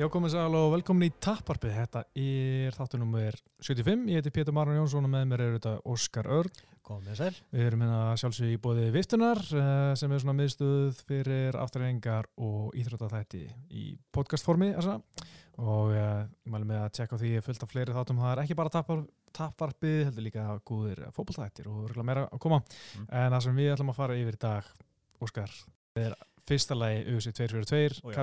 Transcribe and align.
Já, 0.00 0.06
komið 0.08 0.30
sæl 0.32 0.54
og 0.56 0.70
velkomin 0.72 1.10
í 1.10 1.12
Tapparpið. 1.20 1.74
Þetta 1.76 2.00
er 2.16 2.72
þáttu 2.72 2.96
nummer 3.02 3.34
75. 3.60 4.06
Ég 4.08 4.22
heiti 4.22 4.30
Pétur 4.32 4.54
Marun 4.56 4.78
Jónsson 4.78 5.04
og 5.04 5.12
með 5.12 5.26
mér 5.28 5.42
er 5.44 5.58
þetta 5.58 5.72
Óskar 5.92 6.28
Örn. 6.38 6.62
Komið 6.88 7.18
sæl. 7.18 7.34
Við 7.52 7.66
erum 7.66 7.84
hérna 7.84 8.14
sjálfsög 8.22 8.54
í 8.54 8.56
bóði 8.64 8.86
Viftunar 8.94 9.42
eh, 9.44 9.90
sem 10.00 10.14
er 10.16 10.22
svona 10.24 10.36
miðstuð 10.38 11.02
fyrir 11.04 11.60
afturrengar 11.60 12.30
og 12.40 12.72
íþróttathætti 12.80 13.42
í 13.76 13.84
podcastformi. 14.16 14.70
Og 14.78 15.92
eh, 15.92 16.00
ég 16.00 16.56
mælu 16.56 16.70
með 16.72 16.86
að 16.86 16.96
tjekka 17.02 17.20
því 17.20 17.36
fullt 17.50 17.68
af 17.68 17.76
fleiri 17.76 18.00
þáttum. 18.00 18.24
Það 18.24 18.32
er 18.32 18.44
ekki 18.46 18.58
bara 18.62 18.76
tappar, 18.80 19.04
Tapparpið, 19.36 20.02
heldur 20.08 20.30
líka 20.30 20.48
góðir 20.64 21.06
fókbaltættir 21.12 21.68
og 21.68 21.90
örgulega 21.90 22.08
meira 22.14 22.24
að 22.32 22.46
koma. 22.48 22.64
Mm. 22.96 23.04
En 23.12 23.32
það 23.36 23.48
sem 23.50 23.64
við 23.66 23.72
ætlum 23.76 23.92
að 23.92 24.00
fara 24.00 24.20
yfir 24.24 24.40
í 24.40 24.44
dag, 24.48 24.74
Óskar, 25.20 25.62
er 26.00 26.20
fyrsta 26.48 26.84
lagi 26.86 27.04
UC 27.04 27.34
242, 27.36 28.00
Ó, 28.00 28.14
já. 28.16 28.22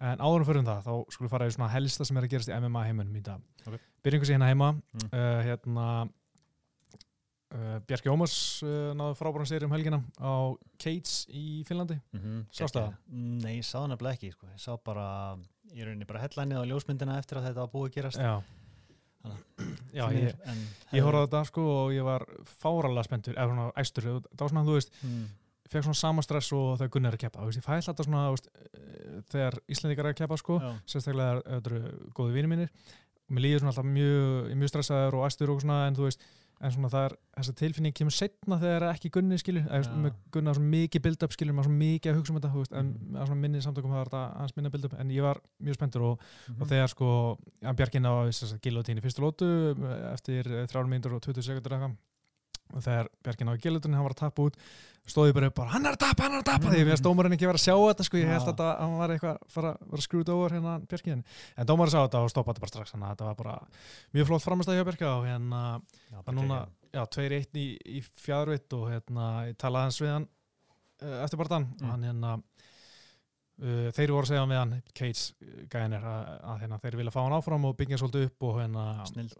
En 0.00 0.16
áðurum 0.24 0.46
fyrir 0.48 0.64
það, 0.64 0.78
þá 0.86 0.92
skulum 1.12 1.26
við 1.28 1.32
fara 1.34 1.46
í 1.46 1.52
svona 1.52 1.72
helsta 1.74 2.04
sem 2.08 2.16
er 2.16 2.24
að 2.24 2.30
gerast 2.32 2.48
í 2.48 2.54
MMA 2.56 2.84
heimunum 2.88 3.16
í 3.16 3.20
dag. 3.22 3.40
Ok. 3.68 3.74
Byrjum 4.02 4.22
við 4.24 4.30
hérna 4.32 4.46
heima, 4.48 4.68
Mm. 4.94 5.08
uh, 5.12 5.42
hérna, 5.44 5.86
uh, 7.54 7.78
Bjarki 7.88 8.08
Ómars 8.12 8.36
uh, 8.64 8.92
náðu 8.96 9.16
frábæran 9.18 9.48
sér 9.50 9.66
um 9.66 9.74
helgina 9.74 9.98
á 10.16 10.32
Cage 10.80 11.26
í 11.36 11.64
Finnlandi. 11.68 11.98
Mm 12.14 12.20
-hmm. 12.22 12.46
Sástu 12.52 12.78
það? 12.80 12.94
Nei, 13.10 13.56
ég 13.58 13.64
sá 13.64 13.76
það 13.82 13.88
nefnilega 13.92 14.14
ekki. 14.16 14.32
Sko. 14.32 14.46
Ég 14.54 14.60
sá 14.60 14.76
bara, 14.84 15.36
ég 15.74 15.84
rauninni 15.84 16.06
bara 16.06 16.20
headlineið 16.24 16.62
á 16.64 16.70
ljósmyndina 16.70 17.18
eftir 17.18 17.38
að 17.38 17.44
þetta 17.50 17.60
var 17.60 17.68
búið 17.74 17.88
að 17.90 17.94
gerast. 17.94 18.18
Já, 18.18 18.42
Þannig 19.20 19.38
já 19.92 20.04
ég, 20.12 20.34
ég 20.92 21.02
horfði 21.04 21.20
á 21.20 21.26
þetta 21.28 21.44
sko 21.46 21.60
og 21.84 21.92
ég 21.92 22.02
var 22.04 22.24
fáralega 22.62 23.04
spenntur, 23.04 23.34
eða 23.36 23.48
svona 23.50 23.72
æstur, 23.76 24.02
það 24.02 24.40
var 24.40 24.48
svona, 24.48 24.64
þú 24.64 24.74
veist, 24.78 24.90
Mm. 25.04 25.26
Fekk 25.70 25.86
svona 25.86 26.00
sama 26.00 26.22
stress 26.26 26.52
og 26.52 26.78
þegar 26.80 26.90
Gunnar 26.96 27.14
er 27.14 27.18
að 27.18 27.24
keppa, 27.26 27.46
ég 27.46 27.62
fæ 27.64 27.76
alltaf 27.78 28.06
svona, 28.06 28.24
veist, 28.34 28.48
eh, 28.74 29.22
þegar 29.30 29.58
Íslandikar 29.70 30.06
er 30.06 30.12
að 30.14 30.20
keppa 30.24 30.36
sko, 30.40 30.58
sérstaklega 30.86 31.42
þetta 31.46 31.70
eru 31.70 32.10
góði 32.14 32.32
vinir 32.34 32.50
mínir 32.50 32.70
og 33.30 33.36
mér 33.36 33.44
líður 33.46 33.60
svona 33.62 33.72
alltaf 33.74 33.86
mjög, 33.86 34.54
mjög 34.58 34.68
stressaður 34.74 35.14
og 35.20 35.26
æstur 35.30 35.50
og 35.54 35.60
svona 35.62 35.86
en 35.86 35.94
þú 35.96 36.08
veist, 36.08 36.20
en 36.60 36.70
svona 36.74 36.90
það 36.92 37.04
er 37.06 37.14
þessa 37.38 37.54
tilfinning 37.56 37.94
kemur 37.96 38.12
setna 38.12 38.58
þegar 38.60 38.82
það 38.84 38.90
ekki 38.98 39.10
Gunni 39.14 39.38
skilur 39.40 39.62
eða 39.70 40.10
Gunnar 40.30 40.54
svona 40.58 40.68
mikið 40.74 41.00
build-up 41.06 41.32
skilur 41.32 41.54
maður 41.56 41.70
svona 41.70 41.80
mikið 41.80 42.10
að 42.10 42.18
hugsa 42.18 42.30
um 42.34 42.40
þetta, 42.40 42.50
veist, 42.52 42.72
en 42.76 42.90
Mhm. 42.92 43.16
að 43.16 43.26
svona 43.30 43.40
minni 43.40 43.62
samtökum 43.64 43.90
það 43.94 44.00
er 44.02 44.10
þetta 44.10 44.36
hans 44.40 44.56
minna 44.56 44.70
build-up 44.70 44.94
en 45.00 45.08
ég 45.08 45.22
var 45.22 45.40
mjög 45.62 45.74
spenntur 45.78 46.02
og, 46.02 46.20
Mhm. 46.50 46.60
og 46.60 46.68
þegar 46.68 46.88
sko 46.90 47.38
hann 47.64 47.76
Bjarkinn 47.76 48.04
á 48.04 48.14
gilotín 48.60 48.98
í 48.98 49.00
fyrstu 49.00 49.20
lótu 49.24 49.48
eftir 50.12 50.42
3 50.68 50.84
mínútur 50.84 51.16
og 52.74 52.78
20 52.78 52.78
sekundur 52.78 52.78
eitthvað 52.78 52.78
og 52.78 52.84
þegar 52.86 53.08
Bjarkinn 53.24 53.50
á 53.50 53.54
gilotín 53.60 53.94
hann 53.94 54.04
var 54.06 54.14
að 54.14 54.20
tappa 54.22 54.42
út 54.46 54.56
stóði 55.10 55.32
bara 55.34 55.48
upp 55.50 55.54
bara 55.56 55.70
hann 55.74 55.86
er 55.88 55.96
að 55.96 56.02
tappa, 56.04 56.22
hann 56.26 56.34
er 56.36 56.42
að 56.42 56.48
tappa 56.50 56.70
því 56.70 56.82
mér 56.86 56.98
stómarinn 57.00 57.34
ekki 57.34 57.48
verið 57.48 57.60
að 57.60 57.64
sjá 57.64 57.74
þetta 57.80 58.04
sko. 58.06 58.18
Ég 58.20 58.28
held 58.30 58.46
Já. 58.46 58.52
að 58.52 58.72
hann 58.78 58.98
var 59.00 59.10
eitthvað 59.14 59.38
að 59.40 59.54
fara 59.54 59.70
að 59.80 60.02
screwed 60.04 60.28
over 60.30 60.54
hérna 60.54 60.74
Bjarkinn 60.86 61.24
en 61.56 61.66
dómarinn 61.66 61.94
sá 61.94 62.00
þetta 62.04 62.20
og 62.22 62.30
stoppaði 62.30 62.60
bara 62.62 62.70
strax. 62.70 62.92
Þannig 62.94 63.06
að 63.08 63.14
þetta 63.16 63.24
var 63.30 63.38
bara 63.40 63.56
mjög 64.14 64.28
flott 64.30 64.44
framastæði 64.44 64.78
hjá 64.78 64.86
Bjarka 64.90 65.08
og 65.16 65.26
hérna 65.26 65.62
að 65.80 66.22
bara 66.28 66.36
núna, 66.36 66.60
já, 66.94 67.02
2-1 67.16 67.58
í, 67.58 67.66
í 67.98 68.02
fjárvitt 68.22 68.76
og 68.78 68.86
hérna, 68.92 69.26
ég 69.48 69.58
talaði 69.58 69.88
hans 69.88 70.00
við 70.04 70.12
hann 70.14 70.28
uh, 71.02 71.18
eftir 71.24 71.40
barðan 71.42 71.66
Mm. 71.70 71.82
og 71.82 71.90
hann 71.96 72.06
hérna 72.10 72.36
þeir 73.60 74.12
voru 74.14 74.24
að 74.24 74.30
segja 74.30 74.44
hann, 74.46 74.74
Cage 74.96 75.54
gæðinir 75.72 76.04
að, 76.10 76.28
að 76.52 76.60
hérna, 76.64 76.78
þeir 76.80 76.96
vilja 77.00 77.14
fá 77.14 77.20
hann 77.20 77.36
áfram 77.36 77.66
og 77.68 77.76
byggja 77.76 77.98
svolítið 78.00 78.26
upp 78.30 78.46
og, 78.48 78.58
hérna, 78.62 78.84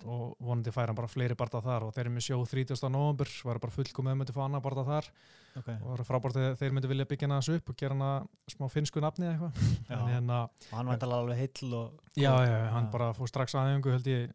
og 0.05 0.25
vonandi 0.45 0.75
færa 0.75 0.93
hann 0.93 0.99
bara 0.99 1.11
fleiri 1.11 1.37
barða 1.41 1.63
þar 1.65 1.87
og 1.89 1.95
þeir 1.97 2.05
eru 2.07 2.15
með 2.17 2.27
sjó 2.29 2.41
30. 2.53 2.83
november 2.93 3.33
var 3.49 3.63
bara 3.63 3.77
fullkomið 3.79 4.15
að 4.15 4.21
myndi 4.21 4.37
fá 4.37 4.43
annar 4.47 4.65
barða 4.65 4.87
þar. 4.91 5.13
Ok. 5.51 5.67
og 5.67 5.81
það 5.83 5.89
var 5.91 6.07
frábært 6.07 6.37
að 6.39 6.53
þeir 6.61 6.75
myndi 6.77 6.89
vilja 6.93 7.07
byggja 7.11 7.27
hann 7.27 7.33
aðeins 7.35 7.57
upp 7.57 7.71
og 7.73 7.79
gera 7.81 7.97
hann 7.97 8.05
að 8.07 8.53
smá 8.55 8.69
finnsku 8.71 9.01
nafni 9.03 9.27
eða 9.27 9.49
eitthvað. 9.49 10.13
Hérna, 10.13 10.37
Og 10.71 10.77
hann 10.79 10.93
var 10.93 11.17
alveg 11.17 11.41
heill 11.41 11.73
og... 11.81 12.05
já, 12.15 12.31
já, 12.47 12.59
hann 12.77 12.87
bara 12.93 13.09
fór 13.17 13.33
strax 13.33 13.57
aðeingu 13.59 13.97
held 13.97 14.07
ég 14.13 14.29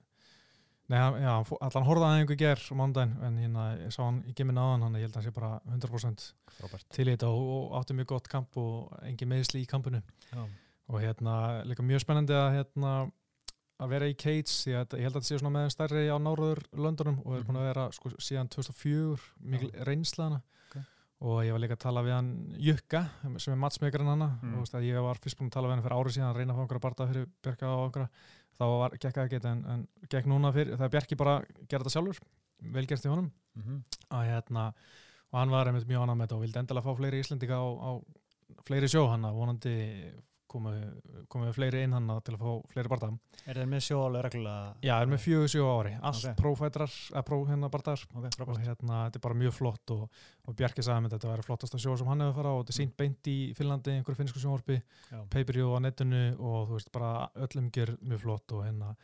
Nei, 0.86 1.00
já, 1.18 1.32
allan 1.66 1.86
horfði 1.88 2.06
aðeingu 2.06 2.36
í 2.36 2.38
ger 2.38 2.60
á 2.62 2.74
mándaginn, 2.78 3.14
en 3.26 3.38
hérna, 3.42 3.64
ég 3.82 3.94
sá 3.96 4.04
hann 4.06 4.20
í 4.30 4.34
gemmin 4.38 4.60
aðan, 4.62 4.84
hann 4.86 4.98
ég 5.00 5.08
held 5.08 5.16
að 5.16 5.18
hann 5.18 5.26
sé 5.26 5.34
bara 5.34 5.50
100% 5.74 6.26
Frábært. 6.60 6.86
til 6.94 7.08
í 7.08 7.16
þetta 7.16 7.30
og, 7.34 7.48
og 7.56 7.72
átti 7.80 7.96
mjög 7.98 8.10
gott 8.12 8.30
kamp 8.30 8.60
og 8.62 8.92
engin 9.02 9.32
meðsli 9.32 9.64
í 9.64 9.70
kampinu 9.72 10.04
Já. 10.30 10.44
og 10.46 11.00
hérna, 11.02 11.38
líka 11.66 11.82
mjög 11.82 12.04
spennandi 12.06 12.38
að 12.38 12.52
hérna, 12.60 12.92
að 13.82 13.90
vera 13.96 14.12
í 14.12 14.14
Cage 14.14 14.46
því 14.54 14.76
að 14.78 14.94
ég 15.02 15.08
held 15.08 15.16
að 15.18 15.24
þetta 15.24 15.32
sé 15.32 15.40
svona 15.42 15.56
með 15.58 15.74
stærri 15.74 16.06
á 16.06 16.18
náruður 16.22 16.62
löndunum 16.78 17.18
og 17.26 17.34
er 17.40 17.48
búin 17.50 17.58
að 17.64 17.68
vera 17.72 17.88
sko, 17.98 18.14
síðan 18.22 18.54
2004 18.54 19.26
mikil 19.42 19.72
reynsla 19.90 20.30
hana 20.30 20.40
Ok. 20.70 20.78
og 21.26 21.42
ég 21.44 21.52
var 21.58 21.64
líka 21.66 21.76
að 21.76 21.84
tala 21.90 22.06
við 22.06 22.14
hann 22.20 22.30
Jukka, 22.62 23.02
sem 23.42 23.58
er 23.58 23.60
matsmekarinn 23.66 24.14
hana 24.14 24.30
Mm. 24.44 24.62
og 24.62 24.86
ég 24.86 25.02
var 25.02 25.18
fyrst 25.18 25.42
búin 25.42 25.50
að 25.50 25.58
tala 25.58 25.68
við 25.68 25.80
hann 25.80 25.84
fyrir 25.90 25.98
árið 25.98 26.16
síðan 26.20 26.30
að 26.32 26.38
reyna 26.40 26.54
að 26.54 26.58
fá 26.58 26.64
einhverja 26.64 26.86
barða 26.86 27.10
fyrir 27.12 27.28
Bjarka 27.44 27.74
og 27.74 27.86
einhverja 27.90 28.10
þá 28.56 28.66
var, 28.72 28.96
gekk 28.98 29.18
það 29.18 29.26
ekki 29.26 29.40
en, 29.52 29.64
en 29.74 29.88
gekk 30.12 30.30
núna 30.32 30.52
fyrir, 30.56 30.78
það 30.78 30.88
er 30.88 30.94
Bjarki 30.96 31.18
bara 31.20 31.40
að 31.40 31.50
gera 31.66 31.84
þetta 31.84 31.96
sjálfur. 31.96 32.22
Velgerst 32.76 33.08
í 33.08 33.12
honum. 33.12 33.32
Mhm. 33.56 33.82
að 34.12 34.30
hérna 34.30 34.64
og 35.32 35.40
hann 35.40 35.52
var 35.52 35.68
einmitt 35.68 35.88
mjög 35.90 36.04
annað 36.04 36.18
með 36.18 36.26
þetta 36.28 36.36
og 36.36 36.44
vildi 36.46 36.60
endilega 36.62 36.86
fá 36.86 36.98
fleiri 37.00 37.20
Íslendinga 37.24 37.58
á, 37.60 37.68
á 37.68 37.92
fleiri 38.68 38.88
sjó. 38.92 39.02
Hann 39.12 39.26
að 39.28 39.40
vonandi 39.40 39.76
komu, 40.56 40.72
komu 41.32 41.52
fleiri 41.56 41.84
inn 41.86 41.94
hann 41.96 42.08
til 42.26 42.34
að 42.38 42.42
fá 42.42 42.72
fleiri 42.74 42.92
barða 42.94 43.10
Er 43.46 43.60
þeir 43.60 43.70
með 43.76 43.84
sjó 43.86 44.00
alveg 44.08 44.26
reglulega? 44.26 44.72
Já, 44.88 44.94
er 45.04 45.12
með 45.12 45.22
fjögur 45.26 45.52
sjó 45.54 45.66
ári, 45.76 45.94
allt 46.00 46.22
Ok. 46.22 46.24
okay. 46.24 46.38
prófætrar 46.40 46.96
eða 47.12 47.26
pró 47.30 47.40
hérna 47.50 47.70
barðar 47.76 48.06
Ok, 48.16 48.30
og 48.48 48.56
hérna, 48.64 49.02
þetta 49.10 49.20
er 49.22 49.26
bara 49.28 49.40
mjög 49.44 49.58
flott 49.60 49.96
og, 49.98 50.08
og 50.48 50.58
Bjarki 50.60 50.86
sagði 50.88 51.06
með 51.06 51.18
þetta, 51.18 51.34
væri 51.34 51.48
flottasta 51.50 51.82
sjó 51.84 51.98
sem 52.00 52.10
hann 52.14 52.26
hefur 52.26 52.40
farað 52.42 52.58
og 52.58 52.64
þetta 52.66 52.76
er 52.76 52.80
sínt 52.82 52.98
beint 53.04 53.32
í 53.32 53.38
Finnlandi, 53.60 53.98
einhverju 54.00 54.22
finnsku 54.24 54.42
sjónvarpi 54.42 54.80
pay-per-view 55.36 55.76
á 55.76 55.80
netinu 55.86 56.24
og 56.40 56.72
þú 56.72 56.80
veist 56.80 56.92
bara 56.96 57.14
öllum 57.46 57.70
ger 57.76 57.94
mjög 58.02 58.26
flott 58.26 58.56
og 58.58 58.66
hérna 58.66 58.96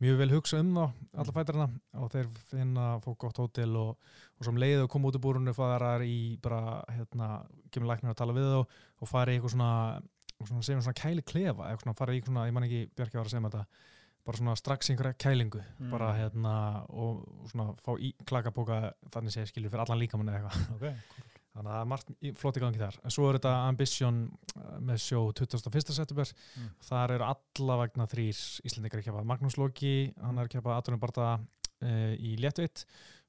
mjög 0.00 0.16
vel 0.16 0.30
hugsa 0.32 0.56
um 0.62 0.70
þá, 0.72 0.84
alla 1.12 1.28
Mm. 1.28 1.36
fætarina 1.36 1.64
og 2.00 2.06
þeir 2.14 2.28
finna, 2.48 2.84
fók 3.04 3.18
gott 3.20 3.36
hótel 3.36 3.74
og, 3.76 3.98
og 4.40 4.46
sem 4.46 4.56
leiði 4.56 4.78
og 4.86 4.88
koma 4.94 5.10
út 5.10 5.18
úr 5.18 5.20
búrunu 5.26 5.52
farar 5.52 6.00
í 6.00 6.38
bara, 6.40 6.78
hérna, 6.88 7.42
kemur 7.70 7.90
læknir 7.90 8.14
að 8.14 8.16
tala 8.22 8.32
við 8.32 8.48
þá 8.48 8.60
og 8.64 9.10
fari 9.10 9.34
í 9.34 9.36
eitthvað 9.36 9.52
svona, 9.52 10.00
svona 10.48 10.62
segjum 10.66 10.82
svona 10.86 11.00
kæli 11.02 11.22
klefa, 11.26 11.68
eitthvað 11.68 11.84
svona 11.86 11.98
fari 11.98 12.18
í 12.20 12.24
svona, 12.24 12.46
ég 12.48 12.52
man 12.56 12.64
ekki 12.68 12.82
Bjarki 12.96 13.18
var 13.18 13.26
að 13.28 13.34
segja 13.34 13.44
með 13.44 13.56
þetta, 13.56 13.82
bara 14.26 14.36
svona 14.40 14.54
strax 14.60 14.90
einhverja 14.92 15.18
kælingu, 15.20 15.60
Mm. 15.80 15.90
bara 15.90 16.12
hérna 16.16 16.54
og 16.88 17.26
svona 17.50 17.74
fá 17.80 17.92
í 17.98 18.12
klakabóka 18.24 18.92
þannig 19.10 19.32
sé 19.34 19.46
skilur 19.48 19.70
fyrir 19.72 19.84
allan 19.84 19.98
líkamann 20.00 20.28
eða 20.28 20.40
eitthvað 20.40 20.72
Ok, 20.76 21.28
Þannig 21.50 21.66
að 21.66 21.74
það 21.74 21.80
er 21.82 21.88
margt 21.90 22.10
flott 22.38 22.56
í 22.56 22.60
gangi 22.62 22.78
þar. 22.78 22.96
En 23.04 23.10
svo 23.10 23.24
er 23.26 23.36
þetta 23.40 23.52
Ambition 23.66 24.18
uh, 24.54 24.76
með 24.86 25.00
sjó 25.02 25.22
21. 25.34 25.90
september. 25.96 26.28
Mm. 26.56 26.68
Þar 26.86 27.14
eru 27.16 27.24
alla 27.26 27.76
vegna 27.80 28.06
þrýr 28.06 28.38
Íslandikar 28.70 29.00
að 29.02 29.08
keppa. 29.08 29.24
Magnús 29.26 29.56
Loki, 29.58 30.12
hann 30.22 30.38
er 30.38 30.46
að 30.46 30.52
keppa 30.54 30.76
Atunum 30.78 31.00
Barda 31.02 31.32
uh, 31.42 32.14
í 32.22 32.36
Léttveit. 32.38 32.84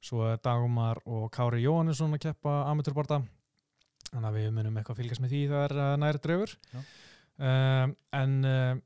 Svo 0.05 0.21
er 0.29 0.37
Dagumar 0.37 1.01
og 1.09 1.31
Kári 1.33 1.63
Jóhannesson 1.65 2.13
að 2.13 2.21
keppa 2.27 2.59
Amateur 2.69 2.93
Barda. 2.93 3.23
Þannig 4.11 4.27
að 4.27 4.37
við 4.37 4.47
munum 4.57 4.77
eitthvað 4.77 4.95
að 4.97 5.01
fylgjast 5.01 5.23
með 5.23 5.33
því 5.33 5.41
það 5.51 5.65
er 5.65 5.73
uh, 5.79 5.89
næri 6.01 6.21
draugur. 6.25 6.53
Um, 7.41 7.93
en 8.19 8.33
uh, 8.43 8.79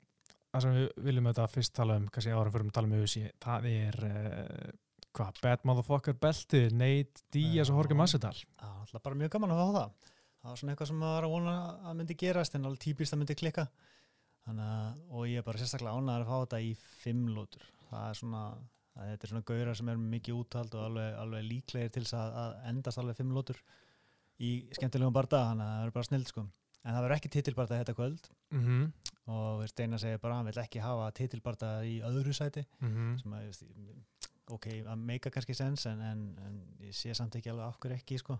það 0.53 0.65
sem 0.65 0.75
við 0.77 1.05
viljum 1.07 1.29
þetta 1.31 1.45
fyrst 1.51 1.75
tala 1.75 1.99
um, 1.99 2.09
kannski 2.13 2.35
árum 2.35 2.53
fyrir 2.53 2.67
að 2.69 2.75
tala 2.77 2.89
um 2.89 2.93
auðvisi, 2.95 3.23
það 3.43 3.69
er 3.71 3.97
uh, 4.07 4.67
hvað, 5.15 5.39
Bad 5.43 5.65
Motherfucker 5.67 6.17
beltið, 6.21 6.75
Nate 6.77 7.25
Diaz 7.33 7.71
og 7.73 7.81
Jorge 7.81 7.97
Já. 7.97 7.99
Masvidal. 8.03 8.35
það 8.61 8.75
var 8.75 8.85
alltaf 8.85 9.05
bara 9.07 9.19
mjög 9.21 9.33
gaman 9.35 9.55
að 9.55 9.61
fá 9.61 9.79
það. 9.79 10.13
Það 10.45 10.51
var 10.51 10.61
svona 10.61 10.75
eitthvað 10.75 10.89
sem 10.91 11.01
maður 11.01 11.15
var 11.15 11.27
að 11.27 11.35
vona 11.35 11.55
að 11.89 11.99
myndi 11.99 12.17
gerast 12.21 12.55
en 12.55 12.69
alveg 12.69 12.83
típist 12.85 13.15
að 13.15 13.21
myndi 13.21 13.37
klikka. 13.39 13.65
Að, 14.45 14.99
og 15.09 15.23
ég 15.25 15.41
er 15.41 15.45
bara 15.47 15.57
sérstaklega 15.57 15.97
ánægður 15.97 16.25
að 16.25 16.29
fá 16.29 16.35
þetta 16.43 16.59
í 16.61 16.73
fimm 17.01 17.23
lótur. 17.33 17.63
Það 17.89 18.03
er 18.11 18.19
svona, 18.19 18.43
þetta 18.99 19.25
er 19.25 19.31
svona 19.31 19.47
gaurar 19.49 19.79
sem 19.79 19.89
er 19.89 20.03
mikið 20.13 20.37
úthald 20.37 20.77
og 20.77 20.85
alveg, 20.91 21.15
alveg 21.23 21.47
líklegir 21.49 21.95
til 21.95 22.05
að, 22.11 22.37
að 22.43 22.53
endast 22.69 23.01
alveg 23.01 23.17
fimm 23.17 23.33
lótur 23.33 23.63
í 24.39 24.51
skemmtilegum 24.75 25.15
barda, 25.15 25.41
þannig 25.51 25.65
að 25.65 25.75
það 25.75 25.87
er 25.87 25.95
bara 25.97 26.09
snild 26.09 26.31
sko. 26.31 26.45
En 26.85 26.93
það 26.93 27.03
verður 27.05 27.17
ekki 27.17 27.33
titilbarda 27.33 27.81
þetta 27.81 27.97
kvöld. 27.97 28.31
Mm 28.53 28.93
og 29.25 29.63
Steinar 29.65 29.97
segir 29.97 30.19
bara 30.21 30.35
að 30.35 30.37
hann 30.37 30.49
vil 30.51 30.61
ekki 30.61 30.81
hafa 30.83 31.07
titilbarda 31.17 31.69
í 31.81 31.95
öðru 32.05 32.33
sæti. 32.33 32.61
-hmm. 32.79 33.15
sem 33.21 33.33
að, 33.33 33.63
ok, 34.53 34.67
að 34.85 34.99
meika 35.01 35.31
kannski 35.33 35.55
sens 35.57 35.85
en, 35.85 36.01
en, 36.01 36.37
en 36.45 36.59
ég 36.85 36.93
sé 36.93 37.13
samt 37.13 37.35
ekki 37.35 37.49
alveg 37.49 37.79
hverju 37.79 37.97
ekki, 37.97 38.19
sko. 38.21 38.37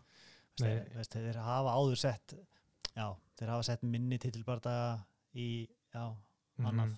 Þeir, 0.59 0.83
veist, 0.95 1.11
þeir 1.11 1.39
hafa 1.41 1.73
áður 1.73 1.97
sett 1.99 2.35
já, 2.95 3.07
þeir 3.35 3.49
hafa 3.49 3.63
sett 3.63 3.81
minni 3.83 4.17
titilbarda 4.21 4.75
í, 5.33 5.67
já, 5.91 6.05
annað 6.63 6.95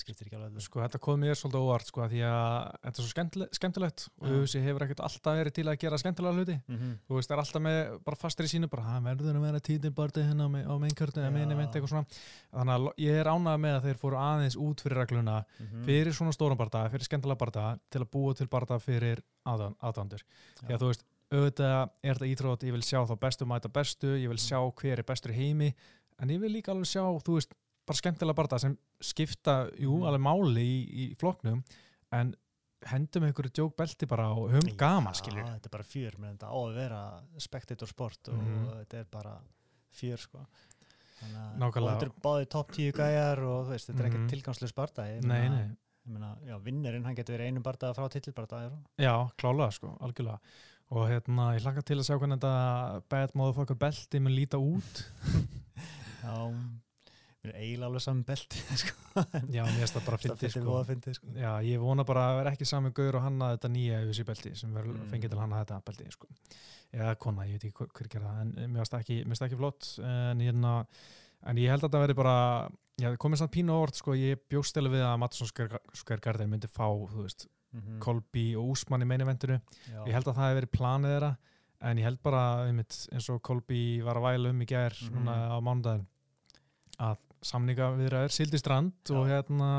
það 0.00 0.04
skiptir 0.06 0.26
ekki 0.30 0.36
alveg. 0.38 0.62
Sko 0.64 0.80
þetta 0.80 0.98
kom 1.04 1.20
mér 1.20 1.36
svolítið 1.38 1.64
óvart 1.66 1.90
sko 1.90 2.06
því 2.08 2.20
að 2.24 2.46
þetta 2.80 2.90
er 2.90 3.04
svo 3.04 3.10
skemmtilegt, 3.12 3.58
skemmtilegt 3.58 4.04
og 4.20 4.26
Já. 4.30 4.34
UFC 4.40 4.62
hefur 4.64 4.84
ekkert 4.86 5.02
alltaf 5.06 5.36
verið 5.40 5.54
til 5.58 5.66
að 5.68 5.78
gera 5.84 5.98
skemmtilega 6.00 6.34
hluti 6.40 6.56
mm 6.56 6.76
-hmm. 6.80 6.94
þú 7.08 7.14
veist, 7.18 7.28
það 7.30 7.36
er 7.36 7.42
alltaf 7.44 7.62
með 7.62 7.78
bara 8.04 8.16
fastur 8.16 8.44
í 8.44 8.50
sínu 8.50 8.68
bara, 8.70 8.82
hann 8.82 9.04
verður 9.04 9.36
að 9.36 9.44
vera 9.46 9.60
títilbardi 9.60 10.20
hérna 10.24 10.44
á, 10.48 10.74
meinkörtu 10.80 11.20
eða 11.20 11.30
Já. 11.30 11.36
meina 11.36 11.52
event 11.52 11.74
eitthvað 11.74 11.92
svona 11.92 12.06
þannig 12.52 12.74
að 12.74 12.92
ég 12.98 13.14
er 13.20 13.26
ánægð 13.26 13.60
með 13.60 13.74
að 13.76 13.84
þeir 13.84 13.98
fóru 14.00 14.16
aðeins 14.16 14.56
út 14.56 14.80
fyrir 14.80 14.96
regluna 14.96 15.44
Mhm. 15.60 15.84
fyrir 15.84 16.12
svona 16.12 16.32
stóran 16.32 16.56
barda, 16.56 16.88
fyrir 16.88 17.04
skemmtilega 17.04 17.38
barda 17.38 17.78
til 17.90 18.00
að 18.00 18.10
búa 18.10 18.34
til 18.34 18.46
barda 18.46 18.78
fyrir 18.78 19.22
aðdandur 19.46 20.22
því 20.64 20.72
að 20.74 20.80
þú 20.80 20.86
veist, 20.90 21.04
auðvitað 21.30 21.90
er 22.02 22.14
þetta 22.14 22.30
ítrótt, 22.34 22.62
ég 22.66 22.72
vil 22.72 22.82
sjá 22.82 23.06
þá 23.06 23.16
bestu 23.20 23.46
mæta 23.46 23.68
bestu, 23.68 24.16
ég 24.18 24.28
vil 24.28 24.38
sjá 24.38 24.58
hver 24.74 24.98
er 24.98 25.02
bestur 25.06 25.32
heimi 25.32 25.74
en 26.18 26.28
ég 26.28 26.40
vil 26.40 26.52
líka 26.52 26.72
alveg 26.72 26.86
sjá, 26.90 27.04
þú 27.22 27.36
veist 27.38 27.52
bara 27.90 27.98
skemmtilega 27.98 28.38
barða 28.38 28.60
sem 28.62 28.76
skipta, 29.02 29.56
jú, 29.76 29.98
Mhm. 29.98 30.06
alveg 30.06 30.22
máli 30.22 30.62
í, 30.62 30.78
í 31.02 31.16
floknum 31.18 31.62
en 32.12 32.34
hendum 32.90 33.24
einhverju 33.26 33.50
djókbelti 33.52 34.06
bara 34.08 34.30
og 34.32 34.50
höfum 34.54 34.76
gaman, 34.78 35.12
skilur 35.18 35.44
þetta 35.44 35.66
er 35.68 35.74
bara 35.74 35.84
fjör, 35.84 36.18
menn 36.18 36.36
þetta 36.38 36.48
á 36.48 36.56
að 36.56 36.74
vera 36.78 37.00
spectator 37.38 37.86
sport 37.90 38.28
og 38.32 38.38
Mhm. 38.40 38.68
þetta 38.84 39.00
er 39.00 39.04
bara 39.10 39.34
fjör 39.92 40.18
sko. 40.18 40.46
Þannig 41.20 41.36
að- 41.36 41.76
og 41.76 41.90
þetta 41.90 42.06
er 42.06 42.12
báði 42.24 42.48
topp 42.48 42.70
tíu 42.72 42.92
gæjar 42.92 43.38
og 43.44 43.66
þú 43.66 43.70
veist, 43.74 43.86
þetta 43.90 44.00
er 44.00 44.08
Mhm. 44.08 44.14
ekkert 44.14 44.30
tilgangslega 44.30 44.68
sparta 44.72 45.02
ég 45.02 45.22
Nei, 45.24 45.48
nei, 45.48 45.68
ég 45.68 46.12
meina, 46.12 46.36
já, 46.46 46.58
vinnirinn, 46.62 47.04
hann 47.04 47.14
getur 47.14 47.36
verið 47.36 47.48
einum 47.52 47.62
bardaða 47.62 47.94
frá 47.94 48.08
titilbardaða 48.08 48.72
já, 48.98 49.30
klálega 49.36 49.72
sko, 49.72 49.98
algjörlega. 50.00 50.38
Og 50.92 51.06
hérna, 51.08 51.54
ég 51.54 51.60
hlakka 51.62 51.84
til 51.84 51.98
að 51.98 52.06
sjá 52.08 52.18
hvernig 52.18 52.40
þetta 52.40 53.02
bad 53.08 53.32
motherfucker 53.34 53.76
belti 53.76 54.20
mun 54.20 54.32
líta 54.34 54.56
út. 54.58 55.04
Já, 56.24 56.54
mér 57.40 57.52
er 57.54 57.60
eiginlega 57.62 57.86
alveg 57.88 58.02
saman 58.04 58.24
belti 58.28 58.60
sko. 58.82 59.22
já, 59.48 59.62
mér 59.64 59.78
finnst 59.80 59.94
það 59.96 60.04
bara 60.06 60.18
það 60.18 60.24
fyndi 60.24 60.40
finnst 60.44 60.56
sko 60.58 60.74
sko. 61.16 61.30
Já, 61.40 61.52
ég 61.64 61.80
vona 61.80 62.04
bara 62.04 62.24
að 62.30 62.40
vera 62.40 62.52
ekki 62.54 62.66
sami 62.68 62.90
gaur 62.96 63.16
og 63.20 63.24
hanna 63.24 63.52
þetta 63.54 63.70
nýja 63.72 64.02
UFC 64.08 64.26
belti 64.28 64.52
sem 64.60 64.74
verður 64.76 64.98
Mm. 65.00 65.08
fengið 65.14 65.32
til 65.34 65.40
hanna 65.40 65.62
þetta 65.64 65.78
belti 65.88 66.10
sko. 66.12 66.28
eða 66.92 67.14
kona, 67.22 67.46
ég 67.46 67.52
veit 67.56 67.64
ekki 67.70 67.86
hver, 67.86 67.90
það 68.26 68.40
en 68.42 68.52
mér 68.74 68.80
finnst 68.82 68.92
það 68.96 69.00
ekki, 69.04 69.18
það 69.44 69.46
flott 69.62 69.88
en, 70.10 70.40
hérna, 70.44 70.72
en 71.46 71.56
ég 71.62 71.70
held 71.70 71.84
að 71.84 71.88
þetta 71.88 72.02
verði 72.04 72.16
bara 72.18 72.36
já, 73.00 73.08
komið 73.16 73.38
samt 73.44 73.52
pínu 73.54 73.72
á 73.72 73.78
orð 73.86 73.94
sko, 74.02 74.16
ég 74.18 74.42
bjóst 74.50 74.76
eða 74.76 74.90
við 74.92 75.04
að 75.06 75.18
Mattsson 75.22 75.48
Skvergarden 75.94 76.50
myndi 76.50 76.68
fá, 76.68 76.86
þú 76.90 77.24
veist, 77.24 77.46
Mhm. 77.70 78.00
Kolby 78.02 78.56
og 78.58 78.72
Úsmann 78.74 79.04
í 79.04 79.06
meinivendinu, 79.06 79.60
ég 80.02 80.10
held 80.10 80.26
að 80.26 80.34
það 80.34 80.42
hefði 80.48 80.56
verið 80.58 80.70
planið 80.74 81.12
þeirra, 81.14 81.28
en 81.86 81.96
ég 81.98 82.02
held 82.08 82.18
bara 82.26 82.40
einmitt, 82.66 82.96
eins 83.14 83.28
og 83.30 83.38
Kolby 83.46 84.02
var 84.02 84.16
að 84.18 84.24
væla 84.26 84.50
um 84.50 84.60
í 84.60 84.66
núna 85.14 85.36
á 85.54 85.56
mánudaginn 85.62 86.06
að 86.98 87.16
samninga 87.42 87.90
viðra 87.96 88.24
er 88.26 88.34
sildi 88.34 88.58
strand 88.60 89.12
og 89.14 89.28
hérna 89.30 89.70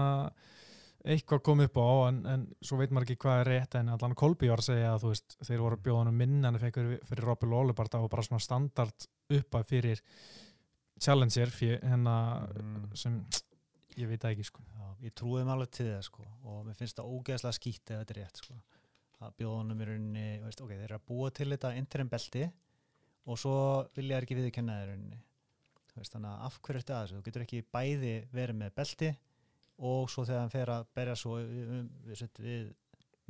eitthvað 1.01 1.41
kom 1.45 1.63
upp 1.63 1.77
á 1.81 1.89
en, 2.11 2.19
en 2.29 2.43
svo 2.61 2.77
veit 2.77 2.91
maður 2.93 3.07
ekki 3.09 3.21
hvað 3.23 3.39
er 3.41 3.49
rétt 3.49 3.77
en 3.79 3.89
allan 3.89 4.13
að 4.13 4.65
segja 4.67 4.91
að 4.93 5.01
þú 5.03 5.13
veist 5.13 5.37
þeir 5.47 5.63
voru 5.63 5.77
að 5.79 5.85
bjóða 5.87 6.03
hann 6.03 6.17
minna 6.17 6.51
en 6.51 6.59
þeir 6.61 6.75
fyrir, 6.75 6.99
fyrir 7.09 7.25
Robby 7.25 7.49
Lólibarda 7.49 8.01
og 8.03 8.11
bara 8.13 8.25
svona 8.27 8.43
standard 8.43 9.07
uppa 9.33 9.63
fyrir 9.65 10.01
Challenger 11.01 11.49
fyrir 11.49 11.81
hérna 11.81 12.47
Mm. 12.53 12.95
sem 12.95 13.25
ég 13.97 14.07
veit 14.07 14.23
ekki 14.23 14.45
sko. 14.45 14.61
Já, 14.77 14.85
ég 15.07 15.13
trúi 15.17 15.41
þeim 15.41 15.49
alveg 15.51 15.71
til 15.71 15.87
það 15.87 16.03
sko 16.05 16.27
og 16.43 16.65
mér 16.67 16.77
finnst 16.77 16.99
það 16.99 17.09
ógeðslega 17.15 17.57
skýtt 17.57 17.91
ef 17.91 18.03
þetta 18.03 18.13
er 18.15 18.21
rétt 18.21 18.37
sko 18.43 18.59
að 19.21 19.33
bjóðunum 19.37 19.81
í 19.81 19.85
rauninni, 19.85 20.27
veist, 20.41 20.61
ok, 20.61 20.69
þeir 20.69 20.85
eru 20.87 20.97
að 20.97 21.07
búa 21.09 21.31
til 21.31 21.49
þetta 21.51 21.75
interim 21.77 22.09
belti 22.09 22.45
og 23.29 23.37
svo 23.37 23.55
vilja 23.95 24.17
þeir 24.17 24.25
ekki 24.25 24.37
í 24.81 24.87
rauninni. 24.89 25.19
Þú 25.21 25.30
veist, 25.99 26.13
þannig 26.15 26.31
að 26.31 26.45
af 26.47 26.59
hverju 26.61 26.81
ertu 26.81 26.95
að 26.95 27.03
þessu? 27.03 27.17
Þú 27.17 27.25
getur 27.27 27.45
ekki 27.45 27.61
bæði 27.75 28.13
verið 28.31 28.59
með 28.61 28.73
belti 28.79 29.11
og 29.91 30.11
svo 30.13 30.25
þegar 30.27 30.43
hann 30.43 30.53
fer 30.53 30.71
að 30.75 30.87
berja 30.95 31.17
svo 31.17 31.37
við, 31.41 31.71
við, 32.07 32.23
við, 32.45 32.71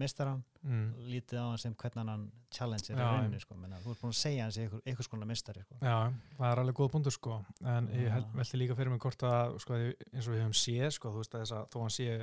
við 0.01 0.07
mistaran 0.07 0.39
mm. 0.65 0.85
lítið 1.11 1.39
á 1.41 1.45
hann 1.45 1.59
sem 1.61 1.73
hvernig 1.77 2.09
hann 2.11 2.23
challenger 2.51 2.95
í 2.95 2.97
Já, 2.97 3.05
rauninni 3.05 3.39
sko, 3.41 3.57
menna, 3.59 3.79
þú 3.83 3.93
ert 3.93 4.01
búin 4.01 4.13
að 4.13 4.17
segja 4.19 4.45
hans 4.47 4.57
í 4.57 4.63
einhver, 4.65 4.81
einhvers 4.89 5.09
konar 5.11 5.29
mistari 5.29 5.63
sko. 5.63 5.77
Já, 5.81 5.97
það 6.37 6.47
er 6.49 6.61
alveg 6.63 6.77
góð 6.79 6.89
punktur 6.95 7.15
sko 7.15 7.37
en 7.61 7.89
ég 7.95 8.11
held, 8.15 8.27
Já. 8.27 8.35
velti 8.41 8.59
líka 8.59 8.77
fyrir 8.79 8.93
mig 8.93 9.03
hvort 9.05 9.25
að 9.29 9.55
sko, 9.63 9.79
eins 9.79 10.27
og 10.27 10.35
við 10.35 10.43
höfum 10.43 10.57
séð 10.61 10.89
sko, 10.97 11.13
þú 11.13 11.23
veist 11.23 11.37
að 11.37 11.45
þess 11.45 11.55
að 11.57 11.69
þó 11.71 11.79
hann 11.83 11.95
sé 11.95 12.17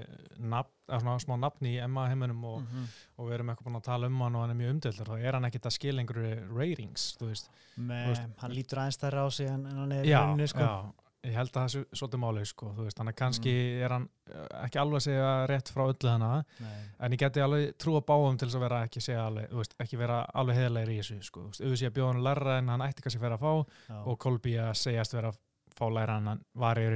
nafn, 0.55 1.25
smá 1.25 1.35
nafni 1.39 1.75
í 1.77 1.81
Emma 1.85 2.07
heiminum 2.11 2.45
og, 2.51 2.61
-hmm. 2.63 2.95
og 3.17 3.31
við 3.31 3.39
erum 3.39 3.53
eitthvað 3.53 3.71
búin 3.71 3.81
að 3.81 3.89
tala 3.91 4.13
um 4.13 4.23
hann 4.27 4.39
og 4.39 4.47
hann 4.47 4.55
er 4.55 4.61
mjög 4.63 4.77
umdeldur 4.77 5.13
þá 5.13 5.17
er 5.19 5.39
hann 5.39 5.49
ekkit 5.51 5.71
að 5.71 5.77
skila 5.79 6.05
einhverju 6.05 6.39
ratings 6.59 7.11
þú 7.21 7.33
veist, 7.33 7.51
með, 7.77 8.05
Þú 8.05 8.15
veist- 8.15 8.41
hann 8.45 8.57
lítur 8.57 8.83
aðeins 8.83 9.03
þærra 9.03 9.25
á 9.25 9.29
sig 9.31 9.49
en, 9.49 9.67
en 9.67 9.77
hann 9.85 9.93
er 9.93 10.05
í 10.05 10.09
já, 10.09 10.21
rauninni 10.21 10.49
sko. 10.49 10.61
já 10.61 11.08
ég 11.29 11.37
held 11.37 11.51
að 11.53 11.59
það 11.63 11.73
sé 11.75 11.83
svolítið 12.01 12.21
máli 12.25 12.45
sko, 12.49 12.71
þú 12.77 12.87
veist, 12.87 12.99
hann 13.03 13.09
er 13.13 13.17
kannski 13.19 13.53
Mm. 13.55 13.83
er 13.85 13.95
hann 13.97 14.09
eh, 14.29 14.47
ekki 14.65 14.81
alveg 14.83 15.01
að 15.01 15.07
segja 15.09 15.33
rétt 15.53 15.73
frá 15.75 15.83
öllu 15.89 16.11
hana 16.13 16.45
Nei. 16.61 16.79
en 17.01 17.13
ég 17.13 17.19
geti 17.23 17.41
alveg 17.45 17.75
trú 17.79 17.97
að 17.99 18.07
báum 18.11 18.39
til 18.39 18.49
þess 18.49 18.57
að 18.61 18.65
vera 18.67 18.83
ekki 18.87 19.01
segja 19.05 19.27
alveg, 19.27 19.51
þú 19.51 19.57
veist, 19.63 19.75
ekki 19.81 19.99
vera 19.99 20.23
alveg 20.35 20.57
heðlegir 20.63 20.95
í 20.95 20.99
þessu 21.03 21.21
sko, 21.23 21.41
þú 21.41 21.53
veist, 21.53 21.61
auðvitað 21.61 21.83
sé 21.83 21.87
að 21.93 21.97
bjóða 21.99 22.13
hann 22.13 22.25
læra 22.29 22.59
en 22.59 22.69
hann 22.69 22.81
ætti 22.89 23.03
kannski 23.05 23.21
að 23.21 23.27
vera 23.29 23.37
að 23.39 23.45
fá 23.47 23.53
Já. 23.89 24.03
og 24.07 24.19
Kolby 24.19 24.57
að 24.59 24.73
segjast 24.85 25.13
vera 25.15 25.29
að 25.33 25.39
fá 25.79 25.85
læra 25.95 26.17
en 26.19 26.27
hann 26.27 26.41
var 26.59 26.77
í 26.81 26.87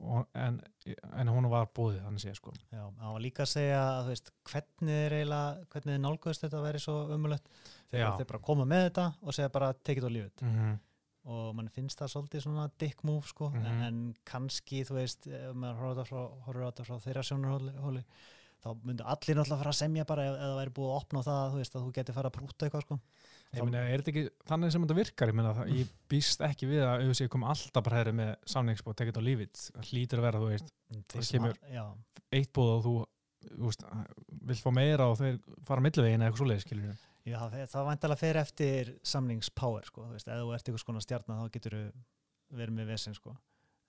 og- 0.00 0.26
en, 0.34 0.60
en 1.16 1.28
hún 1.28 1.48
var 1.50 1.66
búið 1.74 2.02
þannig 2.04 2.20
sé 2.20 2.34
sko 2.36 2.52
Já, 2.72 2.82
hann 3.00 3.12
var 3.14 3.20
líka 3.24 3.42
að 3.42 3.52
segja 3.54 3.80
þú 4.04 4.08
veist, 4.12 4.30
hvernig 4.44 4.98
er 5.06 5.12
eiginlega, 5.16 5.64
hvernig 5.72 5.94
er 5.94 6.02
nálgöðist 6.04 6.44
þetta 6.44 6.58
að 6.60 6.66
vera 6.68 6.78
svo 6.78 6.96
umulett 7.14 7.46
Já. 7.88 7.90
þegar 7.90 8.18
þeir 8.18 8.26
bara 8.32 8.38
koma 8.50 8.64
með 8.68 8.84
þetta 8.90 9.06
og 9.22 9.32
segja 9.38 9.48
bara 9.54 9.72
or 10.04 10.10
leave 10.10 10.26
it 10.26 10.42
mm 10.42 10.54
-hmm. 10.54 10.78
Og 11.24 11.54
mann 11.56 11.68
finnst 11.68 11.98
það 11.98 12.12
svolítið 12.14 12.42
svona 12.46 12.70
dick 12.78 13.02
move 13.04 13.26
sko, 13.26 13.50
Mhm. 13.50 13.66
en, 13.66 13.82
en 13.82 14.14
kannski 14.24 14.84
þú 14.86 14.94
veist, 15.00 15.26
ef 15.26 15.54
maður 15.54 15.80
horfður 15.80 15.88
á 15.88 15.92
þetta 15.92 16.06
frá, 16.08 16.22
þetta 16.68 17.00
þeirra 17.04 17.24
sjónarhóli 17.28 18.04
þá 18.58 18.68
myndu 18.84 19.04
allir 19.06 19.36
náttúrulega 19.38 19.58
fara 19.62 19.70
að 19.70 19.78
semja 19.78 20.04
bara 20.06 20.22
ef, 20.26 20.34
ef 20.34 20.40
það 20.42 20.56
væri 20.58 20.72
búið 20.74 20.88
að 20.90 20.96
opna 21.02 21.20
á 21.20 21.26
það, 21.28 21.50
þú 21.52 21.58
veist, 21.60 21.74
að 21.76 21.82
þú 21.84 21.92
geti 21.98 22.12
fara 22.16 22.28
að 22.30 22.36
prúta 22.38 22.66
eitthvað 22.66 22.82
sko. 22.82 23.00
Ég 23.54 23.64
meina, 23.64 23.78
er 23.88 24.02
þetta 24.02 24.10
ekki 24.12 24.30
þannig 24.50 24.72
sem 24.72 24.82
þetta 24.84 24.96
virkar? 24.98 25.28
Ég 25.28 25.34
meina, 25.38 25.52
það, 25.54 25.68
ég 25.78 25.92
býst 26.10 26.40
ekki 26.44 26.66
við 26.68 26.82
að 26.84 27.04
auðvitað 27.06 27.28
kom 27.32 27.44
alltaf 27.48 27.84
bara 27.86 27.96
hæðri 28.02 28.12
með 28.18 28.32
samningsbóð, 28.44 28.96
tekið 28.98 29.20
á 29.20 29.22
lífið. 29.28 29.62
Það 29.72 29.86
hlýtur 29.92 30.18
að 30.18 30.26
vera, 30.26 30.38
þú 30.42 30.48
veist, 30.52 30.72
Þeir 30.88 31.22
Það 31.22 31.30
kemur- 31.32 31.94
eitt 32.32 32.52
búð 32.52 32.72
og 32.74 32.82
þú, 32.84 32.92
þú 33.56 33.64
veist, 33.70 33.84
vill 34.50 34.56
fá 34.60 34.70
meira 34.74 35.06
og 35.08 35.16
þeir 35.18 35.38
fara 35.64 35.80
millivegin 35.80 36.20
eða 36.20 36.28
eitthvað 36.28 36.42
svoleiðis, 36.42 36.68
við. 36.68 36.98
Já, 37.28 37.38
það, 37.68 37.86
væntalega 37.90 38.20
fer 38.22 38.38
eftir 38.42 38.94
samningspower 39.06 39.84
sko, 39.90 40.06
þú 40.08 40.16
veist, 40.16 40.28
ef 40.32 40.40
þú 40.42 40.54
ert 40.56 40.68
einhvers 40.70 40.86
konar 40.88 41.04
stjarnar 41.04 41.40
þá 41.42 41.52
getur 41.58 41.76
þú 41.78 41.84
verið 42.58 42.76
með 42.78 42.90
vesen 42.94 43.14
sko. 43.18 43.36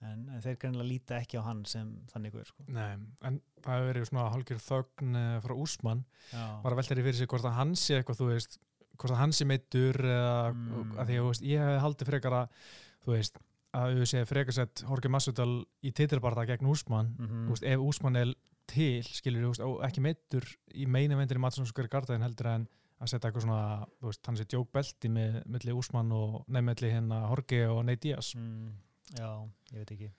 en, 0.02 0.22
en 0.32 0.40
þeir 0.44 0.56
greinlega 0.62 0.88
líta 0.88 1.18
ekki 1.20 1.40
á 1.40 1.44
hann 1.44 1.66
sem 1.68 1.90
þannig 2.14 2.32
guður 2.32 2.48
sko. 2.48 2.64
Nei, 2.72 2.94
en 3.28 3.42
það 3.66 3.74
hefur 3.76 3.90
verið 3.90 4.06
svona 4.08 4.30
hálfgjör 4.32 4.62
þögn 4.64 5.18
eh, 5.20 5.40
frá 5.44 5.54
Úsmann, 5.60 6.04
Já, 6.32 6.44
var 6.64 6.72
að 6.76 6.80
velta 6.80 6.96
því 6.96 7.04
fyrir 7.10 7.18
sig 7.20 7.28
hvort 7.34 7.48
að 7.50 7.58
hann 7.58 7.74
sé 7.76 7.98
eitthvað, 7.98 8.20
þú 8.22 8.30
veist, 8.30 8.56
hvort 8.96 9.12
að 9.16 9.20
hann 9.20 9.34
sé 9.36 9.48
meittur 9.50 10.00
eða, 10.00 10.54
Mm. 10.56 10.94
að 10.96 11.10
því 11.12 11.18
að, 11.18 11.24
þú 11.26 11.28
veist, 11.34 11.44
ég 11.52 11.60
hef 11.68 11.82
haldið 11.84 12.12
frekar 12.14 12.38
að, 12.40 12.64
þú 13.04 13.12
veist, 13.18 13.42
að 13.76 13.92
auðvitað 13.94 14.30
frekar 14.32 14.56
sett 14.56 14.82
Jorge 14.88 15.12
Masvidal 15.14 15.52
í 15.84 15.92
titilbarða 16.00 16.48
gegn 16.48 16.72
Úsmann, 16.72 17.12
mm 17.20 17.44
þú 17.50 17.58
veist, 17.58 17.68
ef 17.74 17.84
Úsmann 17.90 18.16
er 18.24 18.32
til, 18.72 19.04
skilur 19.04 19.50
þú, 19.50 19.68
og 19.68 19.84
ekki 19.88 20.02
meittur 20.06 20.48
í 20.78 20.88
meina 20.88 21.18
vendir 21.20 21.38
í 21.40 21.44
Matssonskari 21.44 21.90
Gardaðin 21.92 22.24
heldur 22.24 22.48
en 22.56 22.68
að 23.00 23.08
setja 23.14 23.30
eitthvað 23.30 23.46
svona, 23.48 23.88
þú 24.02 24.06
veist, 24.12 24.26
hann 24.28 24.38
sé 24.38 24.46
djókbelti 24.46 25.10
með 25.10 25.42
milli 25.48 25.72
Úsmann 25.80 26.12
og 26.12 26.46
nefnmelli 26.48 26.92
hérna 26.92 27.22
Jorge 27.30 27.62
og 27.70 27.86
Ney 27.86 27.96
Díaz. 27.96 28.34
mm, 28.36 28.72
Já, 29.18 29.30
ég 29.74 29.78
veit 29.80 29.92
ekki 29.92 30.12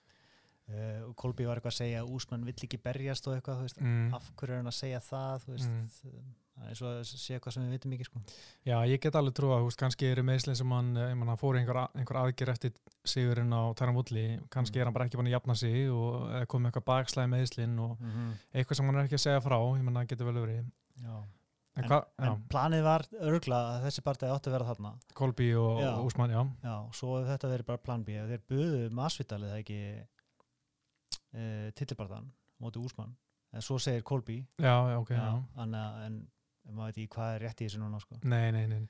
uh, 0.71 1.09
og 1.09 1.17
Kolby 1.17 1.45
var 1.47 1.57
eitthvað 1.61 1.75
að 1.75 1.81
segja 1.83 2.03
að 2.03 2.13
Úsmann 2.17 2.45
vill 2.45 2.55
ekki 2.67 2.79
berjast 2.83 3.27
og 3.29 3.35
eitthvað, 3.37 3.59
þú 3.59 3.67
veist 3.69 3.81
Mm. 3.81 4.15
af 4.15 4.31
hverju 4.37 4.53
er 4.53 4.57
hann 4.63 4.67
að 4.71 4.79
segja 4.81 5.01
það, 5.01 5.45
þú 5.45 5.51
veist 5.57 5.71
það 5.71 6.65
er 6.65 6.69
eins 6.71 6.83
og 6.83 6.89
að 6.91 7.05
segja 7.09 7.39
eitthvað 7.39 7.53
sem 7.55 7.63
við 7.65 7.71
vitum 7.73 7.93
ekki 7.97 8.05
sko. 8.05 8.21
Já, 8.69 8.77
ég 8.87 9.01
get 9.01 9.15
alveg 9.17 9.35
trúa, 9.35 9.61
þú 9.61 9.65
veist, 9.71 9.79
kannski 9.81 10.11
eru 10.13 10.23
meðslinn 10.23 10.57
sem 10.57 10.71
hann, 10.71 10.91
eh, 10.97 11.09
ég 11.11 11.17
mann, 11.17 11.29
hann 11.29 11.39
fór 11.41 11.57
einhver, 11.57 11.79
einhver 11.97 12.19
aðgerð 12.21 12.53
eftir 12.53 12.73
sigurinn 13.05 13.53
á 13.57 13.73
Tæram 13.75 13.97
Ulli, 13.97 14.39
kannski 14.51 14.77
Mm. 14.77 14.81
er 14.81 14.85
hann 14.85 14.93
bara 14.95 15.05
ekki 15.07 15.17
búin 15.17 15.29
að 15.31 15.37
jafna 15.41 15.57
sig 15.57 15.89
og 15.91 16.29
eða 16.31 16.47
komið 16.47 16.71
eitthvað 16.73 16.85
bakslæði 16.91 17.31
meðslinn 17.35 17.79
og 17.81 17.99
mm 18.01 18.11
-hmm. 18.11 18.33
eitthvað 18.55 18.77
sem 18.77 18.87
hann 18.87 18.97
er 18.97 19.05
ekki 19.09 19.15
að 19.17 19.25
segja 19.27 19.41
frá, 19.41 19.57
ég 19.79 19.83
menna, 19.85 20.05
getur 20.05 20.27
vel 20.27 20.35
verið. 20.47 20.65
Já 21.01 21.25
En, 21.81 21.87
já, 21.89 22.01
en 22.27 22.43
planið 22.53 22.83
var 22.87 23.07
örgla 23.31 23.61
að 23.75 23.87
þessi 23.87 24.05
partæði 24.07 24.35
átti 24.35 24.51
að 24.51 24.57
vera 24.57 24.69
þarna 24.71 24.93
Kolby 25.21 25.49
og, 25.61 25.81
Úsmann, 26.09 26.35
já. 26.35 26.43
Já, 26.67 26.75
svo 26.99 27.21
þetta 27.29 27.53
verið 27.55 27.71
bara 27.71 27.85
plan 27.85 28.05
B 28.07 28.19
þeir 28.33 28.45
buðu 28.51 28.83
masvitalið 28.99 29.55
það 29.55 29.63
ekki 29.63 29.81
uh, 30.01 31.71
titilbarðan 31.79 32.29
móti 32.61 32.83
úsmann, 32.83 33.17
en 33.55 33.65
svo 33.65 33.79
segir 33.81 34.05
Kolby 34.07 34.43
Já, 34.61 34.77
já, 34.93 34.99
ok, 35.01 35.15
já. 35.17 35.33
Anna, 35.65 35.85
en 36.07 36.23
maður 36.69 36.91
veit 36.91 37.01
ekki 37.01 37.15
hvað 37.17 37.35
er 37.35 37.45
rétt 37.47 37.61
í 37.61 37.69
þessu 37.69 37.83
núna 37.83 38.01
sko. 38.03 38.19
Nei, 38.29 38.51
nei, 38.55 38.65
nei. 38.71 38.87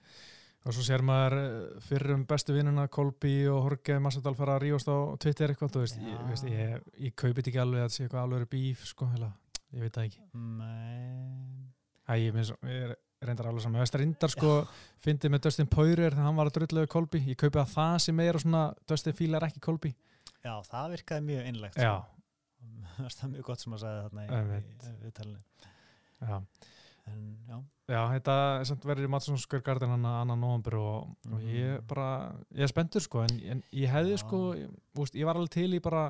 Og 0.68 0.74
svo 0.76 0.84
sér 0.84 1.00
maður 1.06 1.36
eh, 1.40 1.76
fyrrum 1.86 2.26
bestu 2.28 2.52
vinnuna 2.52 2.84
Kolby 2.92 3.34
og 3.48 3.62
Jorge 3.64 3.96
Massadal 4.02 4.34
fara 4.36 4.58
að 4.58 4.66
rífast 4.66 4.90
á 4.92 4.98
Twitter 5.22 5.54
eitthvað, 5.54 5.72
þú 5.72 5.84
veist, 5.86 6.00
ég, 6.04 6.18
veist, 6.28 6.48
ég, 6.52 6.88
ég 7.06 7.14
kaupið 7.16 7.48
ekki 7.48 7.62
alveg 7.62 7.86
að 7.86 7.94
sé 7.94 8.04
eitthvað 8.04 8.26
alveg 8.26 8.50
bíf, 8.52 8.84
sko, 8.90 9.08
heila, 9.14 9.30
ég 9.72 9.86
veit 9.86 9.96
það 9.96 10.10
ekki. 10.10 10.26
Men... 10.36 11.70
Æ, 12.10 12.16
ég, 12.18 12.34
minnst, 12.34 12.56
ég 12.66 12.94
reyndar 13.22 13.50
alveg 13.50 13.62
saman, 13.62 13.86
reyndar 14.00 14.32
sko, 14.32 14.52
fyndið 15.04 15.34
með 15.34 15.42
Dustin 15.46 15.68
Poirier 15.70 16.14
þegar 16.14 16.26
hann 16.26 16.38
var 16.40 16.48
að 16.50 16.56
drulluðu 16.56 16.90
Kolby, 16.90 17.20
ég 17.28 17.38
kaupið 17.38 17.60
að 17.62 17.74
það 17.74 17.96
sem 18.06 18.16
meira 18.18 18.40
svona, 18.42 18.62
Dustin 18.90 19.16
fílar 19.18 19.46
ekki 19.46 19.62
Kolby. 19.62 19.92
Já, 20.40 20.54
það 20.66 20.94
virkaði 20.96 21.26
mjög 21.28 21.50
innlegt 21.50 21.78
Já, 21.78 21.92
sko. 22.00 23.04
það 23.18 23.26
er 23.26 23.32
mjög 23.34 23.46
gott 23.50 23.62
sem 23.62 23.76
að 23.76 23.82
sagði 23.84 24.06
þarna 24.06 24.24
í, 24.24 24.62
viðtalinu. 25.04 25.44
Já. 26.20 26.38
en 27.10 27.20
já, 27.48 27.58
Já, 27.90 28.00
þetta 28.12 28.34
er 28.62 28.86
verið 28.86 29.06
í 29.06 29.10
Matsson 29.10 29.40
Skörgarden 29.40 29.90
hann 29.90 30.04
annan 30.06 30.38
november 30.38 30.76
og, 30.78 31.14
og 31.26 31.46
ég 31.46 31.80
bara, 31.90 32.10
ég 32.54 32.62
er 32.66 32.70
spenntur 32.70 33.02
sko 33.02 33.24
en, 33.24 33.40
en 33.50 33.62
ég 33.74 33.90
hefði 33.90 34.14
Já. 34.14 34.20
sko, 34.22 34.40
ég, 34.58 34.70
úst, 35.00 35.16
ég 35.18 35.26
var 35.26 35.40
alveg 35.40 35.54
til 35.56 35.74
í 35.74 35.80
bara, 35.82 36.04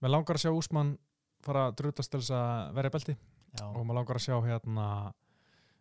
mér 0.00 0.14
langar 0.14 0.38
að 0.38 0.46
sjá 0.46 0.54
Úsmann 0.54 0.94
fara 1.44 1.66
að 1.68 1.76
drutast 1.82 2.10
til 2.12 2.22
þess 2.22 2.34
að 2.34 2.78
vera 2.78 2.90
í 2.90 2.94
belti. 2.96 3.16
Já, 3.56 3.66
og 3.68 3.84
mér 3.86 3.98
langar 4.00 4.18
að 4.18 4.24
sjá 4.26 4.36
hérna 4.46 4.86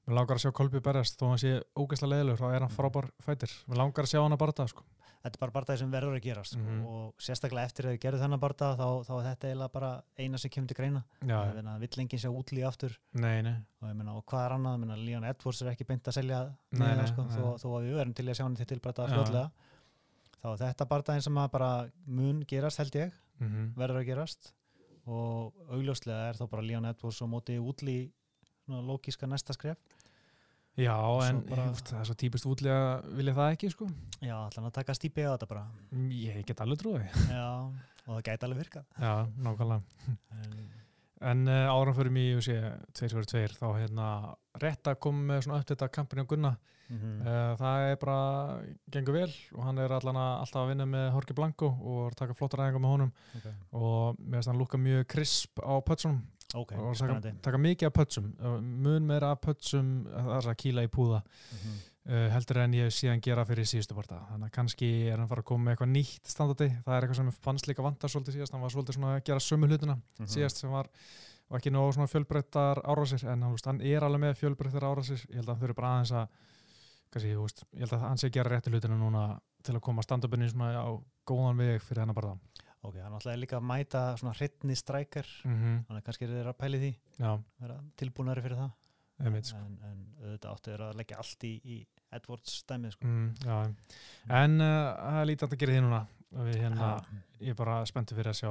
Mér 0.05 0.19
langar 0.19 0.38
að 0.38 0.43
sjá 0.45 0.51
Kolby 0.53 0.81
berjast 0.85 1.17
þó 1.17 1.31
hann 1.31 1.41
sé 1.41 1.55
ógeðslega 1.74 2.12
leðilegur, 2.13 2.41
þá 2.43 2.47
er 2.53 2.65
hann 2.65 2.75
frábær 2.75 3.07
fætir. 3.25 3.55
Mér 3.65 3.81
langar 3.81 4.05
að 4.05 4.12
sjá 4.13 4.21
hann 4.21 4.35
að 4.35 4.41
barða, 4.43 4.67
sko. 4.69 4.83
þetta 5.25 5.39
er 5.39 5.41
bara 5.41 5.53
barndagi 5.55 5.81
sem 5.81 5.93
verður 5.93 6.17
að 6.19 6.21
gerast 6.21 6.53
sko. 6.53 6.62
Mhm. 6.62 6.81
og 6.85 7.24
sérstaklega 7.25 7.65
eftir 7.65 7.88
að 7.88 7.95
þau 7.95 8.01
gerðu 8.03 8.21
þennan 8.21 8.41
barndag 8.43 8.75
þá, 8.77 8.89
þá 9.07 9.13
er 9.15 9.24
þetta 9.25 9.47
eiginlega 9.50 9.74
bara 9.74 9.89
eina 10.21 10.38
sem 10.38 10.51
kemur 10.53 10.69
til 10.69 10.77
greina 10.77 11.01
meina, 11.25 11.77
vill 11.81 12.01
enginn 12.03 12.21
sjá 12.21 12.29
útlí 12.29 12.62
aftur 12.67 12.93
nei, 13.13 13.41
nei. 13.41 13.55
og 13.81 13.95
meina, 13.95 14.13
og 14.13 14.25
hvað 14.29 14.45
er 14.45 14.55
annað, 14.59 14.75
meina, 14.83 14.97
Leon 15.01 15.25
Edwards 15.25 15.62
er 15.63 15.71
ekki 15.71 15.88
beint 15.89 16.05
að 16.05 16.17
selja 16.19 16.41
Nei, 16.45 16.77
miða, 16.83 16.97
nei, 17.00 17.07
sko, 17.09 17.25
nei. 17.25 17.38
þó, 17.39 17.45
þó 17.63 17.67
að 17.71 17.88
við 17.88 17.97
verðum 17.97 18.17
til 18.19 18.27
að 18.27 18.38
sjá 18.38 18.43
hann 18.45 18.59
til 18.59 18.69
tilbæta 18.69 19.07
fljóðlega 19.09 19.50
þá 20.43 20.47
er 20.51 20.62
þetta 20.62 20.89
barndaginn 20.91 21.25
sem 21.25 21.41
bara 21.55 21.71
mun 22.05 22.43
gerast 22.45 22.83
held 22.83 23.00
ég, 23.01 23.17
Mm 23.39 23.74
verður 23.75 24.03
að 24.03 24.07
gerast 24.12 24.53
og 25.05 25.57
augljóslega 25.69 26.29
er 26.29 26.38
þá 26.38 26.45
bara 26.50 26.63
Leon 26.65 26.85
Edwards 26.85 27.21
og 27.21 27.29
móti 27.33 27.57
útlí 27.59 27.97
svona 28.65 28.81
lógíska 28.86 29.29
næsta 29.29 29.53
skref 29.55 29.77
Já, 30.75 30.91
en 31.29 31.39
bara- 31.48 31.55
bara... 31.55 31.74
það 31.88 32.00
er 32.01 32.07
svo 32.10 32.15
típist 32.19 32.45
útlega 32.51 32.79
vilja 33.15 33.34
það 33.38 33.51
ekki, 33.55 33.69
sko. 33.72 33.86
já, 34.19 34.36
allan 34.36 34.67
að 34.67 34.74
taka 34.75 34.95
stípi 34.98 35.24
á 35.24 35.31
þetta 35.31 35.48
bara 35.48 35.67
Ég 36.12 36.41
get 36.45 36.60
alveg 36.60 36.81
trúið. 36.81 37.05
já, 37.31 37.45
og 38.05 38.17
það 38.17 38.24
gæti 38.27 38.48
alveg 38.48 38.60
virkað 38.60 38.86
Já, 39.00 39.13
nákvæmlega. 39.39 39.81
en, 40.36 40.57
En 41.22 41.48
uh, 41.48 41.93
fyrir 41.95 42.12
mig, 42.12 42.36
ég 42.36 42.43
sé, 42.43 42.57
2-2-2, 42.91 43.55
þá 43.55 43.67
hérna 43.79 44.36
rétt 44.60 44.84
að 44.91 45.00
koma 45.00 45.24
með 45.31 45.45
svona 45.45 45.62
uppdita 45.63 45.88
kampinu 45.88 46.25
á 46.27 46.27
Gunna. 46.27 46.57
mm 46.89 47.22
Uh, 47.25 47.55
það 47.57 47.84
er 47.89 47.95
bara, 47.98 48.62
gengur 48.93 49.15
vel 49.15 49.31
og 49.55 49.63
hann 49.65 49.79
er 49.81 49.89
allan 49.95 50.19
að 50.22 50.34
alltaf 50.43 50.60
að 50.62 50.67
vinna 50.69 50.86
með 50.86 51.07
Jorge 51.15 51.34
Blanco 51.34 51.69
og 51.81 52.13
taka 52.19 52.36
flottar 52.38 52.62
æfingar 52.62 52.84
með 52.84 52.91
honum 52.93 53.12
okay. 53.39 53.53
og 53.72 54.19
mér 54.19 54.36
finnst 54.38 54.51
hann 54.51 54.60
lúka 54.60 54.77
mjög 54.77 55.07
krisp 55.10 55.63
á 55.65 55.74
pötsunum 55.81 56.19
ok, 56.55 56.71
og 56.79 56.95
taka, 56.97 57.33
taka 57.50 57.57
mikið 57.62 57.89
af 57.89 57.93
pötsum, 58.00 58.31
mun 58.62 59.05
meira 59.07 59.31
af 59.35 59.41
pötsum, 59.43 59.91
það 60.12 60.31
er 60.39 60.50
að 60.53 60.57
kýla 60.63 60.85
í 60.88 60.91
púða. 60.93 61.21
Mm 61.51 61.75
uh, 62.05 62.27
heldur 62.35 62.59
en 62.62 62.74
ég 62.77 62.91
síðan 62.93 63.21
gera 63.25 63.45
fyrir 63.50 63.65
síðustu 63.69 63.95
parta 63.97 64.19
þannig 64.29 64.50
að 64.51 64.55
kannski 64.59 64.89
er 65.09 65.17
hann 65.17 65.29
fara 65.31 65.41
að 65.41 65.47
koma 65.50 65.65
með 65.65 65.75
eitthvað 65.75 65.91
nýtt 65.95 66.29
standardi, 66.29 66.67
það 66.85 66.97
er 66.97 67.05
eitthvað 67.07 67.19
sem 67.21 67.31
fannst 67.47 67.69
líka 67.69 67.85
vantar 67.85 68.13
svolítið 68.13 68.38
síðast, 68.38 68.53
hann 68.53 68.62
var 68.65 68.74
svolítið 68.75 68.97
svona 69.00 69.13
að 69.15 69.24
gera 69.29 69.39
sömu 69.45 69.69
hlutina 69.71 69.95
Mhm. 70.19 70.27
síðast 70.35 70.62
sem 70.62 70.69
var, 70.71 70.89
var 71.50 71.59
ekki 71.59 71.74
nóg 71.74 71.93
svona 71.93 72.07
fjölbreyttar 72.12 72.81
árásir. 72.85 73.25
En 73.29 73.41
veist, 73.51 73.65
hann 73.65 73.81
er 73.81 74.01
alveg 74.05 74.21
með 74.21 74.38
fjölbreyttar 74.41 74.85
árásir. 74.85 75.25
Ég 75.29 75.35
held 75.41 75.50
að 75.50 75.53
hann 75.55 75.62
þurfi 75.63 75.75
bara 75.75 75.91
aðeins 75.95 76.12
að 76.12 76.27
kannski, 77.12 77.35
veist, 77.41 77.63
ég 77.74 77.79
held 77.85 77.93
að 77.93 78.05
hann 78.05 78.17
sé 78.17 78.27
að 78.29 78.33
gera 78.38 78.50
réttu 78.53 78.69
hlutina 78.74 78.97
núna 78.97 79.39
til 79.63 79.74
að 79.75 79.81
koma 79.81 80.01
stand-upinni 80.05 80.50
svona 80.51 80.71
á 80.77 80.89
góðan 81.25 81.57
veg 81.57 81.81
fyrir 81.81 82.01
hennar 82.05 82.13
bara 82.17 82.35
ok, 82.88 83.00
hann 83.04 83.18
ætlaði 83.20 83.42
líka 83.42 83.58
að 83.60 83.68
mæta 83.72 84.01
svona 84.20 84.34
hreitni 84.38 84.75
strækjar 84.75 85.30
mm 85.44 85.56
-hmm. 85.56 85.77
þannig 85.88 86.01
að 86.01 86.06
kannski 86.08 86.25
er 86.25 86.34
þeir 86.36 86.50
að 86.51 86.58
pæli 86.63 86.82
því. 86.84 86.92
Tilbúinari 87.98 88.42
fyrir 88.46 88.58
það. 88.58 88.72
Einmitt 89.25 89.48
sko. 89.48 89.58
en, 89.58 89.77
en 89.88 90.00
auðvitað 90.24 90.51
áttu 90.51 90.72
þeir 90.72 90.82
að 90.89 90.98
leggja 91.00 91.18
allt 91.22 91.44
í, 91.48 91.54
í 91.63 91.77
Edwards 92.15 92.63
dæmið 92.68 92.92
sko. 92.92 93.08
mm, 93.08 93.30
Já, 93.46 93.58
en 94.42 94.62
uh, 94.62 94.96
það 95.00 95.20
er 95.22 95.30
lítið 95.30 95.48
að 95.48 95.60
gera 95.62 95.75
því 95.75 95.84
núna. 95.86 96.01
Við 96.36 96.58
hérna, 96.60 96.88
ég 97.39 97.54
er 97.54 97.56
bara 97.56 97.86
spenntu 97.88 98.15
fyrir 98.18 98.34
að 98.34 98.39
sjá 98.42 98.50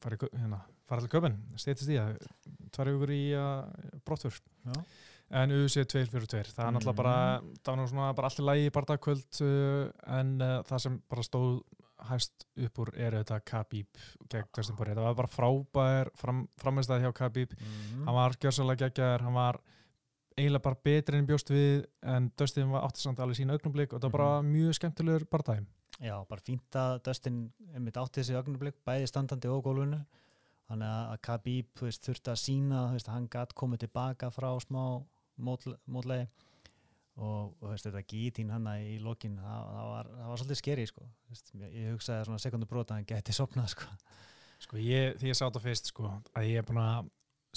fara, 0.00 0.16
í, 0.16 0.20
Kau- 0.22 0.32
hérna, 0.32 0.60
fara 0.88 1.04
til 1.04 1.12
köpun 1.12 1.36
steytist 1.60 1.92
í 1.92 1.98
það, 1.98 2.16
tvær 2.72 2.92
ykkur 2.94 3.12
í 3.12 3.22
uh, 3.36 3.98
brottfur 4.06 4.38
Já. 4.64 4.78
en 5.42 5.52
UC 5.52 5.84
242, 5.84 6.54
það 6.54 6.64
er 6.64 6.72
náttúrulega 6.76 6.96
bara 7.02 7.16
það 7.60 7.82
var 7.82 7.90
svona 7.92 8.08
bara 8.16 8.30
allir 8.32 8.48
lægi 8.48 8.72
bardagkvöld 8.78 9.42
uh, 9.44 9.90
en 10.18 10.32
uh, 10.40 10.54
það 10.70 10.84
sem 10.86 10.98
bara 11.12 11.26
stóð 11.26 11.52
hæst 12.08 12.46
upp 12.66 12.78
úr 12.82 12.92
er 12.96 13.16
þetta 13.20 13.40
Khabib 13.50 14.00
gegn 14.30 14.48
Dustin 14.56 14.76
Poirier, 14.78 14.96
það 14.98 15.08
var 15.10 15.18
bara 15.18 15.32
frábær 15.34 16.10
fram, 16.18 16.44
framistæði 16.60 17.04
hjá 17.06 17.12
Khabib. 17.20 17.52
Mm. 17.58 18.06
hann 18.06 18.16
var 18.16 18.38
gjörsalega 18.40 18.86
geggjaður, 18.86 19.26
hann 19.26 19.36
var 19.36 19.60
eiginlega 20.38 20.64
bara 20.64 20.80
betri 20.84 21.18
en 21.20 21.28
bjóst 21.28 21.50
við 21.52 21.84
en 22.02 22.30
Dustin 22.38 22.70
var 22.72 22.86
átti 22.86 23.02
samt 23.04 23.20
alveg 23.20 23.40
sína 23.40 23.58
augnumblík 23.58 23.92
og 23.92 24.00
það 24.00 24.08
var 24.10 24.18
bara 24.18 24.42
mjög 24.46 24.78
skemmtilegur 24.78 25.26
bardagi 25.30 25.66
Já, 26.00 26.14
bara 26.24 26.40
fínt 26.40 26.76
að 26.80 27.02
Dustin 27.04 27.40
átti 27.76 28.22
þessi 28.22 28.36
ögnublik, 28.38 28.78
bæði 28.88 29.08
standandi 29.10 29.50
og 29.52 29.60
gólfinu. 29.66 29.98
Þannig 30.70 30.92
að 31.12 31.18
Khabib 31.26 31.82
þurfti 31.82 32.30
að 32.32 32.38
sína 32.40 32.84
hann 33.10 33.26
gætt 33.28 33.52
komið 33.58 33.82
tilbaka 33.84 34.30
frá 34.32 34.48
smá 34.62 35.02
mótle- 35.36 35.76
mótlegi 35.84 36.28
og, 37.20 37.52
og 37.60 37.70
veist, 37.74 37.86
þetta 37.86 38.02
gítín 38.08 38.50
hann 38.54 38.66
í 38.80 38.98
lokin, 39.04 39.36
það, 39.40 39.62
það, 39.76 39.86
var, 39.94 40.10
það 40.16 40.28
var 40.32 40.42
svolítið 40.42 40.60
skeri 40.62 40.86
sko. 40.90 41.06
Ég, 41.60 41.88
hugsaði 41.94 42.26
svona 42.30 42.42
sekundu 42.42 42.68
brota 42.70 42.94
að 42.96 43.02
hann 43.02 43.10
gæti 43.12 43.36
sopnað 43.36 43.72
sko. 43.76 43.88
sko 44.66 44.76
ég, 44.80 45.16
því 45.20 45.30
ég 45.32 45.36
sá 45.38 45.46
þetta 45.48 45.64
fyrst 45.68 45.92
sko, 45.92 46.10
að 46.36 46.48
ég 46.50 46.60
er 46.62 46.68
búin 46.68 46.82
að 46.84 47.10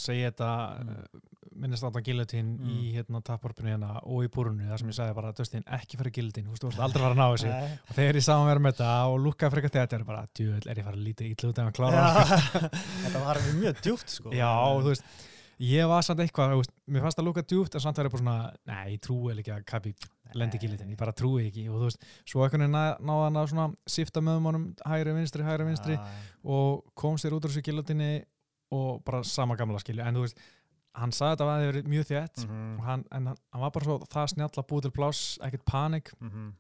segja 0.04 0.32
þetta 0.32 0.52
Mm. 0.84 0.90
mm. 0.90 1.22
minnist 1.62 1.84
átta 1.86 2.02
gillutín 2.02 2.48
Mm. 2.58 2.70
í 2.74 2.94
hérna 2.96 3.20
tapvarpinu 3.22 3.70
hérna 3.70 4.00
og 4.10 4.24
í 4.26 4.30
búrunu 4.34 4.66
þar 4.66 4.80
sem 4.82 4.88
ég 4.90 4.96
sagði 4.98 5.14
bara 5.20 5.32
Dustin 5.38 5.64
ekki 5.70 6.00
fyrir 6.00 6.12
gillutín, 6.16 6.48
þú 6.50 6.66
veist, 6.72 6.80
aldrei 6.86 7.04
fara 7.04 7.14
að 7.14 7.20
ná 7.20 7.28
þessu 7.36 7.52
og 7.92 7.94
þegar 8.00 8.18
ég 8.18 8.26
sá 8.26 8.32
hann 8.34 8.48
vera 8.50 8.64
með 8.66 8.74
þetta 8.74 8.88
og 9.12 9.20
lukkaði 9.22 9.54
frekar 9.54 9.74
þetta 9.76 10.00
er 10.00 10.04
bara, 10.08 10.24
djöðl, 10.34 10.66
er 10.72 10.82
ég 10.82 10.88
fara 10.88 10.98
að 10.98 11.06
lítið 11.06 11.30
ítlu 11.36 11.52
út 11.54 11.62
ef 11.62 11.68
hann 11.70 11.78
klára 11.78 12.08
þetta 13.04 13.22
var 13.28 13.42
mjög 13.60 13.84
djúpt 13.86 14.16
sko. 14.18 14.34
Já, 14.34 14.50
þú 14.82 14.90
veist, 14.90 15.06
ég 15.62 15.88
var 15.90 16.04
samt 16.06 16.24
eitthvað, 16.24 16.58
veist, 16.60 16.74
mér 16.88 17.06
fannst 17.06 17.20
það 17.20 17.28
lúka 17.28 17.44
djúpt 17.46 17.76
en 17.76 17.84
samt 17.84 18.00
verið 18.02 18.16
bara 18.16 18.24
svona, 18.24 18.38
nei, 18.70 18.96
ég 18.96 19.04
trúi 19.04 19.36
ekki 19.36 19.54
að 19.54 19.66
Khabib 19.70 20.08
lendi 20.34 20.58
ekki 20.58 20.72
litin, 20.72 20.90
ég 20.94 21.00
bara 21.00 21.14
trúi 21.16 21.48
ekki. 21.48 21.68
Og 21.70 21.78
þú 21.78 21.90
veist, 21.90 22.08
svo 22.30 22.44
eitthvað 22.46 22.66
náða 22.74 23.20
hann 23.28 23.40
að 23.40 23.52
svona 23.52 23.68
sifta 23.90 24.24
með 24.24 24.42
honum 24.48 24.66
hægri 24.90 25.14
vinstri, 25.18 25.46
hægri 25.46 25.70
vinstri 25.70 25.98
Já, 26.00 26.04
og 26.56 26.84
kom 26.98 27.20
sér 27.22 27.36
út 27.38 27.46
úr 27.46 27.54
þessu 27.54 27.66
gilutinni 27.66 28.12
og 28.74 29.04
bara 29.06 29.22
sama 29.28 29.58
gamla 29.60 29.82
skilju, 29.84 30.02
en 30.02 30.18
þú 30.18 30.26
veist 30.26 30.42
hann 30.98 31.14
sagði 31.14 31.34
þetta 31.34 31.46
að 31.46 31.50
það 31.50 31.60
hefði 31.62 31.72
verið 31.72 31.90
mjög 31.94 32.10
þétt 32.10 32.44
mhm, 32.44 32.74
og 32.78 32.88
hann, 32.88 33.06
en 33.18 33.30
hann, 33.32 33.40
hann 33.54 33.64
var 33.64 33.74
bara 33.74 33.88
svo 33.88 33.96
það 34.14 34.28
snjall 34.34 34.52
að 34.52 34.68
búið 34.70 34.86
til 34.88 34.94
pláss, 34.98 35.24
ekkert 35.46 35.66
panik. 35.70 36.14
Mhm. 36.20 36.52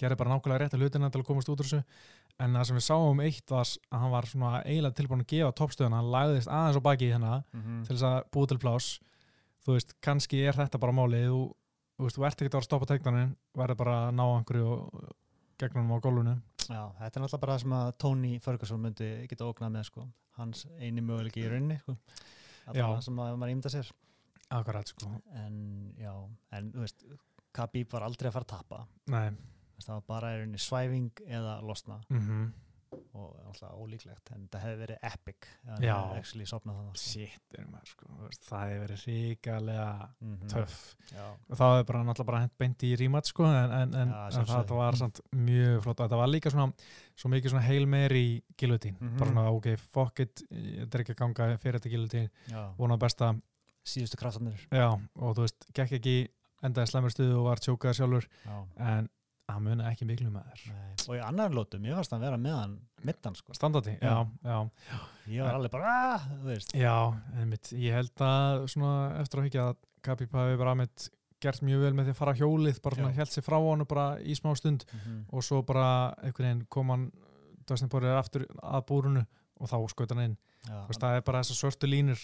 gerði 0.00 0.16
bara 0.18 0.32
nákvæmlega 0.32 0.64
rétt 0.64 0.74
að 0.74 0.82
hlutina 0.82 1.10
til 1.12 1.20
að 1.20 1.28
komast 1.28 1.50
út 1.52 1.60
úr 1.60 1.68
þessu 1.68 1.82
en 2.42 2.56
það 2.58 2.66
sem 2.68 2.78
við 2.78 2.84
sáum 2.88 3.20
eitt 3.24 3.52
var 3.54 3.64
að 3.70 4.02
hann 4.02 4.12
var 4.14 4.28
eiginlega 4.66 4.96
tilbúin 4.98 5.22
að 5.24 5.30
gefa 5.32 5.54
toppstöðuna, 5.60 6.00
hann 6.00 6.10
lagðist 6.14 6.50
aðeins 6.50 6.78
á 6.78 6.82
baki 6.88 7.08
í 7.08 7.12
hennar 7.14 7.42
Mhm. 7.54 7.82
til 7.86 7.96
þess 7.96 8.06
að 8.10 8.30
búið 8.34 8.48
til 8.52 8.58
pláss 8.64 9.00
þú 9.66 9.76
veist, 9.76 9.94
kannski 10.02 10.40
er 10.48 10.52
þetta 10.58 10.80
bara 10.82 10.92
málið 10.92 11.26
þú, 11.30 11.40
þú 11.98 12.04
veist, 12.06 12.16
þú 12.18 12.26
ert 12.26 12.40
ekki 12.42 12.48
að 12.48 12.52
vera 12.52 12.62
að 12.62 12.68
stoppa 12.70 12.86
teiknanin 12.90 13.36
verður 13.54 13.76
bara 13.82 13.94
að 14.08 14.14
ná 14.18 14.24
einhverju 14.26 14.66
og, 14.72 15.12
gegnum 15.62 15.92
á 15.94 15.98
gólfinu 16.02 16.36
Já, 16.62 16.82
þetta 16.98 17.16
er 17.18 17.22
náttúrulega 17.22 17.40
bara 17.42 17.54
það 17.56 17.60
sem 17.62 17.72
að 17.78 17.92
Tony 17.98 18.38
Ferguson 18.38 18.80
myndi 18.82 19.08
geta 19.28 19.44
ógnað 19.44 19.72
með 19.74 19.84
sko. 19.90 20.08
hans 20.38 20.66
eini 20.80 21.02
möguleiki 21.02 21.42
í 21.44 21.48
rauninni 21.50 21.78
sko. 21.82 21.96
Já. 22.72 22.86
það 22.86 23.02
sem 23.04 23.16
að 23.20 23.36
maður 23.38 23.52
ímynda 23.52 23.70
sér 23.70 23.90
akkurat 24.52 24.88
sko, 24.88 25.10
en 25.34 25.94
já, 25.98 26.12
en 26.52 26.72
Khabib 27.52 27.90
var 27.92 28.02
aldrei 28.06 28.30
að 28.30 28.32
fara 28.32 28.44
að 28.46 28.52
tappa 28.54 28.86
nei 29.12 29.30
það 29.86 29.94
var 30.00 30.04
bara 30.08 30.34
í 30.34 30.40
rauninni 30.40 30.58
svæfing 30.58 31.10
eða 31.28 31.60
losna 31.62 32.00
mm 32.10 32.52
og 33.16 33.36
alltaf 33.48 33.70
ólíklegt 33.80 34.30
en 34.34 34.42
það 34.52 34.60
hefði 34.66 34.78
verið 34.82 34.98
epic 35.08 35.46
ef 35.64 35.78
Já. 35.80 35.94
hefði 36.12 36.46
sko. 36.92 37.00
shit, 37.00 37.54
sko, 37.88 38.06
það 38.48 38.64
hefur 38.68 38.82
verið 38.82 39.04
ríkalega 39.06 40.08
Mhm. 40.20 40.48
töff 40.52 40.74
Já, 41.10 41.24
og 41.48 41.56
það 41.56 41.78
er 41.78 41.84
bara 41.84 42.02
náttúrulega 42.04 42.26
bara 42.26 42.40
hent 42.40 42.58
beint 42.58 42.82
í 42.84 42.90
rímat 43.00 43.24
sko, 43.30 43.44
en, 43.44 43.70
en, 43.72 43.94
en, 43.94 44.08
Já, 44.12 44.38
en 44.40 44.46
það 44.46 44.74
var 44.76 44.92
samt 45.00 45.20
mjög 45.32 45.82
flott 45.82 46.00
og 46.00 46.08
þetta 46.10 46.16
var 46.20 46.28
líka 46.28 46.50
svona 46.52 46.72
svo 47.16 47.30
mikið 47.32 47.50
svona 47.54 47.62
heil 47.64 47.86
meiri 47.86 48.42
gilutín 48.58 48.96
Mhm. 49.00 49.18
bara 49.18 49.30
svona 49.30 49.46
ok, 49.56 49.76
fuck 49.78 50.20
it 50.20 50.42
þetta 50.50 50.94
er 50.94 51.00
ekki 51.04 51.14
að 51.14 51.22
ganga 51.24 51.58
fyrir 51.58 51.80
þetta 51.80 51.90
gilutín 51.96 52.30
já. 52.48 52.74
vona 52.76 52.96
besta, 52.98 53.32
síðustu 53.86 54.16
kraftanir 54.20 54.66
já, 54.70 54.92
og 55.16 55.36
þú 55.36 55.40
veist 55.46 55.64
gekk 55.72 55.92
ekki 55.98 56.28
endaði 56.62 56.88
slemur 56.92 57.10
stuðu 57.10 57.38
og 57.40 57.44
var 57.44 57.56
tjókað 57.56 57.96
sjálfur 57.96 58.28
já. 58.46 58.66
en 58.78 59.08
hann 59.48 59.62
muni 59.64 59.84
ekki 59.84 60.06
miklu 60.06 60.30
með 60.30 60.44
þér 60.50 60.60
Nei. 60.72 60.92
og 61.08 61.14
í 61.16 61.22
annar 61.26 61.50
lótum, 61.56 61.84
ég 61.84 61.96
varst 61.98 62.12
að 62.14 62.20
vera 62.26 62.36
með 62.40 62.54
hann 62.60 62.76
mittan 63.04 63.34
sko, 63.34 63.52
standardi, 63.54 63.96
já, 64.00 64.26
já, 64.44 64.58
ég 65.28 65.42
var 65.44 65.54
alveg 65.58 65.70
bara 65.74 65.94
"Ah", 66.14 66.20
þú 66.42 66.44
veist, 66.52 66.72
já 66.78 66.94
einmitt, 67.40 67.72
ég 67.72 67.92
held 67.92 68.14
að 68.22 68.68
svona 68.68 68.92
eftir 69.20 69.40
að 69.40 69.48
hugja 69.48 69.66
að 69.72 69.76
Khabib 70.02 70.32
hafi 70.34 70.56
bara 70.58 70.74
mitt 70.74 71.08
gert 71.42 71.60
mjög 71.62 71.80
vel 71.82 71.92
með 71.94 72.04
því 72.08 72.10
að 72.14 72.16
fara 72.22 72.32
hjólið 72.34 72.80
bara 72.82 72.96
svona 72.96 73.10
Já. 73.12 73.16
held 73.16 73.28
sér 73.30 73.42
frá 73.46 73.58
honum 73.58 73.86
bara 73.86 74.18
í 74.18 74.34
smá 74.34 74.56
stund. 74.56 74.84
Mhm. 74.92 75.24
og 75.32 75.42
svo 75.42 75.62
bara 75.66 76.14
einhvern 76.22 76.46
veginn 76.46 76.66
kom 76.70 76.88
hann 76.90 77.12
Dustin 77.66 77.88
Poirier 77.88 78.16
aftur 78.18 78.46
að 78.62 78.86
búrunu 78.86 79.26
og 79.60 79.68
þá 79.68 79.88
skaut 79.90 80.10
hann 80.10 80.24
inn. 80.24 80.36
Já, 80.66 80.86
það 80.88 81.16
er 81.16 81.20
bara 81.22 81.40
þessar 81.42 81.58
svörtu 81.70 81.86
línur 81.90 82.18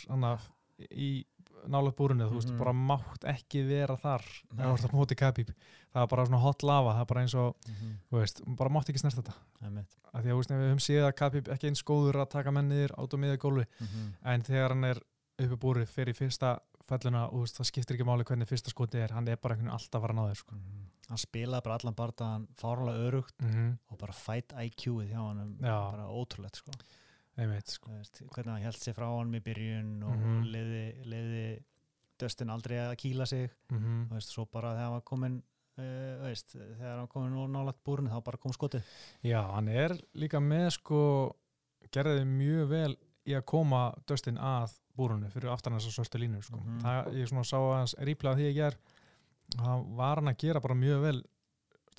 í 0.90 1.24
nálega 1.68 1.94
búrunu 1.98 2.28
þú 2.30 2.34
veist, 2.38 2.48
Mhm. 2.50 2.58
bara 2.58 2.72
mátt 2.72 3.24
ekki 3.24 3.62
vera 3.68 3.96
þar 3.96 4.22
Nei. 4.52 4.64
eða 4.64 4.72
þú 4.72 4.74
ert 4.78 4.88
á 4.88 4.98
móti 4.98 5.16
Khabib 5.16 5.48
það 5.94 6.02
er 6.02 6.06
bara 6.08 6.24
svona 6.26 6.40
hot 6.40 6.62
lava, 6.62 6.94
það 6.94 7.00
er 7.00 7.06
bara 7.06 7.20
eins 7.22 7.34
og 7.34 7.56
Mhm. 7.68 7.98
þú 8.10 8.18
veist, 8.20 8.42
bara 8.56 8.70
mátt 8.70 8.88
ekki 8.88 8.98
snert 9.00 9.14
þetta 9.20 9.34
af 10.14 10.22
því 10.24 10.28
að 10.28 10.32
þú 10.32 10.36
veist, 10.38 10.50
við 10.50 10.70
höfum 10.70 10.86
séð 10.88 11.04
að 11.08 11.16
Khabib 11.16 11.48
ekki 11.48 11.68
eins 11.68 11.82
góður 11.84 12.14
að 12.22 12.30
taka 12.30 12.50
menniðir 12.50 12.90
át 12.98 13.14
og 13.14 13.20
miða 13.20 13.36
gólfi 13.38 13.66
Mhm. 13.80 14.14
en 14.24 14.42
þegar 14.42 14.68
hann 14.68 14.84
er 14.84 15.00
uppi 15.38 15.56
búri 15.56 15.86
fyrir 15.86 16.14
fyrsta 16.16 16.58
felluna 16.88 17.28
og 17.32 17.44
það 17.46 17.66
skiptir 17.70 17.96
ekki 17.96 18.04
máli 18.06 18.24
hvernig 18.24 18.48
fyrsta 18.48 18.70
skoti 18.72 18.96
er, 18.98 19.12
hann 19.12 19.28
er 19.28 19.36
bara 19.36 19.54
einhvern 19.54 19.68
veginn 19.68 19.78
alltaf 19.78 20.02
að 20.02 20.14
ná 20.14 20.30
þér 20.32 20.36
sko. 20.36 20.54
Mhm. 20.54 20.84
hann 21.08 21.16
spilaði 21.16 21.62
bara 21.64 21.78
allan 21.78 21.94
bardaðan 21.94 22.48
fárlega 22.54 23.10
örugt 23.10 23.32
mm 23.40 23.48
-hmm. 23.50 23.78
og 23.90 23.98
bara 23.98 24.12
fight 24.12 24.48
IQ-ið 24.52 25.08
hjá 25.10 25.16
hann 25.16 25.56
bara 25.60 26.06
ótrúlegt 26.08 26.56
sko. 26.56 26.70
Einmitt, 27.38 27.68
sko. 27.70 27.92
Veist, 27.96 28.22
hvernig 28.34 28.52
hann 28.56 28.62
held 28.66 28.78
sér 28.82 28.96
frá 28.96 29.06
hann 29.12 29.34
í 29.38 29.40
byrjun 29.44 29.92
og 30.04 30.16
Mhm. 30.16 30.44
leiði, 30.52 30.84
leiði 31.06 31.44
Dustin 32.18 32.50
aldrei 32.50 32.78
að 32.82 32.96
kýla 32.98 33.26
sig 33.30 33.50
mm 33.70 34.08
þú 34.08 34.14
veist, 34.16 34.32
svo 34.34 34.44
bara 34.50 34.72
þegar 34.74 34.90
hann 34.96 35.04
komin 35.06 35.36
uh, 35.78 36.24
veist, 36.24 36.56
þegar 36.56 36.98
hann 36.98 37.08
komin 37.12 37.36
og 37.38 37.50
nálægt 37.54 37.84
búrinu 37.86 38.10
þá 38.10 38.24
bara 38.24 38.36
kom 38.42 38.52
skotið 38.52 38.82
Já, 39.22 39.42
hann 39.54 39.68
er 39.68 39.94
líka 40.14 40.40
með 40.42 40.70
sko 40.80 41.36
gerði 41.94 42.24
mjög 42.26 42.68
vel 42.68 42.96
í 43.28 43.36
að 43.38 43.44
koma 43.46 43.94
Dustin 44.08 44.36
að 44.40 44.74
búrunu 44.98 45.30
fyrir 45.30 45.52
aftan 45.52 45.74
þessar 45.78 45.94
svörstu 45.94 46.18
línu 46.18 46.42
sko. 46.42 46.56
Mhm. 46.58 46.80
það, 46.82 47.14
ég 47.14 47.28
sá 47.46 47.58
hans 47.76 47.94
ríplað 48.02 48.36
því 48.40 48.48
ég 48.50 48.54
ger 48.54 48.74
það 49.56 49.86
var 49.96 50.16
hann 50.16 50.28
að 50.34 50.38
gera 50.38 50.60
bara 50.60 50.74
mjög 50.74 51.00
vel 51.02 51.22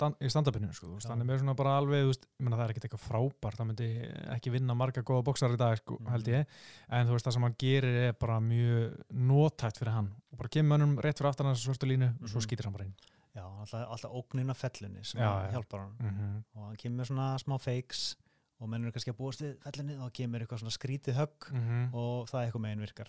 stand, 0.00 0.16
í 0.24 0.30
stand-upinu 0.32 0.70
sko. 0.74 0.90
hann 1.10 1.20
er 1.22 1.28
með 1.28 1.42
svona 1.42 1.54
bara 1.58 1.76
alveg 1.78 2.06
veist, 2.08 2.26
það 2.40 2.62
er 2.64 2.72
ekkert 2.74 2.86
eitthvað 2.88 3.04
frábært 3.04 3.60
það 3.60 3.68
myndi 3.70 3.88
ekki 4.36 4.52
vinna 4.56 4.74
marga 4.80 5.02
góða 5.04 5.26
bóksar 5.28 5.52
í 5.54 5.60
dag 5.60 5.76
sko, 5.82 5.98
Mhm. 6.00 6.10
held 6.14 6.30
ég, 6.32 6.46
en 6.88 7.06
þú 7.06 7.12
veist 7.16 7.26
það 7.28 7.32
sem 7.36 7.42
hann 7.42 7.56
gerir 7.60 7.98
er 8.08 8.12
bara 8.18 8.40
mjög 8.40 8.96
nótætt 9.12 9.78
fyrir 9.78 9.92
hann 9.92 10.10
og 10.32 10.38
bara 10.38 10.48
kemur 10.48 10.78
mönnum 10.78 10.96
rétt 11.04 11.18
fyrir 11.20 11.30
aftan 11.30 11.46
þessar 11.52 11.68
svörstu 11.70 11.86
línu 11.92 12.08
og 12.22 12.28
svo 12.28 12.40
Mhm. 12.40 12.46
skýtir 12.48 12.64
hann 12.64 12.72
bara 12.72 12.84
inn 12.84 12.94
já, 13.36 13.44
alltaf, 13.44 13.88
alltaf 13.90 14.10
ógnin 14.10 14.50
af 14.50 14.58
fellunni 14.58 15.04
sem 15.04 15.20
Já, 15.20 15.46
já. 15.46 15.52
hjálpar 15.52 15.80
hann 15.80 15.94
mm 16.00 16.44
og 16.56 16.66
hann 16.66 16.76
kemur 16.76 17.04
svona 17.06 17.38
smá 17.38 17.58
fakes 17.60 18.16
og 18.60 18.68
menn 18.68 18.82
eru 18.84 18.92
kannski 18.92 19.12
að 19.12 19.16
búast 19.20 19.40
við 19.40 19.56
fellunni 19.62 19.96
og 20.00 20.12
kemur 20.12 20.40
eitthvað 20.40 20.60
svona 20.60 20.76
skrítið 20.76 21.14
högg 21.14 21.52
-hmm. 21.52 21.94
og 21.94 22.28
það 22.28 22.46
eitthvað 22.50 22.60
megin 22.60 22.80
virkar 22.80 23.08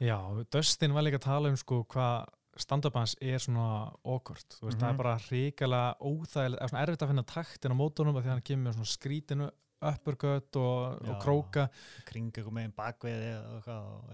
Já, 0.00 0.18
Dustin 0.50 0.92
var 0.92 1.02
líka 1.02 1.14
að 1.18 1.28
tala 1.28 1.48
um 1.48 1.56
sko 1.56 1.84
hvað 1.84 2.26
stand-up 2.60 2.94
hans 2.94 3.16
er 3.20 3.38
svona 3.40 3.92
awkward, 4.04 4.44
þú 4.58 4.68
veist, 4.68 4.78
það 4.78 4.88
Mhm. 4.88 4.92
er 4.92 5.02
bara 5.02 5.16
hrikalega 5.18 5.96
óþægilegt, 6.00 6.60
eða 6.60 6.68
svona 6.70 6.82
erfitt 6.86 7.02
að 7.02 7.08
finna 7.12 7.22
taktin 7.22 7.72
á 7.72 7.76
mótunum 7.80 8.16
af 8.16 8.24
því 8.24 8.28
að 8.28 8.36
hann 8.36 8.42
kemur 8.42 8.72
svona 8.74 8.92
skrítinu 8.92 9.50
uppercut 9.82 10.56
og, 10.56 11.08
og 11.08 11.16
króka. 11.22 11.68
Kring 12.06 12.30
eitthvað 12.30 12.52
megin 12.52 12.74
bakvið 12.76 13.24
og 13.40 13.66
og, 13.68 14.04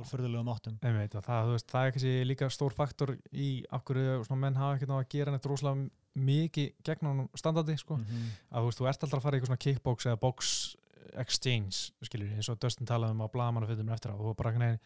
úr 0.00 0.08
fyrðulegum 0.10 0.50
áttum. 0.50 0.78
Og 0.82 1.22
það, 1.22 1.44
þú 1.46 1.52
veist, 1.54 1.68
það 1.70 1.86
er 1.86 1.92
kannski 1.94 2.14
líka 2.26 2.48
stór 2.50 2.74
faktor 2.74 3.12
í 3.32 3.64
okkur 3.70 4.24
svona 4.26 4.40
menn 4.40 4.58
hafa 4.58 4.76
ekkert 4.76 4.90
ná 4.90 4.98
að 4.98 5.08
gera 5.14 5.30
neitt 5.30 5.46
rosalega 5.46 5.90
mikið 6.16 6.72
gegn 6.82 7.28
standardi, 7.36 7.76
sko, 7.78 7.96
-hmm. 7.98 8.28
að 8.50 8.60
þú 8.62 8.64
veist, 8.64 8.80
þú 8.80 8.88
ert 8.88 9.02
alltaf 9.04 9.18
að 9.18 9.22
fara 9.22 9.36
í 9.36 9.40
eitthvað 9.40 9.52
svona 9.52 9.64
kickbox 9.66 10.06
eða 10.06 10.20
box 10.20 10.76
exchange, 11.14 11.92
skilur, 12.02 12.28
eins 12.36 12.48
og 12.48 12.58
Dustin 12.60 12.86
talaði 12.86 13.10
um 13.10 13.22
á 13.24 13.28
blamannu 13.32 13.68
fyrir 13.68 13.92
eftir 13.92 14.10
á, 14.12 14.16
og 14.18 14.36
bara 14.36 14.50
einhvern 14.50 14.66
veginn 14.66 14.80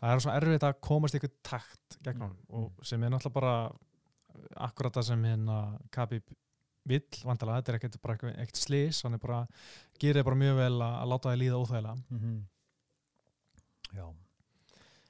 það 0.00 0.12
er 0.14 0.20
svona 0.24 0.36
erfitt 0.40 0.66
að 0.68 0.80
komast 0.80 1.14
eitthvað 1.16 1.36
takt 1.42 1.98
gegn 2.04 2.20
honum 2.26 2.36
Mm. 2.36 2.58
og 2.60 2.84
sem 2.86 3.02
er 3.02 3.10
náttúrulega 3.14 3.32
bara 3.40 3.54
akkurat 4.68 4.92
það 4.98 5.06
sem 5.08 5.22
hérna 5.24 5.56
Khabib 5.90 6.34
vill, 6.86 7.06
vandalega, 7.24 7.62
þetta 7.62 7.72
er 7.72 7.78
ekkert 7.80 8.38
eitt 8.38 8.56
slís, 8.60 9.02
hann 9.02 9.14
er 9.14 9.18
bara 9.18 9.40
gerir 9.98 10.22
bara 10.24 10.36
mjög 10.38 10.56
vel 10.60 10.76
að, 10.84 10.94
að 11.02 11.08
láta 11.10 11.28
það 11.32 11.40
líða 11.40 11.58
óþægilega. 11.62 11.96
Já, 13.96 14.04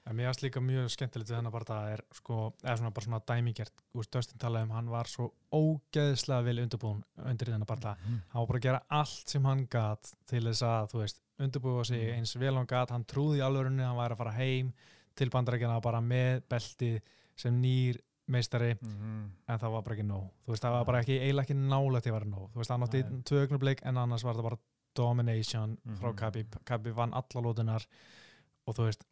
en 0.07 0.17
mér 0.17 0.29
varst 0.31 0.43
líka 0.45 0.61
mjög 0.63 0.89
skemmtilegt 0.95 1.29
við 1.33 1.37
hennar 1.41 1.53
bara 1.53 1.67
það 1.69 1.91
er 1.97 2.03
sko, 2.15 2.39
eða 2.63 2.77
svona 2.79 2.93
bara 2.97 3.05
svona 3.09 3.21
dæmigert. 3.29 3.85
Úr 3.99 4.07
Dustin 4.13 4.39
talaði 4.41 4.69
um, 4.69 4.75
hann 4.77 4.89
var 4.93 5.11
svo 5.11 5.29
ógeðslega 5.53 6.47
vel 6.47 6.63
undirbúin 6.63 7.03
undir 7.27 7.51
þennan 7.51 7.67
bara 7.69 7.85
það. 7.91 8.05
Mhm. 8.07 8.21
hann 8.33 8.41
var 8.41 8.47
bara 8.53 8.59
að 8.63 8.67
gera 8.69 8.83
allt 9.03 9.35
sem 9.35 9.45
hann 9.51 9.67
gat 9.67 10.13
til 10.31 10.45
þess 10.47 10.63
að, 10.63 10.91
þú 10.95 11.03
veist, 11.03 11.21
undirbúa 11.39 11.85
sig 11.85 12.01
Mm. 12.09 12.19
eins 12.19 12.35
vel 12.39 12.55
hann 12.55 12.67
gat, 12.67 12.91
hann 12.91 13.05
trúði 13.05 13.39
í 13.39 13.45
alvörunni 13.45 13.83
hann 13.85 13.97
væri 13.97 14.13
að 14.15 14.17
fara 14.19 14.33
heim 14.33 14.73
til 15.15 15.31
bandarækjana 15.31 15.81
bara 15.83 16.01
með 16.01 16.43
belti 16.49 17.01
sem 17.37 17.61
nýr 17.63 17.99
meistari, 18.29 18.75
Mhm. 18.83 19.31
en 19.49 19.59
það 19.59 19.71
var 19.71 19.83
bara 19.83 19.95
ekki 19.97 20.07
nóg 20.07 20.31
þú 20.47 20.51
veist, 20.51 20.63
það 20.63 20.73
var 20.73 20.85
bara 20.85 21.01
ekki, 21.03 21.21
eiginlega 21.21 21.45
ekki 21.47 21.55
nála 21.69 22.01
til 22.03 22.11
að 22.13 22.19
vera 22.19 22.25
nóg 22.31 22.51
þú 22.53 22.57
veist, 22.57 22.71
hann 22.71 22.83
átti 22.83 23.03
Nei. 23.03 23.23
tvö 23.23 23.47
augnablik 23.47 23.81
en 23.85 23.97
annars 23.97 24.25
var 24.25 24.35
það 24.35 24.43
bara 24.43 24.59
domination 24.95 25.79
frá 26.01 26.11
Mhm. 26.13 26.17
Khabib, 26.17 26.57
Khabib 26.65 26.95
vann 26.95 27.13
alla 27.15 27.43
lótunar 27.43 27.87
og 28.67 28.75
þú 28.75 28.85
veist 28.89 29.05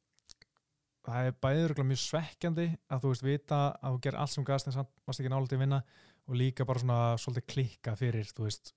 það 1.04 1.26
er 1.26 1.32
bæður 1.32 1.68
örugglega 1.68 1.90
mjög 1.90 2.02
svekkjandi 2.02 2.78
að 2.90 3.00
þú 3.02 3.08
veist 3.12 3.22
vita 3.22 3.76
að 3.82 3.92
þú 3.92 4.00
gerir 4.00 4.18
allt 4.20 4.30
sem 4.30 4.44
gast 4.44 4.66
en 4.66 4.72
samt 4.72 4.88
varst 5.06 5.20
ekki 5.20 5.28
nála 5.30 5.46
til 5.48 5.58
að 5.58 5.60
vinna 5.60 5.82
og 6.28 6.34
líka 6.34 6.64
bara 6.66 6.80
svona 6.80 6.98
svolítið 7.20 7.46
klikka 7.46 7.96
fyrir 7.96 8.24
þú 8.32 8.44
veist 8.48 8.72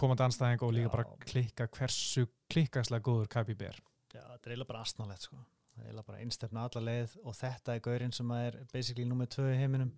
komandi 0.00 0.24
anstæðing 0.26 0.62
og 0.66 0.72
líka 0.76 0.88
Já. 0.88 0.92
bara 0.96 1.04
klikka 1.26 1.66
hversu 1.76 2.26
klikkaslega 2.52 3.04
góður 3.06 3.28
Khabib 3.32 3.62
er 3.68 3.78
Já, 4.10 4.22
þetta 4.26 4.46
er 4.48 4.54
eiginlega 4.54 4.70
bara 4.72 4.80
astnálegt 4.82 5.22
sko. 5.28 5.36
Það 5.70 5.82
er 5.84 5.86
eiginlega 5.90 6.06
bara 6.10 6.22
einstefna 6.24 6.64
alla 6.66 6.80
leið 6.88 7.12
og 7.24 7.36
þetta 7.38 7.74
er 7.76 7.84
gaurinn 7.84 8.12
sem 8.16 8.30
er 8.36 8.56
basically 8.72 9.06
nummið 9.06 9.28
tvö 9.36 9.44
í 9.54 9.58
heiminum 9.60 9.92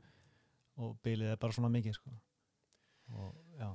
og 0.83 0.99
bilið 1.05 1.33
er 1.33 1.41
bara 1.41 1.53
svona 1.57 1.71
mikið 1.73 1.97
sko. 2.01 2.12
og 3.12 3.33
já, 3.59 3.71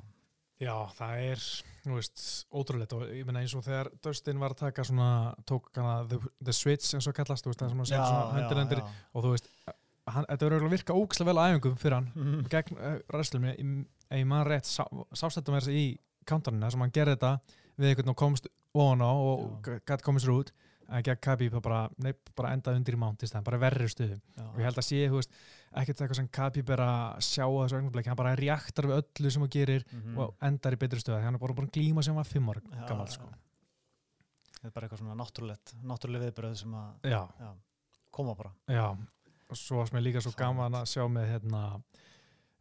Já, 0.58 0.74
það 0.98 1.20
er, 1.22 1.42
þú 1.86 1.98
veist, 2.00 2.22
ótrúlegt 2.50 2.94
og 2.98 3.04
ég 3.13 3.26
meina 3.28 3.44
eins 3.44 3.54
og 3.54 3.62
þegar 3.62 3.92
Dustin 4.02 4.40
var 4.42 4.56
að 4.56 4.62
taka 4.63 4.86
svona, 4.88 5.10
tók 5.46 5.68
hana 5.78 6.00
the, 6.10 6.18
the 6.42 6.54
switch 6.56 6.96
eins 6.98 7.06
og 7.06 7.13
kallast, 7.13 7.46
þú 7.46 7.52
veist, 7.52 7.60
það 7.62 7.70
sem 7.76 7.84
að 7.84 7.90
setja 7.92 8.08
svona 8.08 8.80
já. 8.82 8.88
og 9.13 9.22
þú 9.28 9.34
veist, 9.36 9.52
hann, 10.16 10.26
þetta 10.32 10.48
verður 10.50 10.66
að 10.66 10.74
virka 10.74 10.96
ógislega 10.98 11.30
vel 11.30 11.38
á 11.38 11.46
æfingum 11.52 11.78
fyrir 11.78 11.96
hann 12.00 12.08
Mhm. 12.16 12.48
gegn 12.50 12.80
uh, 12.80 12.98
ræðslum, 13.13 13.46
ef 13.54 14.18
ég 14.18 14.26
maður 14.26 14.50
rétt 14.56 14.66
sá, 14.66 14.84
sást 15.13 15.38
þetta 15.38 15.54
með 15.54 15.62
þessi 15.62 15.78
í 15.78 15.86
counterinu 16.28 16.72
sem 16.72 16.84
hann 16.86 16.94
gerði 16.96 17.16
þetta 17.18 17.34
við 17.78 17.92
einhvern 17.92 18.13
og 18.13 18.18
komst 18.24 18.48
ofan 18.78 19.02
á 19.06 19.12
og 19.12 19.62
gæti 19.88 20.04
komist 20.06 20.26
sér 20.28 20.36
út 20.38 20.52
en 20.88 21.04
gegn 21.04 21.20
Khabib 21.20 21.56
bara, 21.60 21.82
bara 22.38 22.54
endaði 22.56 22.80
undir 22.80 22.96
í 22.96 23.00
mánt 23.02 23.24
í 23.24 23.28
stæðan, 23.28 23.44
bara 23.44 23.58
verri 23.60 23.90
stuðum 23.92 24.22
og 24.54 24.60
ég 24.62 24.68
held 24.70 24.78
að 24.80 24.86
sé, 24.88 25.00
þú 25.12 25.18
veist, 25.20 25.34
ekkert 25.82 26.00
eitthvað 26.06 26.20
sem 26.22 26.30
Khabib 26.38 26.70
er 26.72 26.80
að 26.86 27.18
sjá 27.28 27.44
á 27.44 27.52
þessu 27.60 27.76
augnablik, 27.82 28.08
hann 28.08 28.16
bara 28.22 28.32
reaktar 28.40 28.88
við 28.88 29.02
öllu 29.02 29.32
sem 29.36 29.44
hann 29.44 29.52
gerir 29.52 29.84
Mhm. 29.92 30.16
og 30.24 30.36
endar 30.48 30.78
í 30.78 30.80
betri 30.80 31.02
stöða, 31.04 31.20
því 31.20 31.28
hann 31.28 31.36
er 31.36 31.44
bara 31.44 31.54
búin 31.58 31.68
glíma 31.76 32.04
sem 32.08 32.16
var 32.16 32.24
fimm 32.24 32.48
ára 32.54 32.62
gammal 32.88 33.08
sko. 33.12 33.28
Þetta 34.58 34.68
er 34.70 34.72
bara 34.78 34.88
eitthvað 34.88 35.02
svona 35.04 35.18
náttúrulegt 35.20 35.74
náttúruleg 35.84 36.24
viðbröð 36.28 36.56
sem 36.58 36.72
að 36.74 37.12
Já, 37.12 37.20
já, 37.40 37.52
koma 38.12 38.34
bara. 38.40 38.52
Já, 38.72 38.88
og 39.50 39.58
svo 39.60 39.82
varst 39.82 39.94
mér 39.94 40.04
líka 40.08 40.22
svo 40.24 40.32
gaman 40.40 40.72
að 40.80 40.88
sjá 40.88 41.04
með 41.12 41.28
hérna, 41.34 41.62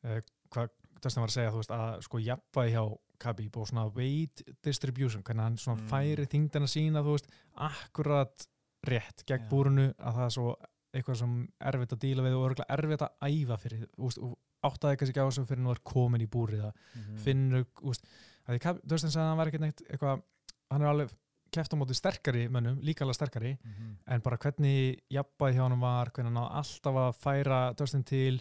uh, 0.05 0.21
hvað 0.51 0.69
Dustin 1.01 1.23
var 1.23 1.29
að 1.31 1.37
segja, 1.39 1.53
þú 1.55 1.63
veist, 1.63 1.71
að 1.71 2.03
sko 2.03 2.19
jafnvægi 2.19 2.75
hjá 2.75 2.85
Khabib 3.19 3.57
og 3.57 3.67
svona 3.69 3.87
weight 3.97 4.43
distribution, 4.65 5.23
hvernig 5.23 5.43
hann 5.43 5.57
svona 5.59 5.81
Mm. 5.81 5.89
færi 5.89 6.27
þingdina 6.27 6.67
sína, 6.69 7.03
þú 7.03 7.13
veist, 7.17 7.29
akkurat 7.57 8.47
rétt 8.87 9.25
gegn 9.27 9.43
Já. 9.45 9.49
búrunu 9.51 9.87
að 9.99 10.15
það 10.15 10.25
er 10.27 10.35
svo 10.37 10.57
eitthvað 10.95 11.17
sem 11.21 11.49
erfitt 11.61 11.93
að 11.93 11.99
díla 12.05 12.23
við 12.23 12.37
og 12.37 12.45
örgulega 12.51 12.77
erfitt 12.79 13.03
að 13.03 13.15
æfa 13.29 13.59
fyrir, 13.61 13.87
veist, 13.99 14.19
og 14.19 14.39
áttaði 14.65 14.97
kannski 14.97 15.13
ekki 15.15 15.25
á 15.25 15.29
þessu 15.29 15.47
fyrir 15.47 15.63
nú 15.65 15.71
er 15.75 15.81
komin 15.85 16.23
í 16.25 16.27
búrið 16.29 16.63
að 16.71 16.73
Mhm. 16.97 17.19
finnur, 17.19 17.65
þú 17.77 17.87
veist, 17.93 18.05
að 18.49 18.59
því 18.59 18.81
Dustin 18.87 19.11
sagði 19.11 19.25
að 19.25 19.29
hann 19.29 19.37
var 19.39 19.47
ekki 19.51 19.61
neitt 19.61 19.83
eitthvað, 19.91 20.23
hann 20.71 20.83
er 20.83 20.89
alveg 20.89 21.11
keft 21.53 21.73
á 21.73 21.77
móti 21.77 21.95
sterkari 21.95 22.49
mönnum, 22.49 22.81
líka 22.83 23.03
alveg 23.05 23.15
sterkari 23.17 23.59
Mhm. 23.65 23.97
en 24.07 24.21
bara 24.21 24.37
hvernig 24.39 25.01
jafnbæði 25.11 25.55
hjá 25.55 25.69
hann 25.69 25.81
var 25.81 26.11
hvernig 26.11 26.33
hann 26.35 26.51
alltaf 26.53 26.95
að 26.95 27.17
færa 27.17 27.75
Dustin 27.77 28.05
til 28.05 28.41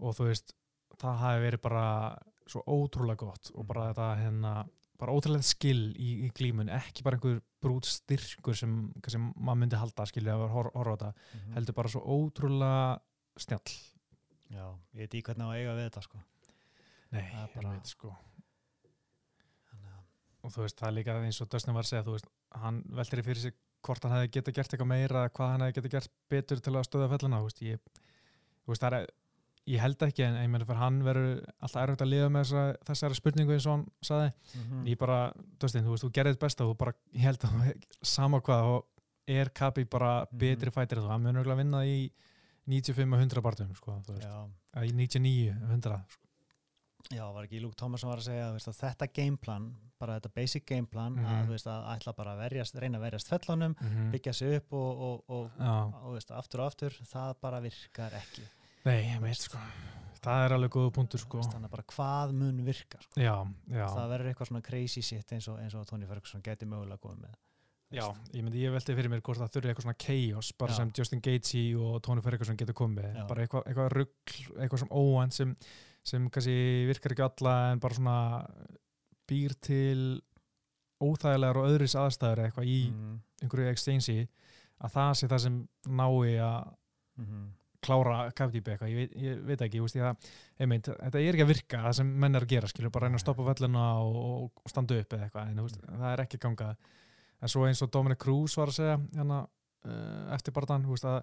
og 0.00 0.14
þú 0.16 0.26
veist 0.28 0.52
það 0.98 1.18
hafi 1.18 1.50
verið 1.50 1.62
bara 1.62 2.18
svo 2.52 2.62
ótrúlega 2.68 3.16
gott 3.24 3.50
og 3.54 3.66
bara 3.66 3.88
Mhm. 3.88 3.94
þetta 3.94 4.08
hérna 4.22 4.52
bara 5.02 5.12
ótrúlega 5.16 5.42
skill 5.42 5.94
í, 5.98 6.10
í 6.26 6.30
glímun 6.30 6.68
ekki 6.70 7.02
bara 7.02 7.16
einhver 7.18 7.40
brút 7.62 7.84
styrkur 7.90 8.54
sem, 8.56 8.92
maður 9.34 9.58
myndi 9.62 9.76
halda 9.80 10.04
skilja 10.06 10.36
að 10.36 10.48
hor 10.52 10.70
horfa 10.74 10.92
á 10.92 10.96
þetta 10.96 11.14
Mhm. 11.34 11.52
heldur 11.56 11.74
bara 11.74 11.88
svo 11.88 12.00
ótrúlega 12.06 13.00
snjall 13.36 13.78
Já, 14.52 14.66
ég 14.94 14.98
veit 15.00 15.14
í 15.16 15.22
hvernig 15.24 15.48
að 15.48 15.56
eiga 15.56 15.74
við 15.78 15.86
þetta 15.90 16.02
sko. 16.04 16.18
Nei, 17.12 17.22
er 17.22 17.48
bara... 17.54 17.70
veit, 17.72 17.86
sko. 17.88 18.10
Þannig 19.70 19.92
að 19.94 20.44
og 20.44 20.52
þú 20.52 20.62
veist 20.66 20.76
það 20.80 20.88
er 20.90 20.96
líka 20.98 21.14
eins 21.24 21.40
og 21.40 21.48
Dustin 21.48 21.74
var 21.76 21.86
að 21.86 21.90
segja 21.92 22.04
þú 22.04 22.16
veist, 22.16 22.26
hann 22.62 22.82
veltir 22.98 23.22
í 23.22 23.24
fyrir 23.26 23.40
sig 23.46 23.54
hvort 23.82 24.02
hann 24.06 24.12
hefði 24.12 24.30
geta 24.36 24.52
gert 24.52 24.74
eitthvað 24.74 24.90
meira 24.92 25.22
hvað 25.30 25.52
hann 25.54 25.64
hefði 25.64 25.76
geta 25.78 25.92
gert 25.96 26.10
betur 26.30 26.60
til 26.60 26.72
að 26.76 26.84
stöða 26.86 27.08
fellina 27.14 27.40
þú 27.40 27.48
veist, 27.48 27.62
ég, 27.62 27.80
þú 28.62 28.74
veist, 28.74 28.82
það 28.84 28.98
er 29.00 29.06
ég 29.70 29.78
held 29.78 29.96
ekki 30.02 30.24
en 30.26 30.34
ég 30.42 30.48
meina 30.50 30.64
fyrir 30.66 30.80
hann 30.82 31.02
verður 31.06 31.44
alltaf 31.62 31.82
erfitt 31.84 32.00
að 32.02 32.10
lifa 32.10 32.28
með 32.34 32.46
þessa, 32.48 32.62
þessari 32.88 33.18
spurningu 33.18 33.52
eins 33.54 33.66
og 33.66 33.76
hann 33.76 33.84
saði 34.02 34.32
Mhm. 34.58 34.86
ég 34.88 34.98
bara, 34.98 35.32
Dustin, 35.58 35.84
þú 35.84 35.90
veist, 35.94 36.04
þú 36.04 36.10
gerðið 36.12 36.38
besta 36.38 36.64
og 36.66 36.76
bara, 36.78 36.92
ég 37.14 37.20
held 37.20 37.38
að 37.38 37.84
sama 38.02 38.40
hvað 38.40 38.64
og 38.64 38.86
er 39.28 39.50
Kabi 39.50 39.84
bara 39.84 40.26
Mhm. 40.32 40.38
betri 40.38 40.70
fætir 40.70 40.98
þú, 40.98 41.08
hann 41.08 41.22
mun 41.22 41.34
örugglega 41.36 41.56
vinna 41.56 41.84
í 41.86 42.10
95 42.66 43.12
og 43.12 43.18
100 43.20 43.42
bartum, 43.42 43.74
sko, 43.74 44.02
í 44.82 44.92
99 44.92 45.50
og 45.62 45.68
100, 45.70 46.04
sko. 46.08 46.18
Já, 47.12 47.32
var 47.32 47.44
ekki 47.44 47.60
Luke 47.60 47.74
Thomas 47.76 48.00
sem 48.00 48.08
var 48.08 48.18
að 48.18 48.28
segja 48.28 48.52
veist, 48.52 48.68
að 48.68 48.78
þetta 48.80 49.12
gameplan, 49.12 49.74
bara 49.98 50.18
þetta 50.20 50.34
basic 50.34 50.64
gameplan 50.66 51.14
Mhm. 51.16 51.24
að, 51.26 51.46
þú 51.46 51.50
veist, 51.50 51.66
að 51.66 51.98
ætla 51.98 52.16
bara 52.16 52.30
að 52.36 52.50
verjast, 52.50 52.74
reyna 52.80 52.98
að 52.98 53.10
verjast 53.10 53.28
fellunum, 53.28 53.74
mm 53.80 54.10
byggja 54.12 54.32
sig 54.34 54.56
upp 54.56 54.72
og, 54.72 55.00
og, 55.00 55.24
og, 55.28 55.50
og 56.04 56.12
veist, 56.14 56.30
aftur 56.30 56.60
og 56.60 56.66
aftur, 56.72 56.90
það 57.04 57.34
bara 57.40 57.60
virkar 57.60 58.10
ekki 58.12 58.42
nei, 58.88 58.98
ég 59.12 59.22
veit, 59.22 59.38
sko 59.40 59.60
það 60.22 60.44
er 60.46 60.54
alveg 60.56 60.74
góða 60.76 60.90
punktur, 60.94 61.22
sko 61.22 61.40
þannig 61.42 61.66
að 61.66 61.72
bara 61.74 61.86
hvað 61.92 62.34
mun 62.38 62.58
virka 62.66 63.00
sko. 63.02 63.14
Já, 63.18 63.34
já 63.74 63.86
það 63.90 64.12
verður 64.12 64.30
eitthvað 64.30 64.50
svona 64.52 64.66
crazy 64.68 65.02
shit 65.02 65.32
eins 65.34 65.48
og, 65.50 65.56
eins 65.62 65.74
og 65.78 65.86
Tony 65.88 66.06
Ferguson 66.06 66.44
geti 66.44 66.68
mögulega 66.68 67.02
komið 67.02 67.24
með 67.26 67.40
Já, 67.92 68.06
ég 68.32 68.40
myndi, 68.40 68.62
ég 68.62 68.72
velti 68.72 68.94
fyrir 68.96 69.12
mér 69.12 69.20
hvort 69.20 69.36
það 69.42 69.50
þurfi 69.52 69.68
eitthvað 69.68 69.84
svona 69.84 70.00
chaos, 70.00 70.50
bara 70.56 70.72
Já. 70.72 70.76
sem 70.78 70.92
Justin 70.96 71.20
Gaethje 71.26 71.64
og 71.76 71.98
Tony 72.06 72.22
Ferguson 72.24 72.56
getur 72.56 72.76
komið, 72.78 73.18
bara 73.28 73.44
eitthvað, 73.44 73.66
eitthvað 73.68 73.90
rugl, 73.92 74.36
eitthvað 74.56 74.80
sem 74.80 74.92
óvænt 74.96 75.36
sem, 75.36 75.52
sem 76.08 76.28
kannski 76.32 76.54
virkar 76.88 77.12
ekki 77.12 77.26
alla 77.26 77.56
en 77.74 77.82
bara 77.82 77.98
svona 77.98 78.16
býr 79.28 79.56
til 79.60 79.98
óþægilegar 81.02 81.60
og 81.60 81.68
öðris 81.68 81.98
aðstæður 81.98 82.46
eitthvað 82.46 82.70
í 82.72 82.78
mm. 82.94 83.18
einhverju 83.44 83.74
exchange 83.74 84.16
að 84.82 84.94
það 84.96 85.12
sé 85.18 85.28
það 85.34 85.44
sem 85.44 85.58
nái 86.00 86.38
að 86.40 86.72
Mhm. 87.20 87.50
Klára 87.82 88.16
Khabib 88.38 88.68
eitthvað, 88.72 88.92
ég, 88.94 89.14
ég 89.22 89.40
veit 89.48 89.60
ekki, 89.66 89.78
ég 89.80 89.86
veist 89.86 89.96
ég 89.98 90.04
það, 90.06 90.32
einmitt, 90.62 90.90
þetta 90.90 91.20
er 91.20 91.34
ekki 91.36 91.46
að 91.46 91.52
virka 91.52 91.82
það 91.86 91.96
sem 91.98 92.12
menn 92.24 92.38
er 92.38 92.46
að 92.46 92.52
gera, 92.54 92.70
skilur, 92.70 92.92
bara 92.94 93.08
reyna 93.08 93.18
að 93.20 93.24
stoppa 93.24 93.46
velluna 93.48 93.86
og, 94.02 94.18
og, 94.46 94.66
standa 94.70 94.98
upp 95.02 95.16
eða 95.16 95.26
eitthvað 95.28 95.50
en 95.52 95.62
veist, 95.66 95.80
það 95.88 96.08
er 96.12 96.24
ekki 96.24 96.38
að 96.40 96.44
ganga 96.46 96.68
en 97.42 97.52
svo 97.52 97.64
eins 97.66 97.82
og 97.82 97.90
Dominic 97.94 98.20
Cruz 98.22 98.54
var 98.60 98.70
að 98.70 98.78
segja 98.78 98.98
hérna, 99.16 99.40
uh, 99.86 100.34
eftir 100.36 100.54
barðan, 100.54 100.86
þú 100.86 100.94
veist 100.96 101.08
að 101.10 101.20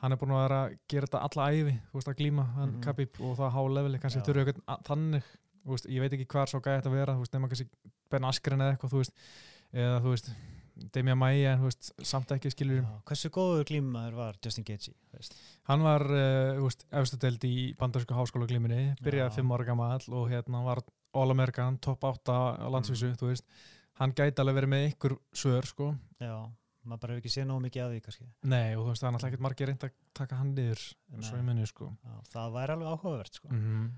hann 0.00 0.14
er 0.14 0.20
búin 0.20 0.32
að 0.32 0.44
vera 0.46 0.58
að 0.64 0.74
gera 0.88 1.08
þetta 1.10 1.22
alla 1.26 1.48
æfi 1.52 1.74
þú 1.90 1.98
veist 1.98 2.08
að 2.12 2.18
glíma, 2.22 2.44
hann 2.56 2.70
Mhm. 2.76 2.82
Khabib 2.86 3.18
og 3.20 3.34
það 3.36 3.50
há 3.56 3.60
leveli, 3.76 3.98
kannski 4.00 4.22
Já. 4.22 4.26
þurfi 4.30 4.44
eitthvað 4.46 4.84
þannig, 4.88 5.26
þú 5.64 5.74
veist, 5.74 5.88
ég 5.90 6.00
veit 6.00 6.14
ekki 6.16 6.28
hvað 6.30 6.42
er 6.46 6.52
svo 6.54 6.60
þetta 6.64 6.88
að 6.88 6.96
vera, 6.96 7.16
þú 7.18 7.24
veist, 7.26 7.34
nema 7.34 7.50
kannski 7.50 7.68
Ben 8.10 8.24
Askren 8.24 8.62
eða 8.64 8.76
eitthvað, 8.76 8.94
þú 8.94 9.02
veist, 9.02 9.12
eða 9.74 9.98
þú 10.00 10.14
veist 10.14 10.30
Demian 10.94 11.18
Maia, 11.20 11.52
en 11.54 11.64
veist, 11.66 11.90
samt 12.06 12.30
ekki 12.34 12.50
skilur 12.54 12.80
Já, 12.82 12.88
Hversu 13.10 13.30
góður 13.34 13.64
glímaður 13.68 14.14
var 14.18 14.38
Justin 14.44 14.64
Gaethje? 14.64 14.94
Hann 15.68 15.82
var, 15.84 16.04
uh, 16.06 16.54
þú 16.58 16.64
veist, 16.68 16.86
efstu 17.02 17.18
deild 17.20 17.44
í 17.44 17.54
bandarísku 17.80 18.16
háskóla 18.16 18.48
glíminni, 18.50 18.94
byrjaði 19.04 19.36
fimm 19.40 19.52
ára 19.52 19.66
gammal 19.68 20.00
og 20.08 20.30
hérna 20.32 20.62
var 20.64 20.82
All-American, 21.14 21.78
top 21.82 22.04
8 22.04 22.32
á 22.62 22.66
landsvísu, 22.70 23.10
Mm. 23.12 23.16
þú 23.20 23.30
veist. 23.32 23.44
Hann 24.00 24.12
gæti 24.14 24.38
alveg 24.40 24.54
verið 24.62 24.68
með 24.72 24.84
ykkur 24.94 25.16
svör, 25.34 25.66
sko. 25.66 25.88
Já, 26.20 26.36
maður 26.86 27.00
bara 27.00 27.12
hefur 27.14 27.20
ekki 27.24 27.34
séð 27.34 27.46
nógu 27.50 27.64
mikið 27.66 27.82
af 27.84 27.90
því 27.92 28.02
kannski. 28.06 28.26
Nei, 28.44 28.74
og 28.76 28.84
þú 28.86 28.90
veist, 28.92 29.02
það 29.02 29.08
er 29.08 29.12
náttúrulega 29.16 29.30
ekkert 29.34 29.46
margir 29.48 29.66
reynd 29.68 29.84
að 29.84 29.90
taka 30.14 30.36
hann 30.36 30.54
niður, 30.54 30.84
svo 31.20 31.34
ég 31.36 31.42
Nei. 31.44 31.48
minni, 31.54 31.66
sko. 31.66 31.90
Já, 32.04 32.14
það 32.32 32.52
væri 32.56 32.72
alveg 32.78 32.88
áhugavert 32.94 33.34
sko. 33.34 33.48
Mm 33.50 33.90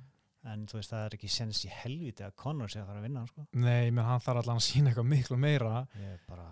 en 0.45 0.67
þú 0.67 0.75
veist 0.75 0.91
það 0.91 1.05
er 1.07 1.15
ekki 1.15 1.29
sens 1.31 1.61
í 1.65 1.69
helviti 1.71 2.25
að 2.27 2.33
Conor 2.35 2.67
sé 2.67 2.81
að 2.81 2.87
fara 2.89 2.99
að 2.99 3.05
vinna 3.07 3.21
hann 3.21 3.29
sko. 3.31 3.45
Nei, 3.53 3.91
menn 3.95 4.05
hann 4.05 4.19
þarf 4.19 4.41
allan 4.43 4.59
að 4.59 4.65
sína 4.67 4.91
eitthvað 4.91 5.07
miklu 5.07 5.37
meira. 5.39 5.87
ég, 5.95 6.19
bara, 6.27 6.49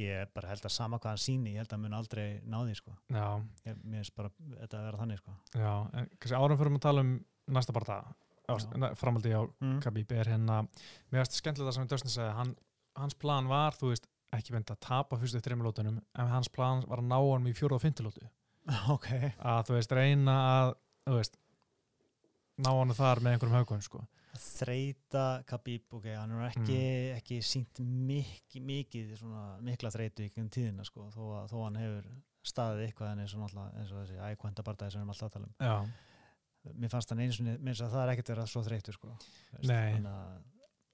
ég 0.00 0.30
bara 0.34 0.52
held 0.52 0.64
að 0.66 0.74
sama 0.74 0.98
hvað 0.98 1.12
hann 1.12 1.22
síni 1.22 1.54
ég 1.54 1.62
held 1.62 1.70
að 1.70 1.76
hann 1.76 1.84
mun 1.84 1.96
aldrei 1.98 2.26
ná 2.48 2.58
því 2.62 2.76
sko. 2.78 2.94
Ég, 3.12 3.78
mér 3.82 4.00
finnst 4.00 4.16
bara 4.16 4.32
þetta 4.60 4.78
að 4.78 4.86
vera 4.88 5.00
þannig 5.02 5.20
sko. 5.20 5.36
já, 5.54 5.72
en 5.92 6.10
kannski 6.16 6.38
árum 6.38 6.60
fyrir 6.60 6.76
að 6.76 6.84
tala 6.86 7.04
um 7.06 7.12
næsta 7.52 7.74
barða, 7.76 7.98
Já. 8.42 8.56
framaldi 8.98 9.32
á 9.32 9.42
mm. 9.42 9.76
Khabib 9.84 10.12
er 10.16 10.30
hérna, 10.32 10.62
mér 11.10 11.22
finnst 11.22 11.38
skemmtilega 11.40 11.70
það 11.70 11.78
sem 11.78 11.90
Dustin 11.92 12.14
segði, 12.14 12.32
hann, 12.38 12.54
hans 12.98 13.18
plan 13.18 13.50
var, 13.50 13.76
þú 13.78 13.92
veist, 13.92 14.08
ekki 14.32 14.54
venda 14.54 14.76
að 14.76 14.82
tapa 14.86 15.18
fyrstu 15.20 15.42
þreim 15.44 15.64
lótunum, 15.66 16.00
en 16.00 16.32
hans 16.32 16.48
plan 16.52 16.82
var 16.88 17.02
að 17.02 17.10
ná 17.10 17.18
hann 17.18 17.50
í 17.50 17.54
fjóru 17.56 17.76
og 17.76 17.84
fyndu 17.84 18.06
lótu. 18.06 18.24
ok 18.94 19.08
að 19.38 19.62
þú 19.68 19.76
veist 19.76 19.94
reyna 19.96 20.36
að 20.48 20.74
þú 21.08 21.16
veist 21.18 21.38
ná 22.62 22.70
hann 22.70 22.94
þar 22.96 23.22
með 23.22 23.36
einhverjum 23.36 23.58
haugum 23.58 23.82
sko. 23.84 24.04
Þreita 24.40 25.24
Khabib, 25.48 25.84
ok, 25.98 26.06
hann 26.16 26.30
er 26.38 26.46
ekki, 26.48 26.76
ekki 27.18 27.40
sínt 27.44 27.80
mikið, 27.84 28.62
mikið 28.68 29.10
svona, 29.20 29.42
mikla 29.64 29.90
þreitu 29.92 30.24
í 30.24 30.30
tíðina 30.32 30.86
sko, 30.88 31.08
þó, 31.12 31.24
að, 31.42 31.50
þó 31.52 31.58
hann 31.66 31.76
hefur 31.82 32.06
staðið 32.42 32.86
eitthvað 32.86 33.20
eins 33.22 33.34
og, 33.36 33.42
náttúrulega- 33.44 33.82
eins 33.82 33.92
og 33.92 34.00
þessi 34.02 34.16
ækvænta 34.30 34.64
barndæði 34.66 34.92
sem 34.94 34.98
við 35.00 35.04
erum 35.04 35.12
alltaf 35.14 35.28
að 35.28 35.36
tala 35.36 35.46
um 35.46 35.68
já, 35.68 36.72
mér 36.80 36.90
fannst 36.94 37.10
hann 37.12 37.22
eins 37.26 37.38
og 37.42 37.46
minnst 37.60 37.84
að 37.84 37.92
það 37.92 38.02
er 38.06 38.12
ekkert 38.14 38.32
verið 38.32 38.50
svo 38.50 38.62
þreytur 38.66 38.96
sko. 38.96 39.12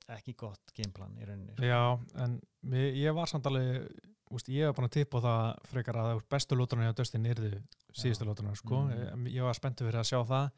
Að 0.09 0.17
ekki 0.19 0.35
gott 0.41 0.73
gameplan 0.77 1.17
í 1.21 1.27
rauninni 1.29 1.55
sko. 1.55 1.65
já 1.69 2.25
en 2.25 2.39
mér, 2.65 2.87
ég 2.97 3.15
var 3.15 3.29
samt 3.29 3.47
alveg 3.47 3.89
úst, 4.33 4.49
ég 4.53 4.73
búin 4.77 4.89
að 4.89 4.95
tippa 4.99 5.21
á 5.21 5.25
það 5.25 5.69
frekar 5.71 5.97
að 6.01 6.23
bestu 6.29 6.57
lóturinn 6.57 6.89
hjá 6.89 6.95
Dustin 6.97 7.25
yrðu 7.29 7.51
síðustu 7.97 8.25
lóturinn 8.29 8.57
sko. 8.57 8.83
Mhm. 8.89 9.27
ég, 9.29 9.35
ég 9.39 9.43
var 9.47 9.55
spenntur 9.57 9.89
fyrir 9.89 10.01
að 10.01 10.09
sjá 10.11 10.21
það 10.25 10.51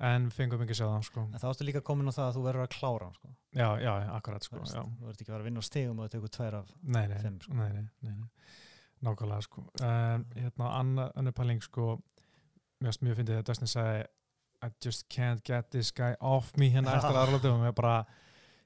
en 0.00 0.30
fengum 0.30 0.62
ekki 0.64 0.72
að 0.72 0.78
sjá 0.80 0.86
það 0.88 1.02
sko. 1.04 1.20
en 1.32 1.38
þá 1.42 1.46
ertu 1.50 1.64
líka 1.68 1.82
komin 1.84 2.08
á 2.08 2.12
það 2.16 2.26
að 2.28 2.36
þú 2.38 2.42
verður 2.46 2.62
að 2.66 2.72
klára 2.78 3.04
hann, 3.04 3.14
sko. 3.18 3.28
já, 3.54 3.68
já, 3.82 3.92
akkurat 4.16 4.42
sko. 4.46 4.56
Þú 4.56 4.62
veist, 4.62 4.74
já. 4.74 4.82
þú 4.82 5.04
verður 5.06 5.20
ekki 5.20 5.28
að 5.30 5.34
vera 5.34 5.42
að 5.42 5.48
vinna 5.50 5.60
á 5.62 5.68
stegum 5.68 5.98
og 5.98 6.06
það 6.08 6.14
tekur 6.16 6.32
tvær 6.36 6.54
af 6.62 6.72
Nei, 6.82 7.06
nei, 7.08 7.18
Fimm, 7.22 7.38
sko. 7.40 7.52
nei, 7.54 7.68
nei, 7.72 7.84
nei, 8.02 8.14
nei. 8.16 8.28
nákvæmlega 9.02 9.42
sko. 9.42 9.60
um, 9.82 10.24
hérna, 10.38 10.70
anna- 10.80 11.10
önnur 11.16 11.32
pæling 11.36 11.62
sko, 11.62 11.86
mjög, 12.82 12.98
mjög 13.02 13.16
fyndið 13.20 13.34
þegar 13.36 13.46
Dustin 13.50 13.68
sagði 13.74 14.02
I 14.62 14.68
just 14.84 15.08
can't 15.10 15.42
get 15.44 15.70
this 15.70 15.90
guy 15.92 16.14
off 16.20 16.52
me 16.56 16.70
hérna 16.70 16.94
eftir 16.98 17.16
aðralótum 17.18 17.60
og 17.60 17.66
ég 17.66 17.74
bara 17.74 18.04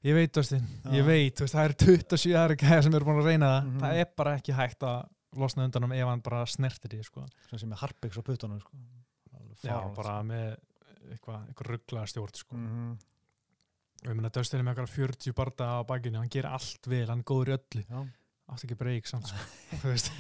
ég 0.05 0.15
veit 0.15 0.33
Dustin, 0.37 0.63
ég 0.93 1.05
veit 1.09 1.41
veist, 1.41 1.55
það 1.57 1.65
eru 1.65 1.79
27 2.07 2.37
aðra 2.37 2.57
gæðar 2.61 2.83
sem 2.85 2.95
eru 2.95 3.05
búin 3.09 3.21
að 3.23 3.31
reyna 3.33 3.49
það 3.51 3.67
Mhm. 3.67 3.81
það 3.81 4.01
er 4.05 4.11
bara 4.17 4.35
ekki 4.39 4.53
hægt 4.55 4.83
að 4.87 5.09
losna 5.37 5.65
undan 5.65 5.85
um 5.85 5.93
ef 5.93 6.07
hann 6.07 6.21
bara 6.21 6.45
snertir 6.47 6.89
því 6.93 7.03
sko. 7.05 7.27
sem 7.57 7.73
er 7.73 7.77
harpiks 7.81 8.17
á 8.17 8.23
puttunum 8.23 8.61
sko. 8.61 8.77
Já, 9.65 9.81
bara 9.97 10.23
með 10.23 10.57
eitthvað, 11.15 11.47
eitthvað 11.49 11.71
rugglaða 11.73 12.07
stjórn 12.13 12.35
sko. 12.35 12.39
sko. 12.39 12.57
Mhm. 12.57 12.99
og 14.05 14.09
ég 14.11 14.15
meina 14.17 14.29
Dustin 14.31 14.61
er 14.61 14.65
með 14.65 14.75
eitthvað 14.77 14.95
40 14.97 15.33
barda 15.35 15.65
á 15.65 15.87
bakinu, 15.89 16.19
hann 16.19 16.29
gerir 16.29 16.51
allt 16.53 16.87
vel 16.87 17.07
hann 17.09 17.21
er 17.21 17.25
góður 17.25 17.49
í 17.49 17.57
öllu, 17.59 17.85
átt 18.49 18.65
ekki 18.65 18.77
breyk 18.79 19.07
samt 19.07 19.27
sko. 19.27 19.37
Þú 19.83 19.89
veist. 19.93 20.11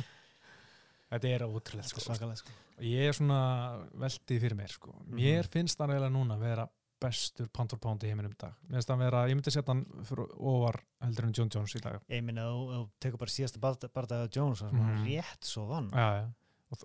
þetta 1.13 1.29
er 1.35 1.43
er 1.43 1.85
sko. 1.87 2.01
sko. 2.41 2.51
og 2.79 2.83
ég 2.85 3.09
er 3.09 3.13
svona 3.17 3.87
veldið 3.95 4.41
fyrir 4.43 4.57
mér 4.59 4.73
sko. 4.73 4.95
mér 5.09 5.45
Mhm. 5.45 5.51
finnst 5.53 5.79
hann 5.79 5.91
eiginlega 5.91 6.13
núna 6.13 6.39
vera 6.41 6.67
bestur 6.99 7.49
pound 7.79 8.03
í 8.03 8.09
heiminum 8.09 8.33
dag 8.39 8.55
mér 8.69 8.79
finnst 8.81 8.89
hann 8.89 8.99
vera, 8.99 9.27
ég 9.29 9.35
myndi 9.37 9.53
setja 9.53 9.69
hann 9.75 9.85
fyrir 10.03 10.27
ofar 10.41 10.81
heldur 11.03 11.25
en 11.29 11.33
John 11.37 11.51
Jones 11.53 11.75
í 11.77 11.81
dag 11.83 12.01
ég 12.09 12.25
minna 12.25 12.43
að 12.49 12.57
þú- 12.57 12.89
tekur 13.01 13.19
bara 13.19 13.31
síðasta 13.31 13.61
barndæði 13.61 14.25
á 14.27 14.33
Jones 14.35 14.61
hann 14.63 14.73
Mhm. 14.75 15.05
rétt 15.07 15.45
svo 15.45 15.67
vann 15.69 15.91
já, 15.91 16.25
já. 16.25 16.33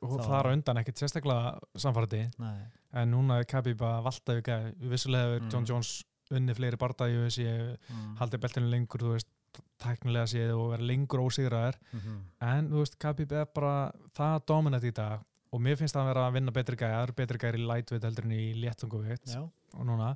Og, 0.01 0.19
Það- 0.21 0.39
er 0.39 0.47
á 0.47 0.53
undan 0.55 0.77
ekkert 0.81 0.97
sérstaklega 1.01 1.59
samfærdi 1.75 2.21
Nei. 2.39 2.57
en 2.93 3.11
núna 3.11 3.39
er 3.39 3.45
Khabib 3.45 3.77
að 3.81 4.03
valda 4.03 4.35
við 4.79 4.89
vissulega 4.89 5.39
hefur. 5.39 5.51
John 5.51 5.65
Jones 5.65 6.03
unni 6.31 6.53
fleiri 6.53 6.77
UFC 7.25 7.43
Mm. 7.89 8.15
haldið 8.17 8.39
beltinu 8.39 8.69
lengur 8.71 8.99
þú 9.03 9.11
veist 9.17 9.27
tæknilega 9.81 10.27
séð 10.31 10.53
og 10.55 10.69
vera 10.71 10.83
lengur 10.83 11.19
ósigraðar 11.19 11.75
Mhm. 11.91 12.21
en 12.41 12.69
þú 12.69 12.79
veist 12.85 12.97
Khabib 12.99 13.31
er 13.31 13.45
bara 13.53 13.91
það 14.15 14.45
dominant 14.45 14.83
í 14.83 14.93
dag 14.93 15.19
og 15.51 15.59
mér 15.59 15.75
finnst 15.77 15.93
það 15.95 16.03
að 16.03 16.13
vera 16.13 16.27
að 16.29 16.33
vinna 16.33 16.51
betri 16.51 16.75
eru 17.03 17.13
betri 17.13 17.37
gæði 17.37 17.59
í 17.59 17.67
lightweight 17.67 18.03
heldur 18.03 18.23
en 18.25 18.31
í 18.31 18.53
léttunguvitt 18.63 19.25
já 19.35 19.41
og 19.41 19.85
núna 19.85 20.15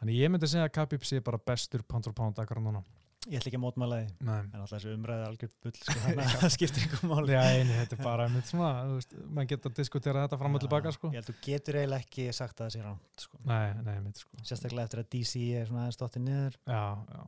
þannig 0.00 0.18
ég 0.20 0.30
myndi 0.30 0.46
segja 0.46 0.68
að 0.68 0.72
Khabib 0.74 1.00
sé 1.04 1.22
bara 1.24 1.38
bestur 1.38 1.82
pound 1.88 2.04
for 2.04 2.12
pound 2.12 2.34
akkur 2.36 2.58
núna 2.60 2.82
ég 3.24 3.38
ætla 3.40 3.48
ekki 3.50 3.56
að 3.58 3.62
mótmæla 3.64 3.98
því 4.00 4.08
en 4.28 4.56
alltaf 4.60 4.72
þessu 4.74 4.90
umræði 4.94 5.22
er 5.24 5.28
algjör 5.30 5.52
bull 5.64 5.72
sko, 5.78 5.94
þannig 6.04 6.24
að 6.24 6.34
það 6.44 6.52
skiptir 6.54 6.84
ykkur 6.88 7.08
máli 7.08 7.32
Já, 7.34 7.40
eini, 7.54 7.76
þetta 7.78 7.96
er 7.96 8.02
bara 8.04 8.26
mitt 8.28 8.50
svona, 8.50 8.70
þú 8.84 8.98
veist, 8.98 9.14
maður 9.38 9.48
getur 9.54 9.72
að 9.72 9.78
diskutera 9.80 10.24
þetta 10.26 10.38
fram 10.42 10.58
og 10.58 10.64
tilbaka, 10.64 10.92
sko. 10.92 11.08
ég 11.14 11.18
held 11.22 11.30
þú 11.30 11.36
getur 11.46 11.78
eiginlega 11.80 12.04
ekki 12.04 12.26
sagt 12.36 12.60
að 12.60 12.66
það 12.68 12.74
sé 12.76 12.82
rámt 12.84 13.24
sko. 13.24 13.40
Nei, 13.48 13.68
nei, 13.86 13.96
mitt, 14.04 14.20
sko. 14.20 14.42
sérstaklega 14.44 14.84
eftir 14.90 15.02
að 15.04 15.08
DC 15.16 15.32
er 15.62 15.70
svona 15.70 15.86
aðeins 15.86 16.00
dottið 16.02 16.26
niður 16.28 16.58
Já, 16.68 16.82
já, 17.14 17.22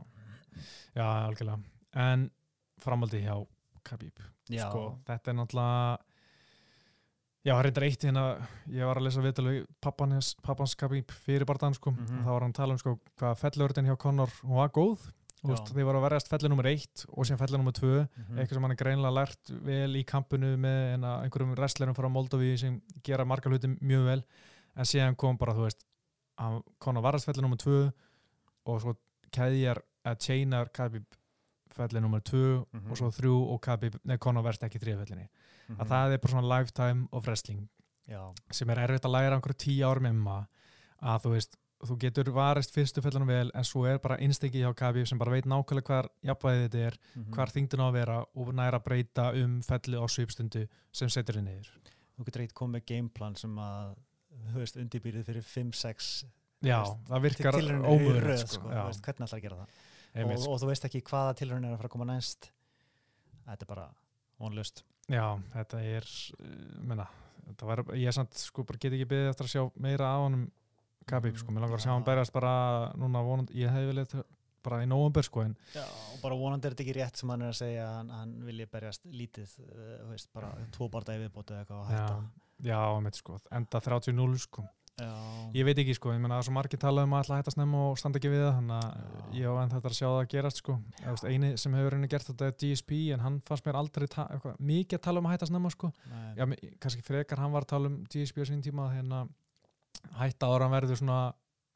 já, 1.00 1.06
algjörlega. 1.30 1.58
En 2.06 2.28
framaldi 2.84 3.22
hjá 3.24 3.36
Khabib, 3.86 4.20
já, 4.52 4.66
sko, 4.68 4.84
þetta 5.06 5.32
er 5.32 5.36
náttúrulega, 5.40 5.98
já, 7.46 7.54
reyndar 7.62 7.84
eitt 7.86 8.02
hérna, 8.08 8.24
ég 8.68 8.84
var 8.88 8.98
að 9.00 9.06
lesa 9.06 9.22
viðtölu 9.24 9.52
pappans, 9.80 10.74
Khabib 10.76 11.12
fyrir 11.24 11.46
barðan, 11.48 11.76
sko, 11.78 11.92
Mhm. 11.96 12.24
og 14.44 14.98
hann 15.46 15.56
að 15.56 15.60
veist, 15.60 15.74
þeir 15.74 15.84
voru 15.88 15.98
að 16.00 16.06
verjast 16.10 16.28
fellu 16.28 16.48
nummer 16.48 16.66
eitt 16.66 17.04
og 17.08 17.24
síðan 17.26 17.38
fellu 17.42 17.56
nummer 17.58 17.72
tvö, 17.72 18.08
Mhm. 18.16 18.38
eitthvað 18.38 18.54
sem 18.54 18.62
hann 18.62 18.70
er 18.72 18.76
greinlega 18.82 19.14
lært 19.14 19.52
vel 19.64 19.92
í 19.96 20.04
kampinu 20.04 20.56
með 20.56 20.94
enna, 20.94 21.22
einhverjum 21.24 21.54
wrestlerum 21.56 21.94
frá 21.94 22.08
Moldovi 22.10 22.56
sem 22.58 22.80
gera 23.02 23.24
margar 23.24 23.50
hluti 23.52 23.68
mjög 23.80 24.04
vel 24.04 24.24
en 24.76 24.84
síðan 24.84 25.16
kom 25.16 25.36
bara, 25.36 25.52
þú 25.54 25.64
veist 25.68 25.84
að 26.38 26.62
Conor 26.78 27.02
varðast 27.02 27.24
fellu 27.26 27.42
nummer 27.42 27.56
2 27.56 27.92
og 28.66 28.80
svo 28.82 28.96
keðjar 29.32 29.80
að 30.04 30.18
chainar 30.20 30.68
Khabib 30.72 31.04
fellu 31.76 32.00
nummer 32.00 32.20
2 32.20 32.66
Mhm. 32.72 32.90
og 32.90 32.96
svo 32.96 33.10
3 33.12 33.28
og 33.52 33.60
Khabib, 33.62 33.98
nei 34.04 34.16
Conor 34.18 34.42
verðst 34.42 34.62
ekki 34.64 34.78
í 34.78 34.84
þriðfellinni 34.84 35.28
Mhm. 35.68 35.76
að 35.80 35.88
það 35.88 36.12
er 36.12 36.18
bara 36.18 36.32
svona 36.32 36.58
lifetime 36.58 37.08
of 37.12 37.26
wrestling 37.26 37.68
já, 38.08 38.32
sem 38.52 38.68
er 38.70 38.76
erfitt 38.76 39.02
að 39.04 39.12
læra 39.12 39.34
einhverju 39.40 39.56
tíu 39.58 39.84
árum 39.84 40.06
emma 40.06 40.46
að 41.02 41.22
þú 41.22 41.30
veist, 41.34 41.56
þú 41.84 41.96
getur 42.00 42.30
varist 42.32 42.72
fyrstu 42.72 43.02
fellunum 43.04 43.28
vel 43.28 43.50
en 43.54 43.64
svo 43.64 43.84
er 43.86 43.98
bara 43.98 44.16
innstingi 44.24 44.62
hjá 44.62 44.70
Khabib 44.74 45.06
sem 45.06 45.18
bara 45.18 45.30
veit 45.34 45.44
nákvæmlega 45.44 45.84
hvar 45.90 46.08
jafnvæðið 46.24 46.62
þetta 46.70 46.86
er 46.86 46.98
Mhm. 47.16 47.32
hvar 47.34 47.52
þingdun 47.52 47.82
á 47.84 47.86
að 47.88 47.92
vera 47.92 48.16
og 48.34 48.54
næra 48.54 48.78
að 48.80 48.84
breyta 48.84 49.26
um 49.44 49.60
felli 49.62 49.96
á 50.00 50.04
svipstundu 50.08 50.66
sem 50.92 51.08
setur 51.08 51.34
þið 51.36 51.44
niður. 51.44 51.70
þú 52.18 52.24
getur 52.24 52.42
eitt 52.42 52.54
komið 52.54 52.84
gameplan 52.86 53.36
sem 53.36 53.54
að 53.56 53.96
veist, 54.54 54.76
undirbyrðið 54.76 55.24
fyrir 55.24 55.42
5-6 55.44 56.24
Já, 56.62 56.80
veist, 56.82 57.04
það 57.10 57.22
virkar 57.22 57.52
röð, 57.52 58.46
sko. 58.46 58.60
sko, 58.60 58.68
hvernig 58.70 59.26
ætlar 59.28 59.38
að 59.38 59.42
gera 59.42 59.56
það 59.56 59.68
einmitt, 60.16 60.36
og, 60.38 60.42
sko. 60.42 60.52
og 60.52 60.60
þú 60.60 60.66
veist 60.70 60.84
ekki 60.88 61.02
hvaða 61.02 61.34
tilhörun 61.36 61.64
er 61.66 61.72
að 61.74 61.76
fara 61.76 61.88
að 61.88 61.92
koma 61.92 62.04
næst 62.08 62.50
þetta 63.46 63.62
er 63.62 63.66
bara 63.74 63.88
vonlust 64.40 64.82
Já, 65.08 65.38
þetta 65.54 65.80
er 65.84 66.02
uh, 66.40 66.80
menna, 66.82 67.06
var, 67.62 67.84
ég 67.94 68.12
samt 68.16 68.34
sko 68.34 68.64
bara 68.64 68.78
get 68.78 68.92
ekki 68.96 69.06
beðið 69.06 69.28
eftir 69.30 69.44
að 69.46 69.52
sjá 69.52 69.62
meira 69.78 70.08
á 70.08 70.18
honum 70.24 70.50
Mm, 71.06 71.36
sko, 71.38 71.52
mér 71.54 71.62
langar 71.62 71.78
að 71.78 71.84
sjá 71.84 71.92
já. 71.92 71.94
hann 71.94 72.06
berjast 72.06 72.34
bara 72.34 72.54
núna 72.98 73.20
vonandi, 73.22 73.54
ég 73.60 73.70
hef 73.70 73.84
viljað 73.86 74.14
bara 74.66 74.80
í 74.82 74.88
nóvumber, 74.90 75.22
sko, 75.22 75.44
en 75.46 75.52
Já, 75.70 75.84
og 75.86 76.16
bara 76.24 76.38
vonandi 76.40 76.66
er 76.66 76.74
þetta 76.74 76.82
ekki 76.82 76.96
rétt 76.96 77.20
sem 77.20 77.30
hann 77.30 77.44
er 77.46 77.52
að 77.52 77.60
segja 77.60 77.84
hann, 77.92 78.10
hann 78.10 78.32
vilji 78.48 78.66
berjast 78.72 79.06
lítið 79.06 79.52
uh, 79.62 80.00
veist, 80.10 80.32
bara 80.34 80.50
tvo 80.74 80.88
barndæði 80.90 81.28
viðbóti 81.28 81.54
eða 81.54 81.62
eitthvað 81.62 81.84
að 81.84 81.94
já, 81.94 82.00
hætta. 82.00 82.42
Já, 82.66 82.80
einmitt, 82.88 83.20
sko. 83.20 83.38
Enda 83.54 83.82
30-0, 83.84 84.26
sko. 84.42 84.66
Já, 84.96 85.12
ég 85.52 85.66
veit 85.68 85.78
ekki 85.78 85.94
sko, 85.94 86.10
ég 86.16 86.20
menna 86.24 86.40
að 86.40 86.46
svo 86.48 86.56
margir 86.56 86.80
tala 86.80 87.02
um 87.04 87.14
að 87.18 87.30
hætta 87.36 87.52
snemma 87.52 87.82
og 87.90 87.98
standa 88.00 88.16
ekki 88.16 88.30
við 88.32 88.46
það 88.46 88.54
þannig 88.58 88.76
að 88.80 89.34
ég 89.36 89.46
á 89.52 89.54
enn 89.60 89.72
þetta 89.74 89.90
að 89.90 89.96
sjá 89.98 90.06
það 90.06 90.20
að 90.24 90.30
gerast 90.32 90.62
sko. 90.62 90.76
Eða, 91.02 91.10
veist, 91.12 91.26
eini 91.28 91.50
sem 91.60 91.74
hefur 91.76 91.96
henni 91.98 92.08
gert 92.08 92.30
þetta 92.30 92.48
er 92.48 92.54
DSP 92.64 92.94
en 93.12 93.26
hann 93.26 93.36
fannst 93.44 93.68
mér 93.68 93.76
aldrei 93.76 94.06
mikið 94.56 94.96
að 94.96 95.04
tala 95.04 95.20
um 95.20 95.28
að 95.28 95.36
hætta 95.36 95.50
snemma 95.52 95.74
sko. 95.74 95.92
Nei, 96.08 96.30
Já, 96.40 96.46
kannski 96.80 97.04
frekar 97.04 97.44
hann 97.44 97.52
var 97.52 97.68
að 97.68 97.74
tala 97.76 97.92
um 97.92 97.98
DSP 98.08 98.40
á 98.40 98.48
sín 98.48 98.64
tíma 98.64 98.88
hérna 98.94 99.26
hætta 100.20 100.48
ára 100.50 100.66
hann 100.66 100.74
verður 100.76 101.00
svona 101.00 101.20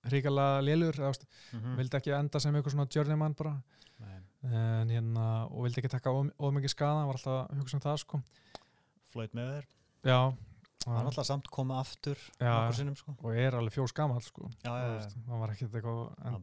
hrikalega 0.08 0.60
lélur, 0.64 0.96
veist, 1.04 1.26
mhm, 1.52 1.74
vildi 1.76 1.98
ekki 1.98 2.14
enda 2.16 2.40
sem 2.40 2.54
eitthvað 2.54 2.76
svona 2.76 2.88
journeyman 2.94 3.36
bara. 3.36 3.58
En 4.40 4.88
hérna, 4.88 5.24
og 5.52 5.66
vildi 5.66 5.82
ekki 5.82 5.90
taka 5.92 6.12
of, 6.16 6.30
mikið 6.56 6.72
skada, 6.72 7.02
var 7.04 7.18
alltaf 7.18 7.50
að 7.50 7.58
hugsa 7.60 7.76
um 7.76 7.82
það 7.84 7.98
sko. 8.00 8.20
Floyd 9.12 9.34
Mayweather, 9.36 9.66
já, 10.06 10.16
hann 10.86 11.10
alltaf 11.10 11.26
samt 11.28 11.50
komið 11.52 11.80
aftur 11.82 12.22
Já. 12.40 12.54
sinnum 12.72 12.96
sko. 12.96 13.12
Og 13.20 13.36
er 13.36 13.58
alveg 13.58 13.74
fjós 13.74 13.92
gamall 13.92 14.22
sko. 14.24 14.48
Já, 14.64 14.70
já, 14.70 14.86
veist, 14.94 15.18
hann 15.26 15.42
var 15.42 15.52
ekkert 15.52 15.76
eitthvað 15.76 16.00
en, 16.30 16.38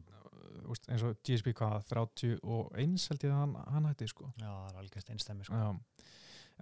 veist, 0.68 0.86
eins 0.92 1.02
og 1.08 1.18
GSP 1.26 1.50
hvað 1.58 1.88
31 1.90 3.08
held 3.10 3.26
ég 3.26 3.34
að 3.34 3.40
hann, 3.40 3.56
hann 3.74 3.90
hætti 3.90 4.10
sko. 4.12 4.30
Já, 4.38 4.46
það 4.46 4.70
er 4.70 4.80
algjörst 4.84 5.12
einstæmi 5.16 5.48
sko. 5.48 5.58
Já. 5.58 6.06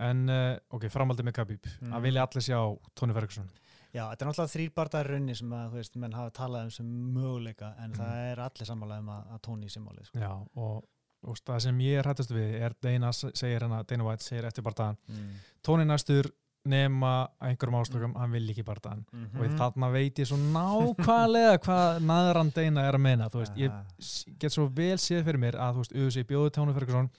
en 0.09 0.29
uh, 0.29 0.57
ok, 0.77 0.89
framaldið 0.93 1.29
með 1.29 1.37
Khabib. 1.43 1.69
Mm. 1.83 1.93
að 1.97 2.09
vilja 2.09 2.25
allir 2.25 2.45
sjá 2.49 2.59
Tony 2.97 3.17
Ferguson 3.17 3.53
Já, 3.97 4.03
þetta 4.13 4.23
er 4.27 4.29
náttúrulega 4.31 4.53
þrýr 4.55 4.73
bardaðar 4.77 5.09
raunni 5.15 5.35
sem 5.39 5.53
að, 5.57 5.69
þú 5.73 5.81
veist, 5.81 5.95
menn 6.03 6.13
hafa 6.19 6.33
talað 6.37 6.65
um 6.69 6.71
sem 6.77 6.87
möguleika 7.17 7.73
en 7.81 7.91
Mhm. 7.91 7.99
það 8.01 8.33
er 8.33 8.43
allir 8.45 8.69
sammála 8.69 8.99
um 9.01 9.09
að, 9.15 9.23
að 9.35 9.43
Tony 9.49 9.69
sé 9.73 9.81
málið 9.81 10.07
sko. 10.11 10.19
já, 10.21 10.33
og 10.57 10.85
veist, 11.27 11.45
það 11.49 11.61
sem 11.65 11.79
ég 11.79 11.99
er 11.99 12.05
hættast 12.11 12.31
við 12.37 12.59
er 12.61 12.75
Dana 12.83 13.13
segir 13.13 13.61
hérna, 13.61 13.85
Dana 13.87 14.05
White 14.05 14.23
segir 14.23 14.45
eftir 14.45 14.63
bardaðan 14.67 14.99
mm. 15.09 15.31
Tony 15.63 15.85
næstur 15.89 16.29
nema 16.67 17.29
einhverjum 17.41 17.77
ástökum, 17.81 18.15
hann 18.19 18.33
vil 18.33 18.49
ekki 18.51 18.65
bardaðan 18.67 19.05
mm 19.13 19.41
og 19.41 19.57
þarna 19.59 19.91
veit 19.95 20.19
ég 20.19 20.27
svo 20.27 20.37
nákvæmlega 20.37 21.59
hvað 21.65 22.01
naðran 22.03 22.53
Dana 22.55 22.85
er 22.89 22.95
að 22.99 23.01
meina 23.07 23.29
þú 23.31 23.39
veist, 23.45 23.57
ég 23.57 23.73
s- 24.01 24.25
get 24.39 24.53
svo 24.53 24.69
vel 24.69 24.97
séð 24.99 25.25
fyrir 25.25 25.39
mér 25.41 25.55
að 25.57 25.75
þú 25.75 25.83
veist, 25.85 25.97
auðvitað 25.97 26.29
bjóði 26.31 26.53
Tony 26.53 26.73
Ferguson 26.77 27.11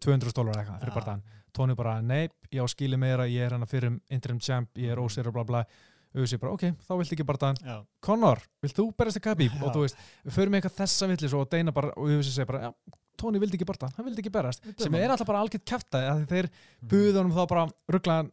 200 0.00 0.32
dólar 0.36 0.56
eitthvað 0.60 0.80
fyrir 0.80 0.92
Já. 0.94 0.98
bardaðan 1.00 1.22
Tony 1.52 1.74
bara, 1.74 2.00
nei, 2.00 2.28
ég 2.52 2.62
á 2.62 2.66
skili 2.70 2.96
meira 2.96 3.24
ég 3.26 3.42
er 3.48 3.50
hann 3.56 3.66
fyrir 3.66 3.96
interim 4.08 4.38
champ, 4.38 4.68
ég 4.78 4.92
er 4.92 4.96
Mhm. 5.00 5.04
ósýr 5.08 5.26
og 5.26 5.34
bla 5.34 5.64
bla, 6.12 6.20
auðvitað 6.20 6.40
bara, 6.40 6.52
ok, 6.52 6.64
þá 6.86 6.92
viltu 7.00 7.16
ekki 7.16 7.26
bardaðan 7.28 7.60
Já, 7.64 7.76
Conor, 8.00 8.38
vilt 8.62 8.76
þú 8.76 8.86
berast 8.96 9.16
að 9.20 9.22
Já. 9.60 9.64
og 9.64 9.74
þú 9.74 9.80
veist, 9.84 9.96
við 10.26 10.32
förum 10.38 10.54
eitthvað 10.58 10.76
þessa 10.80 11.08
villis 11.08 11.34
og 11.38 11.48
Dana 11.50 11.72
bara, 11.72 11.88
og 11.96 12.08
auðvitað 12.08 12.34
segir 12.34 12.46
bara, 12.50 12.60
já, 12.60 12.96
Tony 13.20 13.38
vildi 13.38 13.56
ekki 13.58 13.68
bardaðan, 13.68 13.94
hann 13.96 14.06
vildi 14.06 14.22
ekki 14.24 14.32
berast 14.32 14.64
sem 14.80 14.94
er 14.94 15.10
alltaf 15.10 15.26
bara 15.28 15.40
algjört 15.44 15.64
kæftæði 15.68 16.08
að 16.10 16.26
þeir 16.30 16.48
Mhm. 16.50 16.88
buðu 16.88 17.16
honum 17.20 17.32
þá 17.36 17.48
bara 17.48 17.66
rugglaðan, 17.92 18.30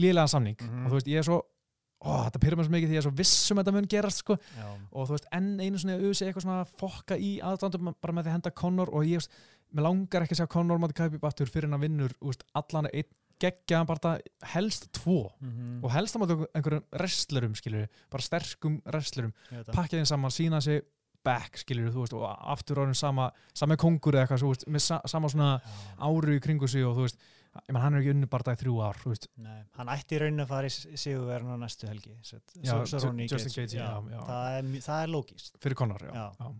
lélegan 0.00 0.28
samning. 0.28 0.56
Mhm. 0.56 0.86
og 0.86 0.90
þú 0.90 0.94
veist, 0.96 1.06
ég 1.06 1.18
er 1.18 1.22
svo 1.22 1.42
ó, 2.06 2.28
þetta 2.28 2.38
pyrir 2.40 2.56
mér 2.56 2.64
svo 2.64 2.72
mikið 2.76 2.88
því 2.88 2.96
ég 2.96 3.00
er 3.02 3.06
svo 3.08 3.16
viss 3.16 3.50
um 3.50 3.58
að 3.58 3.64
þetta 3.64 3.72
mun 3.72 3.86
gerast 3.88 4.18
sko. 4.22 4.36
Og 4.92 5.08
þú 5.08 5.12
veist, 5.16 5.26
enn 5.32 5.60
einu 5.60 5.78
svona 5.78 5.96
auðvitað 5.96 6.26
eitthvað 6.28 6.44
svona 6.44 6.64
fokka 6.78 7.16
í 7.18 7.40
aðdandum 7.40 7.94
bara 8.00 8.12
með 8.12 8.22
því 8.24 8.28
að 8.28 8.36
henda 8.36 8.50
Conor 8.54 8.88
og 8.92 9.02
ég 9.04 9.16
veist, 9.20 9.30
mér 9.74 9.82
langar 9.82 10.22
ekki 10.22 10.36
að 10.36 10.40
sjá 10.42 10.48
Conor 10.48 10.78
mátti 10.78 10.94
Khabib 10.94 11.24
aftur 11.24 11.46
fyrir 11.50 11.68
hann 11.68 11.78
að 11.80 11.84
vinnur 11.88 12.12
úst, 12.22 12.44
allan 12.54 12.86
einn 12.92 13.04
geggjaðan 13.42 13.86
bara 13.86 14.18
helst 14.54 14.88
tvo 14.96 15.30
Mhm. 15.40 15.84
og 15.84 15.90
helst 15.92 16.16
að 16.16 16.22
mátti 16.24 16.46
einhverjum 16.56 16.84
wrestlerum 16.92 17.54
skilur 17.54 17.86
bara 18.10 18.22
sterkum 18.22 18.80
wrestlerum 18.86 19.32
það. 19.50 19.72
pakka 19.74 19.96
þeim 19.98 20.06
saman, 20.06 20.30
sína 20.30 20.62
sig 20.62 20.82
back 21.26 21.56
skilur 21.58 21.90
þú 21.90 22.04
veist 22.04 22.12
og 22.14 22.22
aftur 22.54 22.76
orðin 22.84 22.94
sama 22.96 23.30
sama 23.52 23.76
kongur 23.76 24.14
eða 24.14 24.26
eitthvað, 24.28 24.38
svo, 24.38 24.52
veist, 24.54 24.66
með 24.68 24.80
sa 24.80 25.00
sama 25.06 25.28
svona 25.28 25.60
áru 25.98 26.36
í 26.36 26.40
kringu 26.40 26.68
sig 26.68 26.84
og 26.86 26.94
þú 26.96 27.02
veist 27.08 27.18
ég 27.56 27.72
menn, 27.72 27.82
hann 27.82 27.94
er 27.94 28.00
ekki 28.02 28.10
unni 28.14 28.26
bara 28.30 28.52
í 28.54 28.60
þrjú 28.62 28.74
ár 28.84 28.94
þú 29.02 29.10
veist 29.10 29.26
Nei, 29.36 29.62
hann 29.76 29.88
ætti 29.88 30.16
í 30.16 30.20
raunin 30.22 30.44
að 30.44 30.48
fara 30.48 30.66
í 30.70 30.70
sigurverðin 30.96 31.56
á 31.56 31.58
næstu 31.64 31.88
helgi 31.88 32.14
svo, 32.22 32.38
Já, 32.62 32.72
svo, 32.86 32.98
svo 33.00 33.12
Justin 33.26 33.52
Gates, 33.62 33.74
já, 33.74 33.88
já. 34.12 34.20
Það, 34.28 34.58
er, 34.58 34.62
það 34.86 35.02
er 35.02 35.08
lógist 35.12 35.58
fyrir 35.60 35.74
Já. 36.14 36.30
já. 36.38 36.54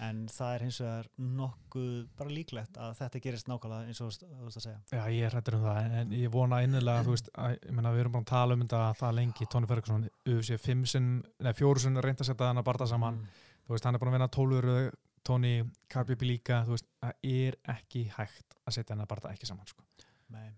En 0.00 0.26
það 0.28 0.54
er 0.54 0.62
hins 0.66 0.78
vegar 0.82 1.06
nokkuð 1.18 1.92
bara 2.18 2.30
líklegt 2.36 2.76
að 2.82 2.94
þetta 2.98 3.20
gerist 3.24 3.48
nákvæmlega 3.48 3.86
eins 3.88 4.00
og 4.04 4.10
þú 4.12 4.28
veist 4.44 4.58
að 4.60 4.64
segja 4.66 4.80
Já, 4.92 5.02
ég 5.14 5.24
er 5.28 5.34
hrættur 5.36 5.56
um 5.58 5.64
það, 5.64 5.96
en 6.00 6.10
ég 6.18 6.30
vona 6.34 6.60
innilega, 6.66 7.04
þú 7.06 7.14
veist, 7.14 7.30
að, 7.34 7.56
ég 7.62 7.72
meina, 7.78 7.92
við 7.94 8.02
erum 8.04 8.12
bara 8.16 8.26
að 8.26 8.30
tala 8.32 8.54
um 8.58 8.64
þetta 8.66 8.82
það 9.00 9.16
lengi, 9.20 9.48
Tony 9.54 9.66
Ferguson, 9.70 10.06
UFC 10.28 10.58
5 10.66 10.86
sinn, 10.92 11.08
nei, 11.40 11.52
fjóru 11.56 11.80
sinn 11.80 11.96
reynda 12.04 12.24
að 12.26 12.30
setja 12.32 12.50
hann 12.50 12.60
að 12.62 12.68
barða 12.68 12.88
saman, 12.92 13.16
Mm. 13.16 13.26
þú 13.66 13.74
veist, 13.74 13.84
hann 13.88 13.94
er 13.94 13.98
búin 13.98 14.12
að 14.12 14.16
vinna 14.18 14.28
tólur, 14.28 14.92
Tony, 15.26 15.54
Khabib 15.90 16.20
líka, 16.22 16.60
þú 16.66 16.76
veist, 16.76 16.86
það 17.02 17.12
er 17.24 17.56
ekki 17.72 18.04
hægt 18.14 18.54
að 18.66 18.76
setja 18.76 18.94
hann 18.94 19.02
að 19.06 19.08
barða 19.14 19.32
ekki 19.32 19.46
saman, 19.48 19.66
sko. 19.66 19.82
Nei. 20.30 20.50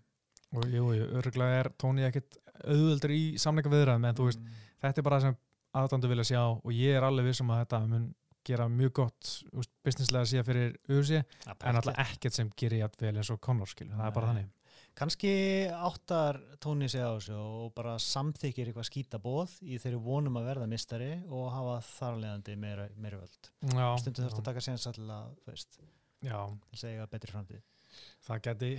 Og 0.53 0.63
jú, 0.65 0.91
jú, 0.97 1.05
örgulega 1.17 1.59
er 1.63 1.69
Tony 1.77 2.01
ekkit 2.05 2.37
auðvöldur 2.65 3.11
í 3.15 3.23
samleika 3.37 3.69
viðræðum, 3.69 4.05
en 4.09 4.15
þú 4.15 4.25
veist, 4.29 4.39
Mm. 4.39 4.53
þetta 4.83 4.97
er 4.97 5.03
bara 5.03 5.17
það 5.19 5.21
sem 5.21 5.37
aðdandu 5.79 6.07
vilja 6.09 6.23
sjá 6.25 6.41
og 6.65 6.71
ég 6.73 6.95
er 6.97 7.03
alveg 7.03 7.25
vissum 7.29 7.49
að 7.53 7.65
þetta 7.65 7.87
mun 7.87 8.15
gera 8.49 8.69
mjög 8.71 8.93
gott, 9.01 9.33
veist, 9.55 9.71
businesslega 9.85 10.29
síðan 10.31 10.47
fyrir 10.47 10.77
UFC, 10.89 11.19
Það 11.45 11.67
en 11.69 11.79
alltaf 11.81 11.99
ekkert 12.05 12.37
sem 12.37 12.49
gerir 12.59 12.83
jætt 12.83 13.03
vel 13.03 13.13
eins 13.19 13.29
og 13.33 13.41
Conor, 13.45 13.69
skilu, 13.69 13.93
það 13.95 14.07
er 14.09 14.15
bara 14.15 14.31
þannig. 14.31 14.49
kannski 14.99 15.31
áttar 15.71 16.39
Tóni 16.59 16.89
sig 16.91 17.03
á 17.05 17.13
þessu 17.15 17.37
og 17.39 17.73
bara 17.77 17.95
samþykir 18.03 18.71
eitthvað 18.71 18.89
skýta 18.89 19.21
bóð 19.23 19.53
í 19.63 19.77
þeirri 19.79 20.01
vonum 20.03 20.39
að 20.41 20.49
verða 20.49 20.67
mistari 20.71 21.11
og 21.27 21.51
hafa 21.55 21.77
þarlegandi 21.93 22.57
meira, 22.59 22.89
meira 22.97 23.21
völd. 23.21 23.51
Já, 23.63 23.87
stundu 24.01 24.25
þurft 24.25 24.41
að 24.41 24.49
taka 24.49 24.65
séns 24.65 24.87
alltaf 24.89 25.37
þú 25.45 25.53
veist, 25.53 25.79
til 26.19 26.81
segja 26.81 27.07
betri 27.11 27.31
framtíð. 27.31 27.63
Það 28.27 28.43
geti, 28.49 28.73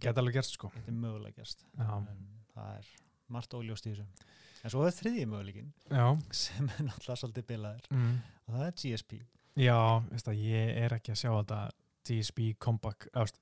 geti 0.00 0.22
alveg 0.22 0.38
gerst 0.38 0.56
sko. 0.56 0.72
Þetta 0.78 0.94
er 0.94 1.02
mögulega 1.02 1.42
gerst. 1.42 1.66
Það 1.76 2.70
er 2.78 2.88
margt 3.34 3.58
óljóst 3.58 3.86
í 3.88 3.92
þessu 3.92 4.08
en 4.64 4.70
svo 4.72 4.86
er 4.88 4.96
þriðji 4.96 5.26
möguleikin 5.28 5.72
sem 6.32 6.68
er 6.78 6.84
náttúrulega 6.88 7.20
svolítið 7.20 7.46
bilaður 7.52 7.88
mm. 7.90 8.18
og 8.48 8.54
það 8.58 8.66
er 8.66 8.76
GSP 8.82 9.12
já 9.60 9.78
það, 10.24 10.40
ég 10.40 10.76
er 10.84 10.96
ekki 10.98 11.12
að 11.14 11.20
sjá 11.22 11.30
þetta 11.36 11.60
DSB 12.08 12.50
comeback 12.58 13.08
ást, 13.14 13.38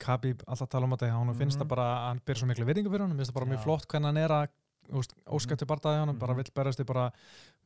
Khabib, 0.00 0.40
alltaf 0.48 0.70
tala 0.72 0.86
um 0.88 0.94
þetta 0.96 1.10
hann 1.12 1.34
finnst 1.36 1.58
Mhm. 1.58 1.62
það 1.64 1.68
bara, 1.68 1.86
að 1.98 2.06
hann 2.08 2.20
ber 2.24 2.34
svo 2.40 2.46
miklu 2.48 2.64
virðingu 2.64 2.88
fyrir 2.90 3.04
hann 3.06 3.16
finnst 3.18 3.30
það 3.32 3.34
bara 3.40 3.50
mjög 3.50 3.58
Já. 3.60 3.64
flott 3.66 3.86
hvernig 3.86 4.06
hann 4.08 4.16
er 4.16 4.32
að 4.32 4.48
úst, 4.96 5.12
óskætti 5.28 5.66
bardaði 5.68 5.98
hann, 6.00 6.18
bara 6.18 6.32
Mhm. 6.32 6.36
vill 6.40 6.52
berast 6.56 6.80
bara 6.86 7.12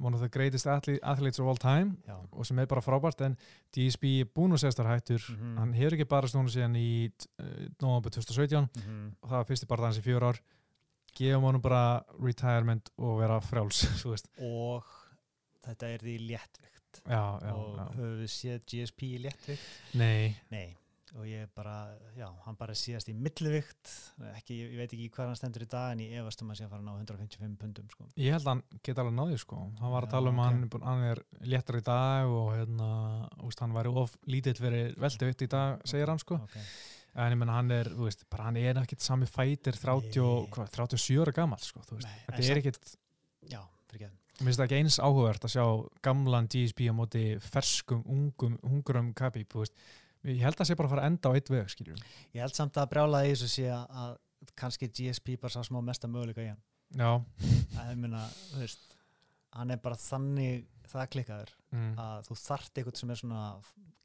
one 0.01 0.15
of 0.15 0.21
the 0.21 0.29
greatest 0.29 0.67
athlete, 0.67 0.99
athletes 1.05 1.39
of 1.39 1.47
all 1.47 1.57
time 1.57 1.97
já, 2.09 2.17
og 2.33 2.45
sem 2.45 2.59
er 2.59 2.67
bara 2.67 2.81
frábært 2.83 3.21
en 3.25 3.37
DSB 3.73 4.25
séðstar 4.59 4.87
hættur 4.91 5.23
Mhm. 5.31 5.57
hann 5.59 5.73
hefur 5.75 5.93
ekki 5.97 6.09
bara 6.09 6.27
stónu 6.27 6.51
síðan 6.51 6.75
í 6.77 7.13
uh, 7.39 7.69
november 7.81 8.11
2017 8.11 8.69
Mhm. 8.77 9.13
og 9.23 9.31
það 9.31 9.39
var 9.39 9.45
fyrsti 9.45 9.67
bardaði 9.67 9.85
hans 9.95 9.99
í 9.99 10.03
fjör 10.03 10.23
ár 10.23 10.41
gefum 11.19 11.49
honum 11.49 11.65
bara 11.65 12.03
retirement 12.19 12.93
og 12.99 13.19
vera 13.23 13.41
veist 14.13 14.31
og 14.43 14.95
þetta 15.65 15.91
er 15.95 16.07
því 16.07 16.17
léttvikt 16.29 17.03
já, 17.05 17.25
já, 17.43 17.53
og 17.53 17.77
já. 17.77 17.85
höfum 17.99 18.17
við 18.23 18.33
séð 18.39 18.65
GSP 18.71 19.07
í 19.11 19.21
léttvikt 19.25 19.95
Nei, 19.99 20.35
Nei, 20.53 20.67
og 21.15 21.27
ég 21.29 21.51
bara, 21.55 21.75
já, 22.19 22.27
hann 22.45 22.57
bara 22.59 22.75
síðast 22.79 23.11
í 23.11 23.15
millivikt, 23.15 23.91
ekki, 24.33 24.57
ég 24.65 24.81
veit 24.81 24.95
ekki 24.97 25.11
hvað 25.15 25.31
hann 25.31 25.39
stendur 25.39 25.67
í 25.67 25.69
dag 25.71 25.93
en 25.95 26.03
ég 26.03 26.17
efast 26.23 26.43
um 26.43 26.51
að 26.51 26.59
sé 26.59 26.67
að 26.67 26.73
fara 26.75 26.83
að 26.83 26.89
ná 26.89 27.05
155 27.05 27.55
pundum, 27.61 27.93
sko. 27.93 28.09
Ég 28.19 28.35
held 28.35 28.49
að 28.49 28.51
hann 28.51 28.65
geti 28.81 29.03
alveg 29.03 29.15
náði 29.21 29.39
sko. 29.43 29.61
hann 29.81 29.95
var 29.95 30.09
að 30.09 30.17
tala 30.17 30.33
um 30.35 30.43
að 30.43 30.49
ok. 30.49 30.57
hann, 30.57 30.67
er 30.67 30.89
hann 30.89 31.07
er 31.13 31.23
léttar 31.55 31.79
í 31.79 31.85
dag 31.87 32.35
og 32.35 32.51
hérna, 32.57 32.91
úst, 33.47 33.63
hann 33.63 33.77
væri 33.77 33.95
of 34.03 34.19
lítill 34.27 34.59
verið 34.59 34.99
veldi 35.07 35.31
í 35.47 35.51
dag, 35.55 35.87
segir 35.87 36.11
hann 36.11 36.23
sko 36.23 36.41
Ok, 36.43 36.59
en 37.15 37.33
ég 37.35 37.39
menna 37.39 37.57
hann 37.59 37.71
er, 37.75 37.91
þú 37.95 38.09
veist, 38.09 38.25
bara 38.33 38.49
hann 38.49 38.59
er 38.59 38.81
ekkit 38.83 39.05
sami 39.05 39.27
fætir 39.31 39.79
30, 39.79 40.21
og- 40.23 40.49
Nei. 40.49 40.53
hvað, 40.57 40.71
37 40.75 41.21
ára 41.23 41.35
gammal 41.37 41.63
sko, 41.63 41.81
þú 41.87 41.99
veist, 41.99 42.09
Nei, 42.09 42.21
þetta 42.27 42.51
er 42.51 42.63
ekkit 42.63 42.97
Já, 43.51 43.61
fyrir 43.91 44.07
ekki. 44.07 44.19
mér 44.41 44.49
finnst 44.49 44.59
það 44.59 44.67
ekki 44.67 44.81
eins 44.81 44.99
áhugavert 44.99 45.45
að 45.45 45.55
sjá 45.55 45.67
gamlan 46.03 46.49
GSP 46.49 46.89
á 46.91 46.95
móti 46.95 47.25
ferskum, 47.41 48.03
ungum, 48.05 48.59
hungurum 48.63 49.15
Khabib, 49.15 49.49
þú 49.49 49.63
veist, 49.63 49.75
ég 50.25 50.43
held 50.43 50.57
að 50.57 50.67
sé 50.67 50.77
bara 50.77 50.89
að 50.89 50.95
fara 50.97 51.03
að 51.03 51.11
enda 51.13 51.31
á 51.31 51.35
eitt 51.37 51.51
veg, 51.51 51.67
skiljum 51.71 51.99
Ég 52.35 52.41
held 52.41 52.55
samt 52.55 52.75
að 52.75 52.91
brjála 52.91 53.25
í 53.25 53.33
þessu 53.35 53.49
sé 53.49 53.69
að- 53.71 54.19
kannski 54.57 54.89
GSP 54.93 55.39
bara 55.41 55.53
sá 55.53 55.63
smá 55.65 55.81
mesta 55.83 56.09
möguleika 56.11 56.43
í 56.45 56.51
hann. 56.51 56.61
Já, 56.95 57.25
Að 57.81 57.91
ég 57.91 57.99
minna, 57.99 58.29
þú 58.53 58.61
veist, 58.61 58.83
hann 59.55 59.71
er 59.71 59.81
bara 59.83 59.97
þannig 59.97 60.67
það 60.91 61.09
klikkaður 61.15 61.53
mm. 61.73 61.95
að 61.99 62.29
þú 62.29 62.37
þart 62.43 62.79
eitthvað 62.79 63.01
sem 63.01 63.11
er 63.15 63.21
svona 63.23 63.45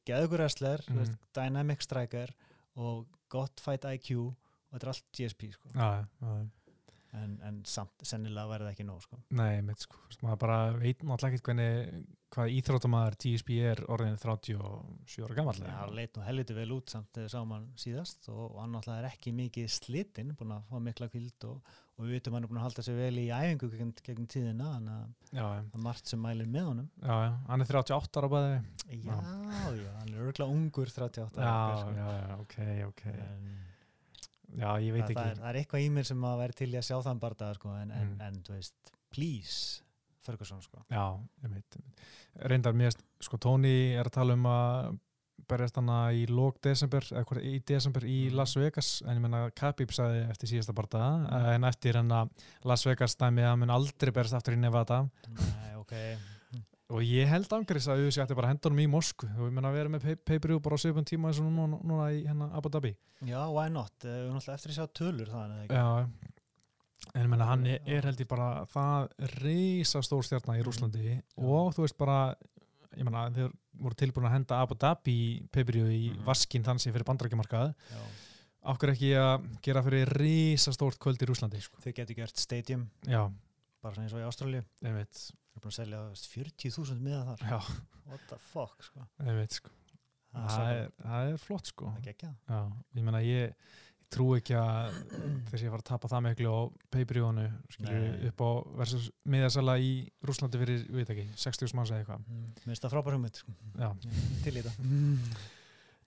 geðugur 0.09 0.43
wrestler, 0.43 0.83
mm. 0.89 1.17
Dynamic 1.35 1.83
striker 1.85 2.33
og 2.75 3.07
gott 3.29 3.59
fight 3.63 3.85
IQ 3.89 4.11
og 4.19 4.35
þetta 4.77 4.85
er 4.85 4.91
allt 4.93 5.05
GSP, 5.17 5.51
sko. 5.57 5.69
já, 5.75 6.05
já, 6.21 6.39
En, 7.17 7.39
en 7.41 7.55
samt, 7.65 8.03
sennilega 8.05 8.45
verði 8.51 8.67
það 8.67 8.73
ekki 8.75 8.83
nóg, 8.85 8.99
sko. 9.01 9.17
nei, 9.33 9.61
mitt 9.65 9.81
sko, 9.81 9.97
maður 10.21 10.37
bara 10.43 10.57
veit 10.77 10.99
náttúrulega 11.01 11.33
ekkit 11.39 11.47
hvernig, 11.47 12.03
hvað 12.35 12.51
íþróttamæður 12.53 13.15
GSP 13.23 13.49
er 13.71 13.81
orðin 13.89 14.19
37 14.21 15.25
ára 15.25 15.37
gammal 15.39 15.55
Já, 15.57 15.79
leit 15.97 16.13
nú 16.19 16.21
helviti 16.27 16.53
vel 16.53 16.67
út 16.75 16.93
samt 16.93 17.09
þegar 17.15 17.25
við 17.25 17.33
sáum 17.33 17.55
hann 17.55 17.65
síðast 17.81 18.29
og, 18.29 18.43
og 18.51 18.59
hann 18.61 18.75
náttúrulega 18.77 19.01
er 19.01 19.09
ekki 19.09 19.33
mikið 19.39 19.71
slitinn, 19.73 20.35
búin 20.37 20.53
að 20.53 20.69
fá 20.69 20.77
mikla 20.85 21.09
kvild 21.09 21.47
og, 21.49 21.73
og 21.99 22.05
við 22.07 22.13
vitum 22.15 22.35
hann 22.37 22.45
er 22.45 22.49
búin 22.51 22.59
að 22.61 22.65
halda 22.69 22.83
sér 22.87 22.95
vel 22.95 23.17
í 23.19 23.25
æfingu 23.35 23.67
gegn, 23.75 23.89
gegn 24.07 24.27
tíðina, 24.31 24.69
þannig 24.77 24.93
að 24.95 25.33
það 25.35 25.75
er 25.75 25.83
margt 25.83 26.07
sem 26.13 26.21
mælir 26.23 26.47
með 26.49 26.67
honum. 26.69 26.85
Já, 27.03 27.15
já, 27.25 27.31
hann 27.49 27.63
er 27.65 27.71
38 27.75 28.21
ára 28.21 28.29
bæði 28.31 28.53
Já, 29.03 29.17
já, 29.75 29.89
hann 29.99 30.13
er 30.13 30.21
örgulega 30.23 30.47
ungur 30.55 30.93
38 30.95 31.43
Já, 31.43 31.49
ára, 31.49 31.91
já, 31.99 32.07
já, 32.15 32.37
ok, 32.45 32.55
ok. 32.87 33.03
En, 33.19 33.49
Já, 34.57 34.69
ég 34.81 34.95
veit 34.95 35.03
það, 35.05 35.13
það, 35.13 35.19
er, 35.19 35.27
ekki 35.29 35.41
það 35.43 35.49
er 35.51 35.57
eitthvað 35.59 35.83
í 35.85 35.89
mér 35.93 36.07
sem 36.09 36.23
að 36.25 36.39
vera 36.41 36.55
til 36.57 36.69
í 36.71 36.77
að 36.79 36.87
sjá 36.87 36.95
þann 37.05 37.19
barða 37.21 37.51
sko, 37.59 37.73
en, 37.77 37.91
en, 37.93 38.07
Mm. 38.15 38.23
en 38.25 38.39
þú 38.47 38.55
veist, 38.55 38.93
please 39.13 39.83
Ferguson 40.25 40.61
sko. 40.65 40.81
Já, 40.89 41.03
ég 41.43 41.53
veit 41.53 41.77
reyndar 42.49 42.73
mér, 42.73 42.95
sko 43.21 43.37
Tony 43.37 43.75
er 43.93 44.09
að 44.09 44.15
tala 44.17 44.33
um 44.39 44.47
að 44.49 44.97
berjast 45.47 45.75
hana 45.79 46.11
í 46.11 46.25
lók 46.27 46.59
desember, 46.61 47.01
eða 47.01 47.41
í 47.43 47.59
desember 47.65 48.01
í 48.01 48.29
Mhm. 48.29 48.35
Las 48.35 48.55
Vegas, 48.55 49.01
en 49.05 49.15
ég 49.17 49.21
menna 49.21 49.49
Khabib 49.51 49.89
sagði 49.91 50.29
eftir 50.29 50.49
síðasta 50.49 50.73
barða, 50.73 51.53
en 51.55 51.63
eftir 51.63 51.93
hennar 51.95 52.29
Las 52.65 52.83
Vegas 52.85 53.15
dæmi 53.15 53.41
að 53.41 53.49
hann 53.49 53.59
mun 53.59 53.69
aldrei 53.69 54.11
berjast 54.11 54.33
aftur 54.33 54.53
í 54.53 54.57
Nevada. 54.57 55.09
Nei, 55.29 55.75
ok. 55.75 55.93
Og 56.91 57.01
ég 57.05 57.27
held 57.27 57.47
angriðs 57.53 57.85
að 57.87 58.07
UFC 58.07 58.17
ætti 58.23 58.33
bara 58.35 58.47
að 58.47 58.53
henda 58.55 58.69
honum 58.69 58.79
í 58.81 58.87
Moskvu. 58.89 59.27
Og 59.37 59.45
ég 59.49 59.53
menna 59.53 59.69
að 59.69 59.73
vera 59.77 59.89
með 59.89 60.01
pay- 60.01 60.15
pay-per-view 60.15 60.59
bara 60.59 60.73
á 60.75 60.79
sögum 60.81 61.05
tíma 61.05 61.27
eins 61.29 61.37
og 61.39 61.45
núna, 61.45 61.77
núna 61.83 62.07
í 62.11 62.25
hennar 62.25 62.49
Abu 62.57 62.69
Dhabi. 62.69 62.95
Já, 63.23 63.45
why 63.53 63.69
not? 63.69 63.91
Eh, 64.03 64.07
Við 64.07 64.25
erum 64.25 64.39
náttúrulega 64.39 64.57
eftir 64.57 64.71
að 64.71 64.77
sjá 64.79 64.87
tölur 64.97 65.29
ekki? 65.29 65.67
Já, 65.69 66.07
en 67.15 67.21
ég 67.23 67.29
menna 67.29 67.45
hann 67.45 67.65
er, 67.67 67.79
er 67.85 68.01
held 68.01 68.17
ég 68.19 68.27
bara 68.27 68.65
það 68.65 69.09
reysa 69.43 70.01
stór 70.01 70.23
stjarnar 70.25 70.57
í. 70.59 70.63
Rúslandi 70.65 71.03
Já. 71.13 71.21
og 71.37 71.75
þú 71.75 71.85
veist 71.85 71.97
bara 71.97 72.35
ég 72.97 73.03
menna 73.05 73.29
þeir 73.29 73.51
voru 73.79 73.95
tilbúin 73.95 74.27
að 74.29 74.35
henda 74.37 74.59
Abu 74.61 74.75
Dhabi 74.75 75.15
pay-per-view 75.51 75.87
í 75.89 76.01
Mhm. 76.13 76.25
vaskinn 76.27 76.63
þannig 76.63 76.81
sem 76.85 76.93
fyrir 76.93 77.07
bandrækjumarkað 77.09 77.73
Já. 77.93 78.01
okkur 78.73 78.93
ekki 78.93 79.11
að 79.15 79.47
gera 79.65 79.81
fyrir 79.83 80.07
reysa 80.19 80.71
stórt 80.75 80.99
kvöld 80.99 81.21
í 81.21 81.25
Rúslandi 81.29 81.61
sko. 81.61 81.79
Þau 81.81 81.93
getur 81.93 82.15
gert 82.15 82.37
stadium 82.37 82.89
Já, 83.07 83.31
bara 83.81 83.95
svona 83.95 84.05
eins 84.07 84.13
og 84.13 84.19
í 84.19 84.27
veit 84.93 85.13
Þau 85.49 85.55
eru 85.55 85.63
búin 85.63 85.71
að 85.73 85.79
selja 85.79 85.97
þú 85.97 86.09
veist, 86.09 86.29
40.000 86.35 87.01
miða 87.01 87.25
þar 87.25 87.49
Já, 87.49 87.59
What 88.09 88.19
the 88.29 88.37
fuck 88.37 88.83
sko. 88.83 89.07
veit 89.35 89.51
sko 89.51 89.69
Það 90.29 90.45
er 90.45 90.49
það 90.49 90.71
er, 90.77 90.91
það 91.03 91.31
er 91.33 91.37
flott 91.37 91.65
sko 91.71 91.85
Það 91.89 91.97
er 91.97 92.13
geggjað. 92.13 92.35
Já, 92.49 92.59
ég 92.95 93.03
menna 93.03 93.21
ég 93.25 93.53
trú 94.09 94.27
ekki 94.37 94.55
að 94.57 94.95
þess 95.49 95.59
að 95.59 95.63
ég 95.67 95.71
var 95.73 95.81
að 95.83 95.87
tapa 95.91 96.09
það 96.09 96.23
miklu 96.25 96.49
á 96.49 96.59
pay-per-viewinu 96.95 97.45
skilur 97.75 97.99
Nei. 97.99 98.27
upp 98.31 98.41
á 98.41 98.49
versus 98.81 99.09
miðasala 99.29 99.75
í 99.79 99.91
Rúslandi 100.25 100.61
fyrir, 100.61 100.79
ég 100.87 100.95
veit 100.97 101.11
ekki, 101.13 101.27
60 101.37 101.75
manns 101.77 101.91
eða 101.93 102.01
eitthvað 102.03 102.23
Mm, 102.29 102.47
Mér 102.57 102.65
finnst 102.73 102.83
það 102.87 102.93
frábær 102.95 103.17
hugmynd 103.17 103.35
sko. 103.35 103.53
Til 104.43 104.53
í 104.57 104.63
þetta 104.63 105.39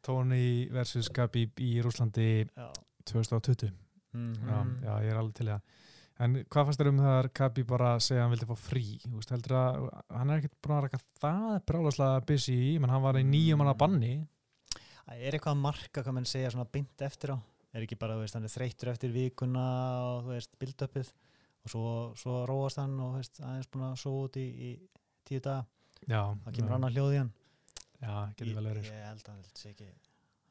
Tony 0.02 0.68
versus 0.74 1.08
Khabib 1.14 1.60
í 1.62 1.76
Rúslandi 1.84 2.28
Já. 2.56 2.68
2020 3.06 3.70
Mhm. 4.12 4.34
já, 4.44 4.58
já, 4.84 4.94
ég 5.06 5.10
er 5.10 5.16
alveg 5.16 5.34
til 5.34 5.46
það 5.46 5.60
En 6.20 6.34
hvað 6.44 6.66
fannst 6.66 6.78
þér 6.80 6.88
um 6.90 6.98
það 7.00 7.14
að 7.24 7.28
Khabib 7.38 7.66
bara 7.66 7.92
segja 7.98 8.20
að 8.20 8.26
hann 8.28 8.32
vildi 8.34 8.46
fá 8.50 8.58
frí? 8.60 8.82
Þú 9.00 9.14
veist, 9.16 9.30
heldur 9.32 9.54
að 9.56 9.88
hann 10.12 10.30
er 10.30 10.38
ekkert 10.42 10.58
búin 10.62 10.76
að 10.76 10.82
raka 10.84 10.98
það 11.22 11.64
brjálæslega 11.66 12.26
busy 12.26 12.52
í, 12.74 12.78
menn 12.78 12.90
hann 12.92 13.02
var 13.02 13.14
í 13.16 13.24
nýjum 13.24 13.58
manna 13.62 13.74
banni 13.74 14.12
Það 15.02 15.16
er 15.18 15.32
eitthvað 15.38 15.54
að 15.56 15.62
marka 15.64 16.02
hvað 16.04 16.14
mann 16.14 16.28
segja 16.28 16.50
svona 16.52 16.68
beint 16.70 17.00
eftir 17.02 17.32
á 17.34 17.38
er 17.72 17.84
ekki 17.86 17.96
bara, 18.00 18.14
þú 18.18 18.24
veist, 18.24 18.34
hann 18.36 18.44
er 18.48 18.52
þreyttur 18.52 18.90
eftir 18.92 19.12
vikuna 19.14 19.66
og 20.06 20.24
þú 20.26 20.32
veist, 20.34 20.56
build-upið 20.60 21.12
og 21.62 21.70
svo, 21.72 21.82
svo 22.18 22.34
róast 22.50 22.80
hann 22.82 22.98
og 23.00 23.14
veist, 23.20 23.40
aðeins 23.40 23.70
búin 23.72 23.86
að 23.88 23.96
sofa 24.02 24.26
út 24.28 24.36
í, 24.42 24.46
í 24.48 24.70
tíu 25.28 25.40
daga, 25.44 25.64
Já, 26.08 26.20
það 26.44 26.54
kemur 26.56 26.70
já, 26.72 26.74
annar 26.74 26.90
hljóð 26.96 27.12
í 27.14 27.18
hann. 27.22 27.32
Já, 28.02 28.14
getur 28.34 28.54
vel 28.58 28.64
verið 28.66 28.86
Ég, 28.88 28.94
ég 28.98 29.04
held 29.06 29.28
að 29.28 29.32
hann 29.36 29.44
sé 29.54 29.68
ekki 29.70 29.86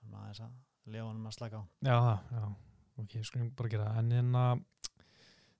hann 0.02 0.20
aðeins 0.22 0.40
að 0.46 0.92
lefa 0.96 1.08
hann 1.12 1.26
að 1.28 1.36
slaka 1.36 1.60
á. 1.60 1.64
Já, 1.84 1.98
já, 2.32 2.44
ok, 3.04 3.16
skulum 3.28 3.50
bara 3.60 3.70
gera 3.74 3.90
en 4.00 4.12
hérna 4.16 4.44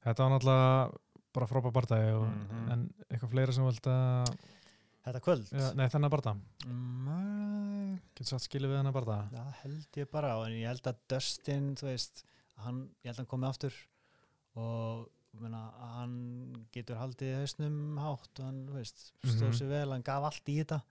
þetta 0.06 0.24
var 0.24 0.32
náttúrulega 0.32 1.00
bara 1.36 1.48
frábæð 1.48 1.76
bardagi 1.76 2.14
og, 2.16 2.26
Mhm. 2.32 2.72
en 2.72 2.82
eitthvað 3.12 3.30
fleira 3.36 3.54
sem 3.54 3.66
vilt 3.68 3.88
að 3.88 4.32
Þetta 5.06 5.20
kvöld? 5.26 5.48
ja, 5.52 5.72
nei, 5.74 5.88
þennan 5.90 6.12
barda, 6.14 6.36
Mm, 6.68 7.96
getur 8.16 8.28
satt 8.36 8.46
skilið 8.46 8.70
við 8.72 8.78
þennan 8.82 8.94
barda 8.96 9.16
það 9.34 9.54
held 9.64 9.98
ég 10.02 10.10
bara 10.12 10.34
en 10.46 10.54
ég 10.60 10.68
held 10.70 10.88
að 10.92 11.00
Dustin, 11.10 11.72
þú 11.80 11.88
veist 11.90 12.24
hann, 12.66 12.84
ég 13.02 13.10
held 13.10 13.16
að 13.16 13.22
hann 13.24 13.32
komi 13.34 13.48
aftur 13.50 13.74
og 14.62 15.08
ég 15.34 15.42
meina, 15.46 15.62
hann 15.96 16.16
getur 16.76 17.00
haldið 17.00 17.38
hausnum 17.40 17.78
hátt 18.04 18.40
og 18.42 18.46
hann, 18.46 18.62
þú 18.68 18.74
veist, 18.78 19.06
stóð 19.24 19.48
Mhm. 19.50 19.58
sér 19.62 19.70
vel 19.70 19.92
hann 19.96 20.04
gaf 20.04 20.24
allt 20.30 20.46
í 20.54 20.58
þetta 20.64 20.82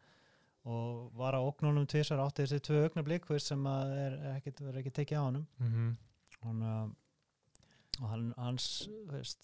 og 0.67 1.13
var 1.17 1.35
á 1.35 1.41
ógnunum 1.41 1.87
tvisar 1.87 2.19
átti 2.19 2.45
þessi 2.45 2.61
tvö 2.61 2.83
augnablík 2.89 3.25
þú 3.29 3.37
veist, 3.37 3.47
sem 3.47 3.63
að 3.65 3.93
er 4.07 4.19
ekkit, 4.37 4.61
verður 4.61 4.81
ekki 4.83 4.93
tekið 4.99 5.19
á 5.21 5.25
honum 5.29 5.47
mm 5.61 5.71
-hmm. 5.71 5.97
hann, 6.43 6.63
uh, 6.63 6.89
og 8.01 8.09
hann, 8.09 8.29
hans 8.41 8.67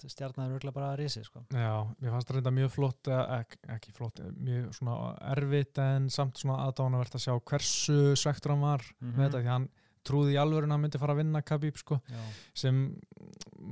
stjarnar 0.08 0.54
er 0.56 0.72
bara 0.72 0.92
að 0.94 1.00
risi 1.02 1.22
sko. 1.26 1.42
Já, 1.52 1.72
mér 2.00 2.14
fannst 2.14 2.28
það 2.30 2.38
reynda 2.38 2.52
mjög 2.56 2.70
flott 2.72 3.10
ek, 3.12 3.58
ekki 3.76 3.92
flott, 3.92 4.20
mjög 4.36 4.70
svona 4.78 5.16
erfitt 5.34 5.78
en 5.82 6.08
samt 6.10 6.40
svona 6.40 6.62
aðdánavert 6.66 7.18
að 7.18 7.24
sjá 7.26 7.34
hversu 7.50 7.98
svektur 8.16 8.54
hann 8.54 8.64
var 8.64 8.82
Mhm. 9.02 9.12
með 9.16 9.26
þetta, 9.28 9.42
því 9.42 9.52
hann 9.52 9.68
trúði 10.06 10.32
í 10.36 10.40
alvörun 10.40 10.70
að 10.70 10.76
hann 10.76 10.80
myndi 10.86 10.98
fara 11.02 11.12
að 11.14 11.20
vinna 11.22 11.42
Khabib 11.42 11.76
sko, 11.76 12.00
Já, 12.08 12.22
sem 12.54 13.00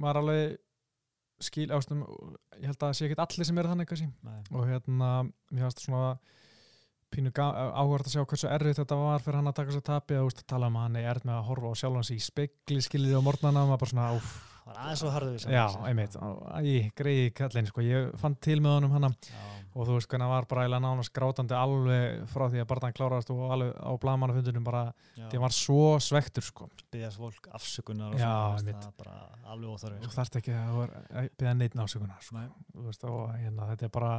var 0.03 0.17
alveg 0.17 0.59
skil 1.41 1.69
ástum, 1.71 2.05
ég 2.61 2.65
held 2.69 2.79
að 2.79 2.89
það 2.89 2.95
sé 2.95 3.09
ekki 3.09 3.19
allir 3.25 3.45
sem 3.47 3.59
eru 3.59 3.69
þannig 3.69 3.89
kannski 3.91 4.13
nei, 4.23 4.41
og 4.53 4.67
hérna, 4.69 5.11
mér 5.53 5.67
fannst 5.67 5.81
svona 5.85 6.19
pínu 7.15 7.31
áhverð 7.31 8.07
að 8.09 8.15
sjá 8.15 8.25
hversu 8.27 8.49
erfitt 8.51 8.77
þetta 8.81 8.97
var 8.99 9.21
fyrir 9.23 9.37
hann 9.39 9.47
að 9.51 9.55
taka 9.55 9.71
sér 9.75 9.85
tapi 9.87 10.17
og 10.19 10.33
tala 10.47 10.67
um 10.67 10.77
að 10.77 10.83
hann 10.89 10.97
er 10.97 11.09
erð 11.15 11.25
með 11.29 11.37
að 11.39 11.47
horfa 11.49 11.71
á 11.71 11.75
sjálf 11.79 11.95
hans 12.01 12.11
í 12.11 12.19
spekli 12.23 12.81
skilir 12.83 13.15
á 13.19 13.23
morgnana 13.23 13.63
maður 13.69 13.79
bara 13.85 13.91
svona, 13.93 14.09
úf, 14.19 14.54
það 14.65 14.71
var 14.73 14.79
aðeins 14.85 15.03
svo 15.03 15.11
harðu 15.13 15.35
já, 15.53 15.65
einmitt. 15.89 16.15
Æ, 16.17 16.91
greiði 16.97 17.27
kallin, 17.37 17.69
sko, 17.69 17.85
ég 17.85 18.15
fann 18.21 18.37
til 18.41 18.61
með 18.65 18.79
honum 18.79 18.95
hann 18.97 19.09
og 19.75 19.89
þú 19.89 19.97
veist 19.97 20.07
hvernig 20.07 20.23
hann 20.29 20.31
var 20.31 20.47
bara 20.47 20.65
eiginlega 20.65 20.85
nánast 20.85 21.13
grátandi 21.17 21.57
alveg 21.59 22.21
frá 22.31 22.45
því 22.47 22.61
að 22.63 22.69
barðan 22.71 22.95
kláraðast 22.95 23.33
og 23.35 23.41
alveg 23.57 23.73
á 23.75 23.91
blamanafundunum 24.05 24.67
bara, 24.67 24.83
hann 25.19 25.43
var 25.43 25.55
svo 25.57 25.97
svektur 25.99 26.47
sko, 26.47 26.69
byggðast 26.95 27.19
fólk 27.19 27.49
afsökunar 27.59 28.15
og 28.15 28.23
Já, 28.23 28.31
einmitt. 28.55 28.79
það 28.87 28.95
bara 29.03 29.17
alveg 29.51 29.75
óþarfi 29.75 29.99
þú 30.05 30.11
sko. 30.13 30.19
þarft 30.21 30.39
ekki 30.41 30.55
að 30.61 31.31
beða 31.43 31.57
neitt 31.59 31.75
násökunar 31.75 32.23
sko. 32.23 32.45
Veist, 32.87 33.09
og 33.11 33.35
hérna, 33.35 33.67
þetta 33.73 33.89
er 33.91 33.95
bara 33.99 34.13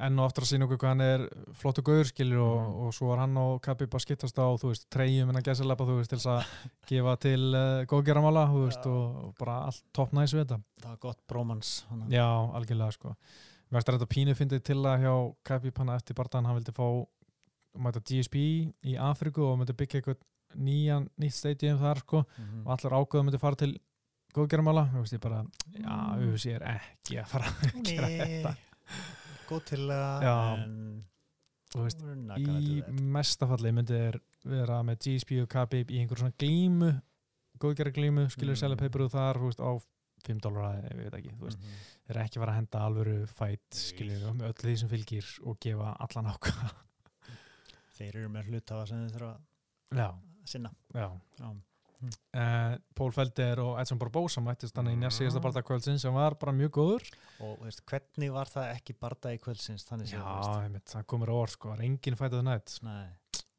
enn 0.00 0.18
og 0.20 0.26
aftur 0.30 0.44
að 0.44 0.50
sína 0.52 0.64
okkur 0.66 0.78
hvað 0.80 0.92
hann 0.92 1.00
er 1.04 1.22
flottu 1.60 1.82
gaur 1.84 2.04
skilur 2.08 2.40
og, 2.40 2.60
Mhm. 2.60 2.74
og 2.86 2.94
svo 2.94 3.08
var 3.10 3.18
hann 3.24 3.36
og 3.36 3.60
Khabib 3.62 3.90
að 3.90 4.00
skiptast 4.04 4.38
á 4.38 4.46
þú 4.60 4.68
veist, 4.70 4.86
treyjum 4.90 5.28
en 5.28 5.36
að 5.36 5.42
gæsa 5.50 5.64
þú 5.64 5.96
veist, 5.98 6.10
til 6.10 6.18
að 6.30 6.44
gefa 6.90 7.16
til 7.20 7.54
uh, 7.54 7.84
góðgeramála 7.90 8.46
þú 8.48 8.64
veist, 8.66 8.84
Já. 8.84 8.90
og, 8.90 9.24
og 9.24 9.34
bara 9.38 9.56
allt 9.66 9.82
topp 9.92 10.12
næs 10.12 10.32
við 10.34 10.44
þetta. 10.46 10.60
Það 10.82 10.88
var 10.90 10.96
gott 11.00 11.18
brómans 11.28 11.84
Já, 12.08 12.26
algjörlega 12.54 12.92
sko. 12.92 13.14
Mér 13.70 13.78
finnst 13.82 13.92
þetta 13.92 14.10
pínu 14.14 14.34
fyndið 14.34 14.62
til 14.64 14.78
að 14.82 15.00
hjá 15.04 15.14
Khabib 15.44 15.78
hann 15.78 15.88
eftir 15.94 16.14
barðan, 16.18 16.46
hann 16.46 16.56
vildi 16.58 16.72
fá 16.74 17.06
mæta 17.78 18.00
GSP 18.02 18.36
í 18.84 18.96
Afriku 18.98 19.44
og 19.52 19.58
myndi 19.60 19.72
byggja 19.78 20.00
eitthvað 20.00 20.16
nýjan, 20.58 21.08
nýtt 21.20 21.32
stadium 21.36 21.78
þar 21.78 21.98
sko 22.02 22.24
Mhm. 22.38 22.66
og 22.66 22.72
allir 22.78 22.96
ákveða 22.98 23.24
myndi 23.28 23.38
fara 23.38 23.56
til 23.56 23.78
góðgeramála, 24.34 24.88
þú 24.92 24.98
veist 25.04 25.12
ég 25.14 25.20
bara 25.20 25.44
já, 25.70 25.94
Mm. 29.50 29.54
Er 29.54 29.58
góð 29.58 29.64
til 29.70 29.84
að 29.90 30.26
en 30.64 31.04
Þú 31.70 31.84
veist, 31.84 32.00
í 32.42 32.82
mestafalli 33.14 33.70
myndi 33.72 33.94
þeir 33.94 34.16
vera 34.50 34.80
með 34.82 34.96
GSP 35.04 35.36
og 35.44 35.48
Khabib 35.52 35.90
í 35.94 36.00
einhver 36.02 36.18
svona 36.18 36.34
glímu 36.40 36.88
góðgera 37.60 37.92
glímu, 37.94 38.24
skilur 38.32 38.56
Mm. 38.56 38.60
selja 38.62 38.76
peipuruð 38.80 39.10
þar 39.12 39.36
þú 39.38 39.50
veist, 39.50 39.60
á 39.60 39.70
5 40.26 40.40
dólar 40.40 40.80
ég 40.82 40.96
veit 40.96 41.14
ekki, 41.14 41.30
þú 41.38 41.44
veist, 41.46 41.58
Mhm. 41.60 41.76
þeir 42.06 42.16
eru 42.16 42.24
ekki 42.24 42.38
fara 42.40 42.52
að 42.52 42.56
henda 42.56 42.78
alvöru 42.80 43.26
fætt, 43.28 43.70
skilur, 43.70 44.32
með 44.34 44.48
öllu 44.50 44.66
því 44.70 44.76
sem 44.78 44.88
fylgir 44.88 45.26
og 45.46 45.60
gefa 45.60 45.96
allan 46.00 46.32
ákvæða 46.34 46.70
þeir 47.98 48.16
eru 48.16 48.28
með 48.28 48.48
hlutafa 48.50 48.86
sem 48.88 49.06
þeir 49.08 49.14
þurfa 49.16 49.36
að 49.92 50.14
sinna 50.44 50.70
já 50.94 51.10
Já. 51.38 51.54
Uh, 52.02 52.76
Pól 52.96 53.12
Felder 53.12 53.60
og 53.64 53.78
Edson 53.82 53.98
Barbosa 54.00 54.40
mættist 54.44 54.74
þannig 54.76 54.94
í 54.94 54.96
Mhm. 54.96 55.04
næst 55.04 55.20
síðasta 55.20 55.42
barndagkvöldsin 55.44 55.98
sem 56.00 56.14
var 56.14 56.34
bara 56.40 56.52
mjög 56.52 56.70
góður 56.78 57.10
og 57.40 57.58
veist, 57.64 57.82
hvernig 57.86 58.32
var 58.32 58.46
það 58.46 58.74
ekki 58.76 58.96
barda 59.00 59.32
í 59.34 59.38
kvöldsins 59.38 59.84
þannig 59.88 60.08
einmitt, 60.64 60.86
það 60.86 61.06
komur 61.06 61.28
á 61.28 61.36
orð 61.36 61.50
sko, 61.56 61.72
er 61.74 61.82
enginn 61.84 62.16
fætið 62.16 62.42
nætt 62.44 62.78
Nei. 62.82 63.08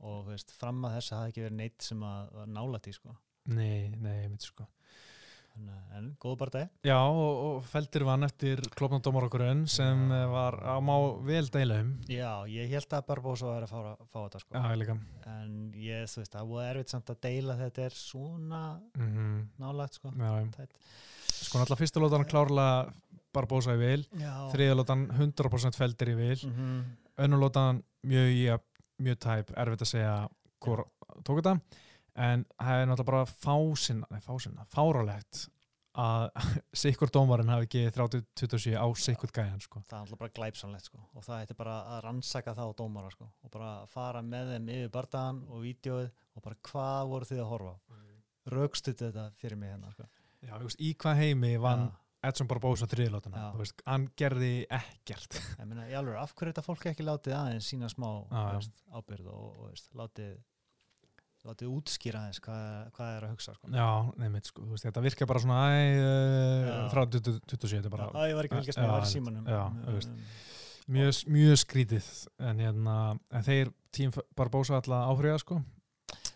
og 0.01 0.25
veist, 0.27 0.51
fram 0.57 0.81
að 0.85 0.95
þess 0.97 1.11
að 1.11 1.17
það 1.21 1.27
ekki 1.31 1.43
verið 1.45 1.57
neitt 1.61 1.81
sem 1.81 1.99
að 2.01 2.31
var 2.33 2.45
nálætt 2.47 2.87
í 2.87 2.93
sko. 2.93 3.15
Nei, 3.45 3.89
nei, 3.97 4.23
einmitt 4.25 4.41
sko 4.41 4.63
Þannig 4.63 4.69
að- 4.69 4.80
en 6.01 6.07
góð 6.21 6.37
barda 6.39 6.63
Já, 6.85 6.97
og, 6.97 7.41
og 7.45 7.65
Felder 7.69 8.05
vann 8.07 8.25
eftir 8.25 8.61
klopnandómar 8.77 9.27
okkur 9.27 9.43
önn 9.49 9.65
sem 9.69 10.07
Já. 10.09 10.21
eh, 10.21 10.29
var 10.31 10.57
á 10.63 10.75
má 10.83 10.95
vel 11.27 11.49
deila 11.53 11.81
um. 11.83 11.91
Já, 12.09 12.31
ég 12.49 12.71
held 12.71 12.95
að 12.95 13.05
Barbosa 13.09 13.49
var 13.49 13.67
að 13.67 13.73
fá, 13.73 14.07
fá 14.07 14.19
þetta 14.23 14.41
sko. 14.43 14.55
Já, 14.55 14.63
ég 14.71 14.79
líka. 14.81 14.97
En 15.31 15.53
ég, 15.75 16.07
þú 16.11 16.23
veist, 16.23 16.33
það 16.37 16.55
var 16.55 16.71
erfitt 16.71 16.95
samt 16.95 17.13
að 17.13 17.21
deila 17.27 17.57
þetta 17.59 17.85
er 17.85 17.97
svona 17.97 18.63
mm 18.95 19.37
nálægt 19.61 19.99
sko. 19.99 20.13
Já, 20.15 20.67
sko 21.41 21.61
náttúrulega 21.61 21.81
fyrsta 21.83 22.03
lótan 22.03 22.27
klárlega 22.29 22.93
Barbosa 23.31 23.77
í 23.77 23.79
vil. 23.79 24.01
Þriða 24.51 24.79
lótan 24.79 25.05
100% 25.15 25.79
Felder 25.79 26.11
í 26.11 26.17
vil. 26.17 26.41
Mm 26.47 26.57
-hmm. 26.57 26.81
önnur 27.25 27.39
lótan 27.45 27.83
mjög, 28.03 28.33
ja, 28.35 28.57
mjög 28.99 29.19
tæp 29.19 29.53
erfitt 29.55 29.81
að 29.81 29.93
segja 29.93 30.15
hvor 30.59 30.85
tók 31.23 31.41
þetta 31.41 31.59
en 32.15 32.45
það 32.57 32.81
er 32.81 32.87
náttúrulega 32.89 33.11
bara 33.11 33.25
fásinna, 33.31 34.07
nei 34.11 34.21
fásinna, 34.23 34.67
fárálegt 34.71 35.45
að 36.01 36.29
sikkur 36.83 37.11
dómarinn 37.11 37.51
hafi 37.51 37.67
ekki 37.67 37.83
30-27 37.95 38.75
á 38.79 38.87
sikkur 38.95 39.31
gæjan 39.35 39.63
sko. 39.63 39.81
það 39.87 39.97
er 39.97 40.03
alltaf 40.05 40.21
bara 40.21 40.35
glæpsanlegt 40.37 40.87
sko. 40.87 41.01
og 41.13 41.25
það 41.25 41.45
ætti 41.45 41.57
bara 41.59 41.77
að 41.95 42.03
rannsaka 42.05 42.55
það 42.55 42.71
á 42.71 42.79
dómara 42.79 43.11
sko. 43.11 43.27
og 43.43 43.51
bara 43.51 43.71
fara 43.91 44.21
með 44.23 44.53
þeim 44.55 44.69
yfir 44.77 44.93
bardagan 44.93 45.41
og 45.49 45.65
vídeoið 45.65 46.11
og 46.11 46.45
bara 46.45 46.61
hvað 46.69 47.11
voru 47.11 47.31
þið 47.31 47.43
að 47.43 47.51
horfa 47.51 47.75
á 47.75 48.01
raukstuðu 48.51 49.09
þetta 49.09 49.25
fyrir 49.37 49.59
mig 49.59 49.73
hérna 49.73 49.91
sko. 49.93 50.07
Já, 50.41 50.55
þú 50.55 50.69
veist, 50.69 50.79
í 50.81 50.93
hvað 50.97 51.19
heimi 51.21 51.51
vann 51.61 51.89
Já. 51.89 51.97
Edson 52.29 52.47
Barbosa 52.49 52.85
þriðlótana, 52.85 53.47
þú 53.53 53.61
veist, 53.63 53.81
hann 53.87 54.03
gerði 54.17 54.53
ekkert 54.77 55.37
ég 55.41 55.65
meina, 55.65 55.87
í 55.89 55.95
alveg, 55.97 56.19
af 56.21 56.33
hverju 56.35 56.51
er 56.51 56.53
þetta 56.53 56.65
fólk 56.65 56.87
ekki 56.91 57.05
látið 57.05 57.33
aðeins 57.37 57.69
sína 57.71 57.89
smá 57.89 58.07
veist, 58.29 58.83
ábyrð 58.93 59.29
og, 59.33 59.47
og 59.51 59.71
veist, 59.71 59.89
látið 59.97 60.35
látið 61.47 61.71
útskýra 61.73 62.21
aðeins 62.21 62.41
hvað, 62.45 62.63
hvað 62.95 63.11
er 63.15 63.25
að 63.25 63.33
hugsa 63.33 63.55
sko. 63.55 63.71
Já, 63.73 63.87
nefnir, 64.21 64.45
sko, 64.45 64.65
veist, 64.69 64.85
þetta 64.85 65.03
virkar 65.07 65.29
bara 65.31 65.41
svona 65.43 65.59
æ, 65.71 65.81
uh, 65.97 66.85
frá 66.93 67.03
20- 67.17 67.41
27 67.49 67.77
þetta 67.81 67.89
er 67.89 67.95
bara 67.95 68.07
Já, 68.11 68.29
ég 68.29 68.37
var 68.37 68.47
ekki 68.47 68.57
að 68.57 68.63
fylgjast 68.63 68.81
með, 68.81 68.93
í 68.93 69.01
Já, 69.01 69.11
símanum 69.15 69.49
já, 69.49 69.61
þú 69.87 69.95
veist. 69.97 70.15
um, 70.15 70.95
mjög, 70.97 71.21
mjög 71.37 71.61
skrítið 71.63 72.09
en, 72.51 72.63
hérna, 72.65 72.97
en 73.31 73.47
þeir 73.47 73.73
tím 73.95 74.13
Barbosa 74.37 74.77
alltaf 74.77 75.09
áfriða 75.15 75.41
sko 75.41 75.61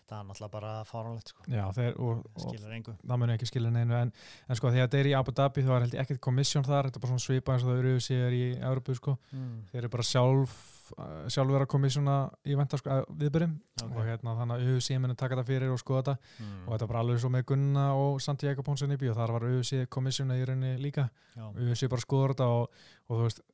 það 0.06 0.18
er 0.18 0.28
náttúrulega 0.28 0.52
bara 0.54 0.72
fáránlegt 0.86 1.32
sko. 1.32 1.44
Já, 1.50 1.64
þeir, 1.76 1.98
og, 2.02 2.22
og 2.32 2.46
skilur 2.46 2.76
engu 2.76 2.94
það 3.02 3.20
muni 3.22 3.34
ekki 3.36 3.50
skilja 3.50 3.72
neinu 3.74 3.98
en, 3.98 4.14
en 4.46 4.60
sko 4.60 4.70
þegar 4.70 4.88
þetta 4.88 5.00
er 5.00 5.10
í 5.10 5.16
Abu 5.18 5.34
Dhabi 5.36 5.66
þá 5.66 5.72
er 5.76 5.86
ekkert 6.04 6.22
komissjón 6.26 6.66
þar, 6.66 6.88
þetta 6.88 7.00
er 7.00 7.04
bara 7.04 7.12
svona 7.14 7.26
svipa 7.26 7.56
eins 7.56 7.66
og 7.66 7.72
það 7.72 7.82
eru 7.82 8.06
sér 8.06 8.36
í 8.36 8.44
Európu 8.56 8.96
sko, 8.98 9.16
mm. 9.32 9.52
þeir 9.72 9.82
eru 9.82 9.92
bara 9.96 10.06
sjálf 10.06 10.56
uh, 10.94 11.26
sjálf 11.32 11.52
vera 11.56 11.68
komissjóna 11.70 12.16
í 12.46 12.56
venda 12.58 12.80
sko, 12.80 13.00
viðbyrjum 13.22 13.56
Ok. 13.82 13.90
og 13.90 14.06
hérna 14.06 14.36
þannig 14.38 14.56
að 14.56 14.76
UC 14.76 15.00
muni 15.02 15.18
taka 15.18 15.36
þetta 15.36 15.48
fyrir 15.50 15.74
og 15.74 15.82
skoða 15.82 16.02
þetta 16.02 16.16
mm. 16.44 16.62
og 16.62 16.70
þetta 16.72 16.86
er 16.86 16.92
bara 16.92 17.02
alveg 17.04 17.20
svo 17.22 17.32
með 17.34 17.44
Gunna 17.50 17.86
og 17.98 18.22
Santiago 18.24 18.64
Ponsanibí 18.66 19.10
og 19.12 19.18
þar 19.18 19.34
var 19.36 19.48
UC 19.50 19.84
komissjóna 19.92 20.38
í 20.38 20.46
rauninni 20.48 20.80
líka 20.80 21.08
já, 21.34 21.44
UC 21.50 21.86
bara 21.92 22.04
skoður 22.04 22.36
þetta 22.36 22.50
og, 22.54 22.82
og 23.10 23.20
þú 23.20 23.28
veist 23.28 23.44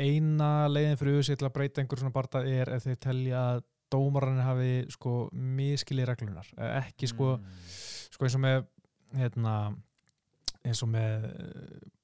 eina 0.00 0.50
leiðin 0.70 0.98
fyrir 1.00 1.20
UC 1.20 1.34
til 1.34 1.48
að 1.48 1.54
breyta 1.56 1.82
einhver 1.82 2.00
svona 2.00 2.14
barða 2.14 2.42
er 2.48 2.72
ef 2.76 2.86
þeir 2.86 3.00
telja 3.04 3.44
að 3.54 3.62
dómarinn 3.92 4.42
hafi 4.44 4.72
sko 4.92 5.14
miskili 5.32 6.06
reglunar 6.08 6.48
Eh, 6.56 6.76
ekki 6.84 7.10
sko, 7.10 7.34
mm. 7.38 7.64
sko 8.16 8.26
eins 8.26 8.38
og 8.38 8.44
með 8.44 8.60
hérna 9.18 9.56
eins 10.64 10.82
og 10.84 10.92
með 10.92 11.26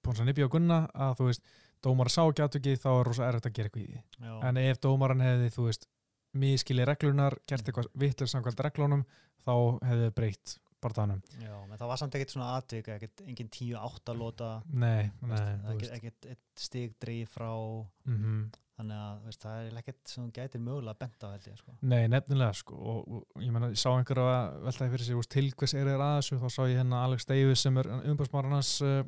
Ponsanibí 0.03 0.45
og 0.47 0.55
Gunna 0.55 0.84
að 0.95 1.18
þú 1.20 1.30
veist 1.30 1.55
dómar 1.84 2.11
sá 2.11 2.22
ekki 2.24 2.45
aðtöki 2.45 2.76
þá 2.80 2.91
er 2.95 3.09
rosa 3.11 3.28
erfitt 3.28 3.51
að 3.51 3.57
gera 3.59 3.70
eitthvað 3.70 3.82
í 3.82 3.89
því. 3.91 4.03
Já, 4.26 4.34
en 4.49 4.61
ef 4.62 4.80
dómarinn 4.82 5.24
hefði 5.26 5.51
þú 5.55 5.66
veist 5.68 5.89
miskili 6.37 6.84
reglunar, 6.89 7.37
gert 7.49 7.68
eitthvað 7.68 7.91
vitlega 7.97 8.32
samkvæmt 8.32 8.62
reglunum 8.66 9.05
þá 9.45 9.53
hefði 9.87 10.12
breytt 10.16 10.57
barðanum 10.82 11.22
já, 11.41 11.55
menn 11.66 11.78
það 11.78 11.91
var 11.91 12.01
samt 12.01 12.16
ekkert 12.18 12.34
svona 12.34 12.51
atvik 12.59 12.91
ekkert 12.97 13.22
engin 13.24 13.49
10-8 13.53 14.16
lóta 14.18 14.51
nei, 14.68 15.09
veist, 15.22 15.32
nei, 15.32 15.41
það 15.41 15.66
þú 15.66 15.78
veist. 15.80 15.97
ekkert, 15.97 16.30
stig 16.61 16.95
dreif 17.03 17.34
frá 17.37 17.51
mm 17.51 18.47
þannig 18.77 19.03
að 19.03 19.20
veist, 19.27 19.43
það 19.43 19.59
er 19.66 19.77
ekkert 19.81 20.12
sem 20.12 20.31
gætir 20.37 20.62
mögulega 20.62 21.01
bent 21.01 21.24
á 21.24 21.29
held 21.33 21.47
ég 21.49 21.61
sko. 21.61 21.77
Nei, 21.81 22.03
nefnilega 22.12 22.57
sko 22.59 22.77
og, 22.77 23.12
og 23.18 23.45
ég 23.45 23.55
meina, 23.55 23.70
ég 23.72 23.81
sá 23.81 23.89
einhver 23.93 24.20
að 24.22 24.59
veltaði 24.66 24.93
fyrir 24.95 25.09
sig 25.09 25.31
til 25.37 25.47
hvers 25.53 25.77
er 25.77 25.91
þeir 25.91 26.05
að 26.07 26.16
þessu, 26.18 26.41
þá 26.43 26.49
sá 26.53 26.62
ég 26.66 26.81
hérna 26.83 27.05
Alex 27.07 27.29
Davis 27.29 27.64
sem 27.64 27.81
er 27.81 27.91
umbúrsmáran 27.97 28.57
hans 28.59 28.74
uh, 28.85 29.01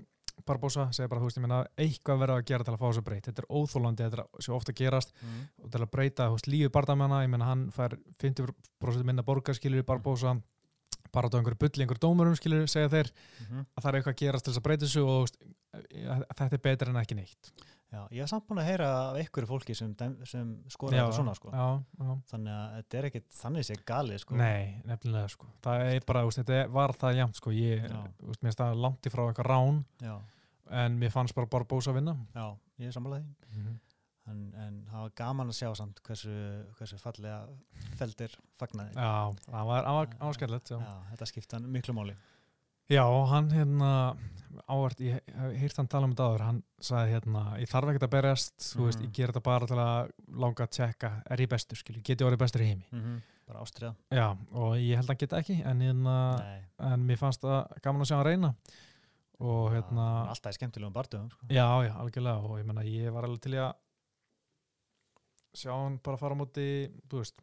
Barbosa, 0.46 0.86
segja 0.94 1.10
bara, 1.10 1.20
þú 1.20 1.28
veist, 1.28 1.40
ég 1.40 1.44
meina 1.44 1.62
eitthvað 1.82 2.20
verða 2.22 2.36
að 2.38 2.44
gera 2.48 2.64
til 2.66 2.74
að 2.74 2.80
fá 2.80 2.86
þessu 2.86 3.06
breytt, 3.08 3.24
þetta 3.26 3.42
er 3.42 3.48
óþólandi 3.58 4.04
þetta 4.04 4.20
er 4.22 4.44
svo 4.46 4.54
ofta 4.54 4.70
að 4.70 4.78
gerast. 4.78 5.16
Mm. 5.18 5.40
og 5.64 5.72
til 5.74 5.80
að 5.82 5.90
breyta, 5.96 6.28
veist, 6.32 6.50
lífið 6.52 6.70
bardamanna, 6.76 7.24
ég 7.24 7.32
meina 7.32 7.48
hann 7.48 7.64
fær 7.74 7.96
50% 8.22 9.08
minna 9.08 9.26
borgarskilur 9.26 9.82
í 9.82 9.88
Barbosa 9.88 10.36
bara 11.12 11.28
á 11.28 11.36
einhverju 11.38 11.58
bulli, 11.60 11.84
einhverju 11.84 12.04
dómurum 12.04 12.36
skilur 12.38 12.68
segja 12.70 12.90
þeir 12.92 13.10
Mm 13.40 13.64
að 13.64 13.82
það 13.82 13.88
er 13.88 13.98
eitthvað 13.98 14.14
að 14.14 14.20
gerast 14.22 14.44
til 14.44 14.52
þess 14.52 14.60
að 14.60 14.66
breyta 14.66 14.84
þessu 14.84 15.02
og 15.08 15.20
veist, 15.24 15.36
að 16.04 16.38
þetta 16.40 16.56
er 16.56 16.62
betur 16.64 16.90
en 16.90 17.00
ekki 17.00 17.16
neitt 17.18 17.50
já, 17.92 18.00
ég 18.14 18.22
hef 18.22 18.30
samt 18.30 18.46
búin 18.48 18.60
að 18.62 18.68
heyra 18.68 18.88
af 18.98 19.18
einhverju 19.20 19.50
fólki 19.50 19.76
sem, 19.78 19.94
sem 20.28 20.54
skora 20.72 20.98
þetta 20.98 21.18
svona 21.18 21.34
sko. 21.38 21.52
já, 21.52 21.66
já. 22.04 22.14
þannig 22.32 22.54
að 22.54 22.76
þetta 22.76 23.00
er 23.00 23.08
ekkert 23.10 23.28
þannig 23.40 23.68
sé 23.68 23.78
galið 23.90 24.22
sko. 24.24 24.38
Nei, 24.40 24.62
nefnilega 24.88 25.34
sko. 25.34 25.50
Það 25.66 25.84
er 25.96 26.08
bara, 26.12 26.24
veist, 26.28 26.42
þetta 26.42 26.62
var 26.78 26.96
það 27.02 27.20
jæmt 27.22 27.42
sko. 27.42 27.56
Ég, 27.56 27.84
veist, 27.88 28.40
mér 28.42 28.50
finnst 28.50 28.62
það 28.64 28.80
langt 28.86 29.10
í 29.10 29.14
frá 29.14 29.24
eitthvað 29.26 29.50
rán 29.52 29.84
en 30.78 30.98
mér 31.00 31.12
fannst 31.14 31.36
bara 31.36 31.50
Barbosa 31.50 31.94
að 31.94 32.02
vinna. 32.02 32.16
Já, 32.36 32.48
ég 32.82 32.90
er 32.90 32.96
sammálaði 32.96 33.28
mm 33.52 33.76
en, 34.28 34.40
en 34.60 34.78
það 34.88 35.04
var 35.04 35.14
gaman 35.18 35.52
að 35.52 35.58
sjá 35.58 35.68
samt 35.78 36.00
hversu, 36.06 36.34
hversu 36.78 36.98
fallega 37.00 37.38
feldir 37.98 38.34
fagnaði. 38.60 38.94
Já, 38.96 39.44
það 39.46 39.70
var. 39.70 39.88
Já, 40.84 40.96
þetta 41.12 41.30
skipta 41.30 41.62
miklu 41.64 41.96
máli 41.96 42.16
já, 42.88 43.04
hann 43.32 43.50
hérna 43.52 43.92
ávart, 44.68 45.00
ég 45.00 45.22
heyrt 45.60 45.78
hann 45.80 45.88
tala 45.88 46.08
um 46.08 46.12
þetta 46.12 46.28
áður 46.28 46.44
hann 46.44 46.60
sagði 46.84 47.14
hérna, 47.14 47.42
ég 47.62 47.70
þarf 47.70 47.92
ekkert 47.92 48.06
að 48.08 48.14
berjast 48.14 48.68
þú 48.72 48.88
veist, 48.88 49.02
ég 49.04 49.14
ger 49.16 49.32
þetta 49.32 49.44
bara 49.44 49.68
til 49.70 49.78
að 49.80 50.12
langa 50.44 50.66
að 50.66 50.74
tjekka, 50.76 51.12
er 51.30 51.42
ég 51.44 51.50
bestur, 51.52 51.80
skilju, 51.80 52.02
get 52.04 52.20
ég 52.20 52.28
orðið 52.28 52.42
bestur 52.42 52.64
í 52.64 52.68
heimi 52.72 52.86
-hmm. 52.90 53.18
bara 53.48 53.64
ástriða 53.64 53.94
Já, 54.10 54.28
og 54.52 54.76
ég 54.76 54.96
held 54.96 55.08
að 55.08 55.14
hann 55.14 55.22
geta 55.22 55.40
ekki 55.40 55.58
en, 55.64 55.80
hérna, 55.80 56.16
en 56.90 57.06
mér 57.06 57.20
fannst 57.20 57.40
það 57.40 57.80
gaman 57.82 58.02
að 58.02 58.10
sjá 58.10 58.16
hann 58.16 58.26
reyna 58.26 58.54
og 59.38 59.72
hérna 59.72 60.06
er 60.24 60.32
alltaf 60.34 60.54
í 60.54 60.58
skemmtilegum 60.58 60.92
barndöfum 60.92 61.30
sko. 61.30 61.46
Já, 61.48 61.68
já, 61.86 61.92
algjörlega 61.94 62.38
og 62.42 62.58
ég 62.58 62.66
menna 62.66 62.82
ég 62.82 63.12
var 63.14 63.24
alveg 63.24 63.40
til 63.44 63.54
að 63.54 63.74
sjá 65.54 65.72
hann 65.72 65.98
bara 66.02 66.16
fara 66.16 66.34
á 66.34 66.40
móti 66.40 66.90
þú 67.08 67.22
veist, 67.22 67.38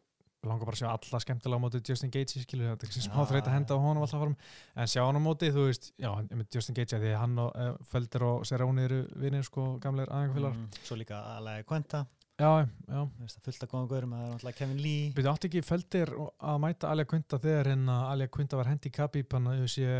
langar 0.48 0.68
bara 0.68 0.78
að 0.78 0.82
sjá 0.82 0.88
alla 0.92 1.20
skemmtilega 1.22 1.60
á 1.60 1.64
móti 1.64 1.82
Justin 1.86 2.12
Gaethje, 2.14 2.42
skilur 2.44 2.72
þetta 2.72 2.86
er 2.86 2.92
ekki 2.92 3.04
smá 3.06 3.16
Já, 3.20 3.28
þreyt 3.32 3.48
að 3.50 3.56
henda 3.56 3.78
á 3.78 3.84
honum 3.84 4.06
alltaf 4.06 4.22
fram 4.24 4.36
en 4.76 4.92
sjá 4.92 5.02
hann 5.04 5.18
á 5.18 5.22
móti, 5.22 5.50
þú 5.54 5.66
veist, 5.68 5.90
já, 6.00 6.10
með 6.32 6.46
Justin 6.58 6.78
Gaethje 6.78 7.00
því 7.02 7.14
að 7.14 7.22
hann 7.22 7.40
og 7.44 7.50
uh, 7.54 7.72
Felder 7.92 8.26
og 8.28 8.46
Serrani 8.48 8.86
eru 8.86 9.00
vinir 9.22 9.46
sko, 9.46 9.72
gamleir 9.82 10.12
aðeingafélagar 10.12 10.60
mm, 10.60 10.84
Svo 10.86 11.00
líka 11.00 11.22
alveg 11.36 11.66
Quenta 11.68 12.06
Já, 12.36 12.68
já, 12.84 12.98
fullt 13.40 13.62
af 13.64 13.70
góðum 13.70 13.86
gaurum, 13.88 14.10
það 14.12 14.24
er 14.26 14.32
náttúrulega 14.34 14.58
Kevin 14.58 14.80
Lee. 14.84 15.04
Byrju 15.16 15.30
átti 15.30 15.48
ekki 15.48 15.62
Felder 15.64 16.10
að 16.20 16.58
mæta 16.60 16.90
Alja 16.92 17.06
Kvynda 17.08 17.38
þegar 17.40 17.70
hérna 17.70 17.94
Alja 18.10 18.26
Kvynda 18.28 18.58
var 18.60 18.68
hendi 18.68 18.90
í 18.90 18.92
Khabib 18.92 19.32
hann 19.32 19.48
að 19.54 19.62
sé 19.72 19.94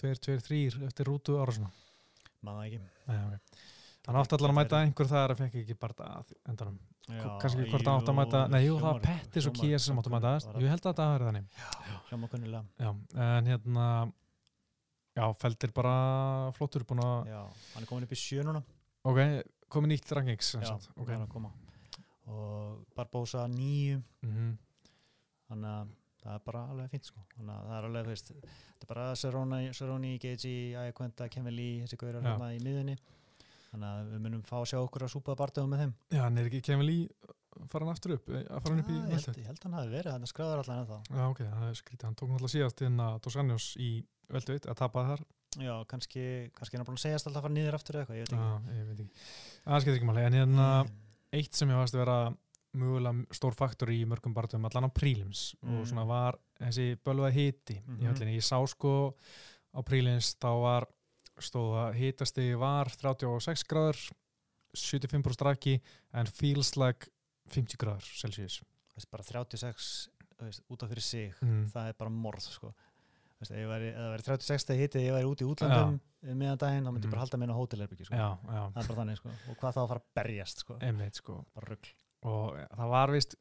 2-2-3 0.00 0.62
eftir 0.88 1.10
rútu 1.10 1.36
ára 1.36 1.52
svona? 1.52 1.68
Maður 2.48 2.70
ekki. 2.70 2.80
Nei, 3.10 3.18
okay. 3.26 3.68
Hann 4.02 4.18
átti 4.18 4.34
allan 4.34 4.50
að 4.50 4.56
mæta 4.58 4.80
einhver 4.82 5.08
þar 5.10 5.32
að 5.34 5.40
fekk 5.44 5.60
ekki 5.60 5.76
bara 5.78 6.06
að 6.08 6.32
endanum. 6.50 6.78
Já, 7.06 7.22
kannski 7.42 7.66
hvort 7.68 7.84
það 7.86 8.00
átt 8.00 8.10
að 8.10 8.16
mæta 8.18 8.40
nei, 8.50 8.58
jú, 8.64 8.74
það 8.80 8.88
var 8.88 9.00
Pettis 9.04 9.46
og 9.46 9.54
Kies 9.58 9.86
sem 9.86 9.98
átt 9.98 10.08
að 10.08 10.14
mæta 10.16 10.32
jú, 10.42 10.64
ég 10.64 10.72
held 10.72 10.88
að 10.90 10.98
það 10.98 11.12
var 11.12 11.24
þannig. 11.28 11.60
Hljóma 12.08 12.30
kunnilega 12.32 12.62
já, 12.82 12.90
en 13.26 13.50
hérna 13.50 13.86
já, 15.14 15.24
Feldir 15.42 15.74
bara 15.76 15.94
flottur 16.56 16.86
búin 16.88 17.02
að, 17.04 17.30
Já, 17.30 17.40
hann 17.74 17.86
er 17.86 17.90
komin 17.90 18.06
upp 18.08 18.14
í 18.14 18.20
sjö 18.22 18.46
núna. 18.46 18.62
Ok, 19.06 19.22
komið 19.70 19.94
nýtt 19.94 20.12
rankings 20.18 20.52
sem 20.54 20.62
Já, 20.62 20.72
sagt, 20.72 20.90
það 20.90 21.02
ok 21.04 21.14
er 21.14 21.22
að 21.22 21.32
koma. 21.36 21.54
Og 22.32 22.84
Barbosa 22.98 23.46
nýju 23.50 24.02
mm 24.26 24.52
þannig 25.52 25.68
að 25.68 25.88
það 26.22 26.36
er 26.36 26.44
bara 26.46 26.60
alveg 26.72 26.92
fínt 26.94 27.08
sko. 27.10 27.22
Þannig 27.36 27.54
að 27.54 27.64
það 27.66 27.74
er 27.76 27.86
alveg, 27.88 28.06
veist, 28.08 28.30
þetta 28.32 28.86
er 28.86 28.90
bara 28.92 29.08
Cerrone 29.20 30.12
Gaethje, 30.22 30.52
Ayaquenta, 30.80 31.28
Kevin 31.28 31.56
Lee 31.58 31.82
þessi 31.82 31.98
þannig 33.72 33.88
að 33.92 34.10
við 34.12 34.20
munum 34.26 34.42
fá 34.46 34.56
að 34.60 34.66
sjá 34.72 34.78
okkur 34.82 35.02
að 35.06 35.12
súpa 35.14 35.36
barndöfum 35.40 35.70
með 35.72 35.82
þeim. 35.82 35.94
Já, 36.12 36.20
hann 36.26 36.38
er 36.38 36.48
ekki 36.50 36.62
Kevin 36.62 36.86
Lee 36.86 37.08
fara 37.68 37.84
hann 37.84 37.92
aftur 37.94 38.14
upp, 38.16 38.28
eh, 38.32 38.44
hann 38.48 38.80
upp 38.80 38.88
í 38.88 38.96
Já, 38.96 39.04
ég, 39.12 39.26
held, 39.26 39.36
ég 39.42 39.46
held 39.46 39.62
hann 39.66 39.72
hafi 39.76 39.90
verið, 39.92 40.12
þannig 40.12 40.28
að 40.28 40.32
skráður 40.32 40.62
allan 40.62 40.78
ennþá. 40.82 40.98
Já, 41.12 41.24
ok, 41.30 41.38
það 41.52 41.68
er 41.68 41.78
skrítið, 41.82 42.04
hann 42.08 42.14
tók 42.16 42.28
náttúrulega 42.32 42.54
síðast 42.56 42.82
inn 42.86 43.00
að 43.04 43.20
Dos 43.26 43.36
Anjos 43.42 43.66
í 43.76 43.90
veltu 44.32 44.56
að 44.62 44.76
tapa 44.80 45.04
þar. 45.10 45.24
Já, 45.60 45.74
kannski, 45.84 46.22
kannski 46.56 46.74
er 46.74 46.80
hann 46.80 46.86
búin 46.88 46.96
að 46.96 47.04
segjast 47.04 47.26
alltaf 47.28 47.42
að 47.42 47.44
fara 47.44 47.54
niður 47.58 47.76
aftur 47.76 47.98
eða 48.00 48.02
eitthvað, 48.06 48.16
ég 48.16 48.24
veit 48.24 48.32
já, 48.32 48.46
ekki 48.56 48.78
ég 48.78 48.86
veit 48.88 49.00
ekki, 49.02 49.26
það 49.66 49.82
skemmt 49.84 49.96
ekki 49.98 50.08
máli. 50.08 50.24
En 50.24 50.32
hérna, 50.40 50.68
Mm, 50.82 50.96
eitt 51.32 51.54
sem 51.54 51.68
ég 51.68 51.76
varst 51.76 51.94
að 51.94 52.02
vera 52.06 52.16
mögulega 52.72 53.26
stór 53.36 53.54
faktor 53.54 53.88
í 53.92 53.98
mörgum 54.08 54.32
barðum 54.34 54.64
allan 54.64 54.88
á 54.88 54.90
prílims 54.96 55.54
og 55.62 55.68
Mm. 55.68 55.86
svona 55.92 56.06
var 56.08 56.38
þessi 56.58 56.96
bölvað 57.04 57.32
hiti 57.36 57.76
í 57.76 57.82
Mhm. 57.84 58.06
höllinni. 58.08 58.36
Ég 58.40 58.44
sá 58.48 58.56
sko 58.66 59.14
á 59.76 59.80
prílims 59.84 60.36
þá 60.40 60.48
var 60.60 60.88
stóð 61.40 61.76
að 61.86 61.94
hitasti 62.00 62.54
var 62.60 62.90
36 62.92 63.64
gráður 63.70 64.00
75% 64.76 65.36
draki 65.42 65.74
en 66.16 66.26
feels 66.26 66.76
like 66.76 67.08
50 67.52 67.76
gráður 67.80 68.06
Celsius. 68.20 68.60
veist, 68.96 69.10
bara 69.10 69.22
36 69.24 70.08
þú 70.38 70.46
veist, 70.48 70.62
út 70.72 70.82
af 70.82 70.90
fyrir 70.92 71.02
sig 71.04 71.34
Mm. 71.42 71.66
það 71.72 71.88
er 71.88 71.92
bara 71.98 72.10
morð 72.10 72.40
sko. 72.40 72.72
veist, 73.40 73.50
ef 73.52 73.58
ef 73.58 73.68
það 73.68 74.12
væri 74.12 74.22
36 74.22 74.64
þegar 74.66 74.80
hitti 74.80 74.98
ég 75.06 75.12
væri 75.16 75.28
út 75.30 75.40
í 75.42 75.48
útlandum 75.48 76.00
meðan 76.22 76.58
daginn, 76.58 76.84
þá 76.86 76.92
myndi 76.92 77.06
ég 77.08 77.10
bara 77.10 77.20
halda 77.24 77.38
mér 77.38 77.50
á 77.50 77.56
hótelherbyggi 77.58 78.04
sko. 78.06 78.14
Það 78.14 78.76
er 78.76 78.86
bara 78.88 79.00
þannig 79.02 79.16
sko. 79.16 79.28
og 79.50 79.56
hvað 79.58 79.72
þá 79.74 79.80
að 79.82 79.88
fara 79.88 80.00
að 80.00 80.08
berjast 80.14 80.58
sko. 80.62 80.78
einmitt 80.80 81.14
sko. 81.14 81.44
bara 81.54 81.66
rugl 81.72 81.88
Og 82.24 82.54
það 82.54 82.88
var 82.88 83.10
vist, 83.10 83.34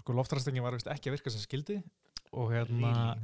sko 0.00 0.12
loftrastingin 0.16 0.62
var 0.62 0.72
vist 0.72 0.86
ekki 0.88 1.10
að 1.10 1.18
virka 1.18 1.30
sem 1.30 1.40
skildi 1.44 1.82
og 2.32 2.48
hérna, 2.52 3.16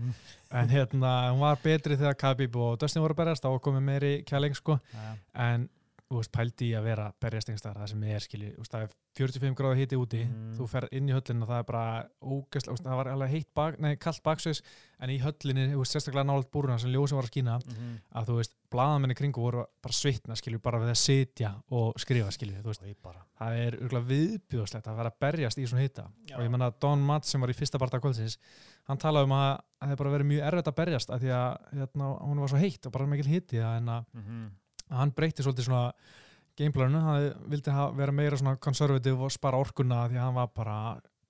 en 0.53 0.69
hérna, 0.73 1.13
hún 1.33 1.41
var 1.41 1.59
betri 1.63 1.97
þegar 1.97 2.17
Khabib 2.21 2.57
og 2.61 2.77
Dustin 2.81 3.03
voru 3.03 3.17
að 3.17 3.23
berjast, 3.23 3.45
þá 3.47 3.65
komið 3.65 3.85
meiri 3.87 4.13
kæling 4.29 4.57
sko. 4.57 4.79
Já, 4.93 5.09
en 5.49 5.69
veist, 6.17 6.33
pældi 6.33 6.71
í 6.71 6.77
að 6.79 6.87
vera 6.89 7.07
berjast 7.21 7.51
einhverstaðar, 7.51 7.83
það 7.83 7.91
sem 7.93 8.05
er 8.09 8.25
skilji, 8.25 8.51
það 8.65 8.85
er 8.87 8.95
45 9.19 9.57
gráða 9.59 9.77
hiti 9.77 9.99
úti, 9.99 10.23
Mm. 10.25 10.55
þú 10.57 10.69
fer 10.69 10.89
inn 10.93 11.09
í 11.09 11.13
höllinu 11.13 11.43
og 11.45 11.49
það 11.49 11.59
er 11.59 11.67
bara 11.69 12.09
veist, 12.25 12.85
það 12.85 12.97
var 12.97 13.11
alveg 13.13 13.31
heitt 13.31 13.49
bak, 13.55 13.79
nei, 13.79 13.97
kallt 13.97 14.23
baksveis, 14.23 14.63
en 15.01 15.11
í 15.11 15.19
höllinni, 15.21 15.69
þú 15.73 15.83
veist, 15.83 15.93
sérstaklega 15.93 16.25
nált 16.25 16.51
búruna 16.51 16.79
sem 16.79 16.91
ljósum 16.91 17.21
var 17.21 17.29
að 17.29 17.33
skína, 17.35 17.59
mhm. 17.61 17.99
að 18.15 18.27
þú 18.31 18.37
veist, 18.41 18.55
blaðamenni 18.71 19.15
kringu 19.15 19.41
voru 19.41 19.67
bara 19.83 19.93
svitna, 19.93 20.37
skilju, 20.37 20.61
bara 20.63 20.79
við 20.79 20.93
að 20.95 21.01
sitja 21.03 21.55
og 21.71 21.95
skrifa, 22.01 22.31
skilju, 22.33 22.63
þú 22.63 22.73
veist, 22.73 22.83
ég 22.89 22.97
það 23.39 23.59
er 23.63 23.77
örgulega 23.79 24.09
viðbjóðslegt 24.09 24.89
að 24.91 24.99
vera 24.99 25.13
að 25.13 25.19
berjast 25.25 25.61
í 25.61 25.67
svona 25.69 25.85
hita 25.85 26.07
Já. 26.29 26.37
og 26.37 26.45
ég 26.45 26.53
menna 26.53 26.71
að 26.71 26.79
Don 26.83 27.05
Matt 27.07 27.29
sem 27.29 27.43
var 27.43 27.53
í 27.53 27.57
fyrsta 27.57 27.81
parta 27.81 28.01
kvöldsins, 28.03 28.39
hann 28.89 29.01
talaði 29.01 29.29
um 29.29 29.35
að 29.37 29.51
það 29.79 29.93
hefði 29.93 30.01
bara 30.03 30.15
verið 30.15 30.31
mjög 30.33 30.49
erfitt 30.49 30.71
að 30.71 30.79
berjast 30.81 31.13
af 31.15 31.23
því 31.23 31.35
að 31.39 31.77
hérna, 31.79 32.09
hún 32.25 32.43
var 32.43 32.53
svo 32.53 32.63
heitt 32.63 32.89
og 32.89 32.95
bara 32.97 33.11
mikil 33.11 33.31
hiti 33.31 33.63
en 33.63 33.93
að 33.95 34.09
mhm. 34.19 34.49
Hann 34.91 35.13
breytti 35.17 35.45
svolítið 35.45 35.69
svona 35.69 35.93
gameplaninu, 36.59 37.01
hann 37.05 37.29
vildi 37.53 37.75
vera 38.01 38.13
meira 38.15 38.37
svona 38.41 38.57
konservativ 38.63 39.21
og 39.23 39.31
spara 39.35 39.61
orkuna 39.63 40.07
því 40.11 40.19
hann 40.23 40.35
var 40.35 40.51
bara 40.57 40.79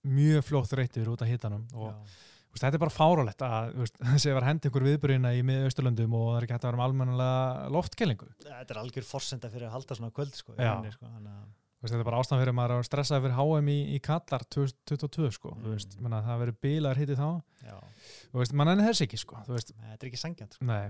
mjög 0.09 0.45
fljótt 0.49 0.73
reytur 0.79 1.11
út 1.13 1.23
af 1.25 1.29
hitanum. 1.29 1.67
Og 1.75 1.93
veist, 1.93 2.63
þetta 2.65 2.79
er 2.79 2.83
bara 2.87 2.95
fáralegt 2.95 3.45
að 3.45 3.75
þessi 4.15 4.33
var 4.37 4.47
hendi 4.49 4.71
ykkur 4.71 4.87
viðbyrjina 4.87 5.35
í 5.37 5.43
miða 5.45 5.69
Östurlöndum 5.69 6.15
og 6.17 6.31
það 6.31 6.39
er 6.39 6.47
ekki 6.47 6.57
hægt 6.57 6.65
að 6.65 6.71
vera 6.71 6.81
með 6.81 6.89
almennilega 6.89 7.71
loftkellingu. 7.77 8.29
Þetta 8.47 8.75
er 8.77 8.81
algjör 8.83 9.09
forsenda 9.11 9.51
fyrir 9.53 9.69
að 9.69 9.75
halda 9.77 9.99
svona 9.99 10.15
kvöld 10.17 10.39
sko, 10.39 10.55
Já. 10.57 10.73
inni, 10.79 10.95
sko, 10.97 11.11
veist, 11.13 11.93
þetta 11.93 12.01
er 12.01 12.09
bara 12.09 12.23
ástæðan 12.23 12.41
fyrir 12.43 12.55
að 12.55 12.59
maður 12.59 12.75
er 12.79 12.81
að 12.83 12.89
stressa 12.89 13.21
fyrir 13.23 13.37
HM 13.37 13.69
í, 13.75 13.79
í 13.95 14.01
Kallar 14.09 14.47
2022 14.57 15.31
sko, 15.37 15.53
Mm. 15.59 15.69
veist, 15.75 15.99
menna, 16.01 16.23
það 16.25 16.41
verður 16.47 16.59
bílar 16.65 16.97
hitti 16.97 17.19
þá, 17.19 17.29
mann 18.55 18.73
ennið 18.73 18.89
þess 18.89 19.05
ekki 19.05 19.19
sko, 19.21 19.37
þetta 19.47 19.93
er 19.93 20.09
ekki 20.09 20.19
sangjant 20.25 20.57
sko. 20.57 20.65
nei, 20.65 20.89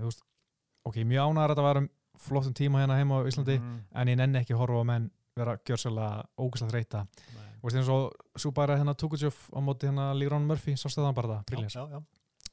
ok, 0.87 0.95
mjög 1.03 1.27
ánægðar 1.27 1.49
að 1.49 1.55
þetta 1.57 1.67
var 1.67 1.77
um 1.83 1.89
flottum 2.19 2.53
tíma 2.53 2.81
hérna 2.83 2.97
heima 2.99 3.21
á 3.23 3.27
Íslandi, 3.29 3.57
Mhm, 3.59 3.79
en 3.95 4.07
ég 4.07 4.17
nenni 4.19 4.39
ekki 4.43 4.53
að 4.53 4.61
horfa 4.65 4.81
á 4.83 4.85
menn 4.85 5.09
vera 5.39 5.57
gjörsala 5.65 6.25
ógæslega 6.37 6.71
þreita 6.73 7.05
nei. 7.07 7.45
Þú 7.59 7.63
veist 7.67 7.75
eins 7.79 7.89
og 7.89 8.13
svo 8.39 8.51
bara 8.55 8.77
hérna 8.77 8.93
Tukutjöf 8.95 9.49
á 9.55 9.59
móti 9.59 9.87
hérna 9.87 10.13
Lígrón 10.15 10.45
Murphy, 10.47 10.75
svo 10.75 10.89
stöðan 10.91 11.13
bara 11.15 11.27
það, 11.43 12.03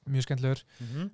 mjög 0.07 0.23
skemmtilegur. 0.23 0.61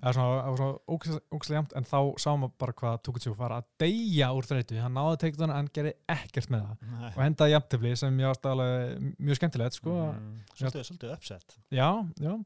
Er 0.05 0.13
svona, 0.13 0.33
það 0.43 0.49
var 0.49 0.57
svona 0.57 0.77
ógeðslega 0.93 1.57
jæmt 1.57 1.71
en 1.79 1.83
þá 1.89 1.97
sá 2.21 2.29
maður 2.37 2.51
bara 2.61 2.73
hvað 2.77 2.99
Tukutjöf 3.07 3.37
var 3.37 3.51
að 3.55 3.63
deyja 3.81 4.27
úr 4.37 4.45
þreytu, 4.45 4.77
hann 4.81 4.93
náði 4.93 5.17
teiktunum 5.23 5.55
en 5.57 5.67
gerði 5.73 5.93
ekkert 6.13 6.49
með 6.53 6.61
það. 6.67 6.77
Nei. 6.91 7.07
og 7.09 7.23
hendaði 7.23 7.55
jæmtefli 7.55 7.95
sem 7.97 8.19
ég 8.21 8.29
varst 8.29 8.45
alveg 8.45 9.15
mjög 9.17 9.35
skemmtilegt 9.39 9.73
sko, 9.79 10.13
Mhm. 10.13 10.37
Svolítið, 10.53 11.13
uppsett 11.13 11.57
já, 11.71 11.89
já. 12.21 12.45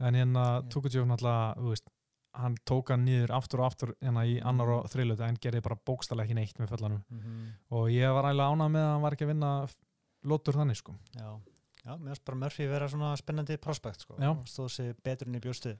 En 0.00 0.14
hérna. 0.14 0.62
Tukutjöf 0.68 1.06
náttúrulega, 1.06 1.54
þú 1.56 1.68
veist 1.70 1.88
hann 2.34 2.56
tók 2.66 2.90
hann 2.90 3.04
niður 3.06 3.32
aftur 3.36 3.62
og 3.62 3.70
aftur 3.70 3.94
hérna 4.02 4.24
í 4.26 4.36
annar 4.42 4.72
og 4.76 4.86
þriðlutu 4.92 5.26
en 5.26 5.40
gerði 5.42 5.62
bara 5.64 5.78
bókstælega 5.86 6.26
ekki 6.26 6.38
neitt 6.38 6.60
með 6.60 6.72
föllanum 6.74 7.02
og 7.70 7.90
ég 7.94 8.14
var 8.16 8.30
ægilega 8.30 8.54
ánað 8.54 8.72
með 8.74 8.86
að 8.86 8.92
hann 8.92 9.04
var 9.04 9.16
ekki 9.16 9.26
að 9.26 9.32
vinna 9.34 9.50
lótur 10.24 10.56
þannig 10.58 10.80
sko. 10.80 10.94
Já, 11.14 11.28
já, 11.84 11.92
mér 11.92 12.14
finnst 12.14 12.24
bara 12.24 12.40
Murphy 12.40 12.70
vera 12.70 12.88
svona 12.88 13.12
spennandi 13.20 13.58
prospekt 13.60 14.06
sko. 14.06 14.16
Já. 14.18 14.32
stóð 14.48 14.72
sér 14.72 14.96
betur 15.04 15.28
enn 15.28 15.38
í 15.38 15.42
bjóstu 15.44 15.74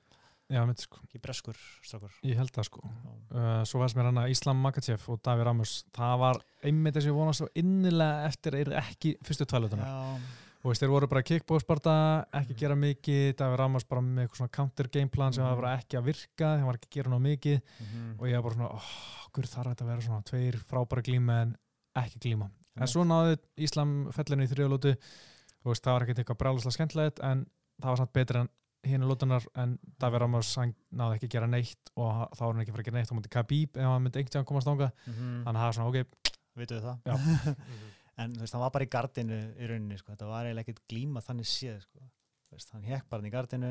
já, 0.53 0.61
mitt 0.69 0.85
sko, 0.85 1.01
ekki 1.07 1.21
breskur 1.25 1.59
strákur. 1.85 2.13
Ég 2.27 2.39
held 2.39 2.53
það 2.55 2.69
sko. 2.69 2.85
Uh, 3.33 3.63
svo 3.69 3.81
veist 3.81 3.97
mér 3.97 4.11
hann 4.11 4.21
að 4.21 4.35
Islam 4.35 4.61
Makachev 4.63 5.07
og 5.11 5.23
Davíð 5.25 5.49
Ramos, 5.49 5.77
það 5.97 6.17
var 6.21 6.41
einmitt 6.65 6.97
þess 6.97 7.09
að 7.09 7.13
ég 7.13 7.19
vonast 7.19 7.43
svo 7.43 7.51
innilega 7.61 8.29
eftir 8.29 8.59
er 8.61 8.73
ekki 8.85 9.15
fyrstu 9.25 9.49
tvælutuna 9.49 9.89
Já, 9.89 10.19
og 10.65 10.71
veist, 10.73 10.81
þeir 10.81 10.89
voru 10.95 11.07
bara 11.11 11.23
kickbóðsparta, 11.29 11.95
ekki 12.33 12.55
Mhm. 12.55 12.59
gera 12.59 12.75
mikið 12.75 13.35
Davíð 13.37 13.57
Ramos 13.61 13.85
bara 13.85 14.01
með 14.01 14.23
eitthvað 14.25 14.37
svona 14.41 14.51
counter 14.57 14.89
game 14.89 15.09
plan 15.13 15.33
sem 15.33 15.45
Mhm. 15.45 15.51
var 15.55 15.61
bara 15.63 15.77
ekki 15.79 15.99
að 15.99 16.05
virka, 16.05 16.57
þeim 16.57 16.65
var 16.67 16.75
ekki 16.79 16.89
að 16.89 16.97
gera 16.97 17.11
ná 17.11 17.19
mikið 17.21 17.61
mhm. 17.81 18.15
og 18.19 18.27
ég 18.27 18.33
var 18.35 18.43
bara 18.43 18.55
svona, 18.55 18.75
oh, 18.75 19.29
hver 19.35 19.47
þarf 19.47 19.69
þetta 19.75 19.85
að 19.85 19.91
vera 19.93 20.01
svona 20.01 20.25
tveir 20.25 20.57
frábæra 20.65 21.03
glíma 21.05 21.43
en 21.43 21.57
ekki 21.97 22.19
glíma 22.19 22.45
en 22.77 22.83
Einmitt. 22.83 22.89
svo 22.91 23.05
náði 23.05 23.39
Íslam 23.59 24.11
fellinu 24.13 24.43
í 24.45 24.49
þriðalótu 24.51 24.97
og 25.65 25.77
það 25.77 25.93
var 25.93 26.03
ekkert 26.03 26.19
eitthvað 26.25 26.39
brjáluslega 26.39 26.77
skemmtilegt 26.79 27.21
en 27.23 27.47
það 27.81 27.89
var 27.89 27.97
samt 27.97 28.13
betur 28.13 28.37
en 28.41 28.49
hinu 28.85 29.07
lótunar 29.09 29.47
en 29.57 29.79
Davíð 30.01 30.19
Ramos 30.21 30.55
hann 30.57 30.75
náði 30.93 31.15
ekki 31.19 31.27
að 31.29 31.31
gera 31.37 31.47
neitt 31.47 31.91
og 31.97 32.29
þá 32.37 32.41
var 32.41 32.53
hann 32.53 32.61
ekki 32.65 32.71
að 32.71 32.75
fara 32.75 32.83
að 32.83 32.89
gera 32.91 32.99
neitt 32.99 33.13
á 33.13 33.17
mútið 33.17 33.31
Khabib 33.37 33.77
ef 33.77 33.83
hann 33.85 34.03
myndi 34.05 34.19
einhvern 34.21 34.45
komast 34.45 34.67
ánga 34.69 34.93
Mhm. 35.07 35.45
þannig 35.45 35.61
að 35.61 35.65
það 35.65 35.75
en 38.21 38.35
þú 38.35 38.45
veist, 38.45 38.57
hann 38.57 38.65
var 38.65 38.75
bara 38.75 38.87
í 38.87 38.91
gardinu 38.93 39.39
í 39.59 39.71
rauninni, 39.71 39.99
sko. 40.01 40.13
þetta 40.15 40.29
var 40.31 40.49
eiginlega 40.49 40.69
ekkert 40.69 40.85
glíma 40.91 41.23
þannig 41.25 41.49
séð, 41.51 41.81
sko. 41.87 42.05
Þú 42.49 42.59
veist, 42.59 42.75
hann 42.75 42.85
hekk 42.87 43.09
bara 43.11 43.25
inn 43.25 43.31
í 43.31 43.35
gardinu 43.35 43.71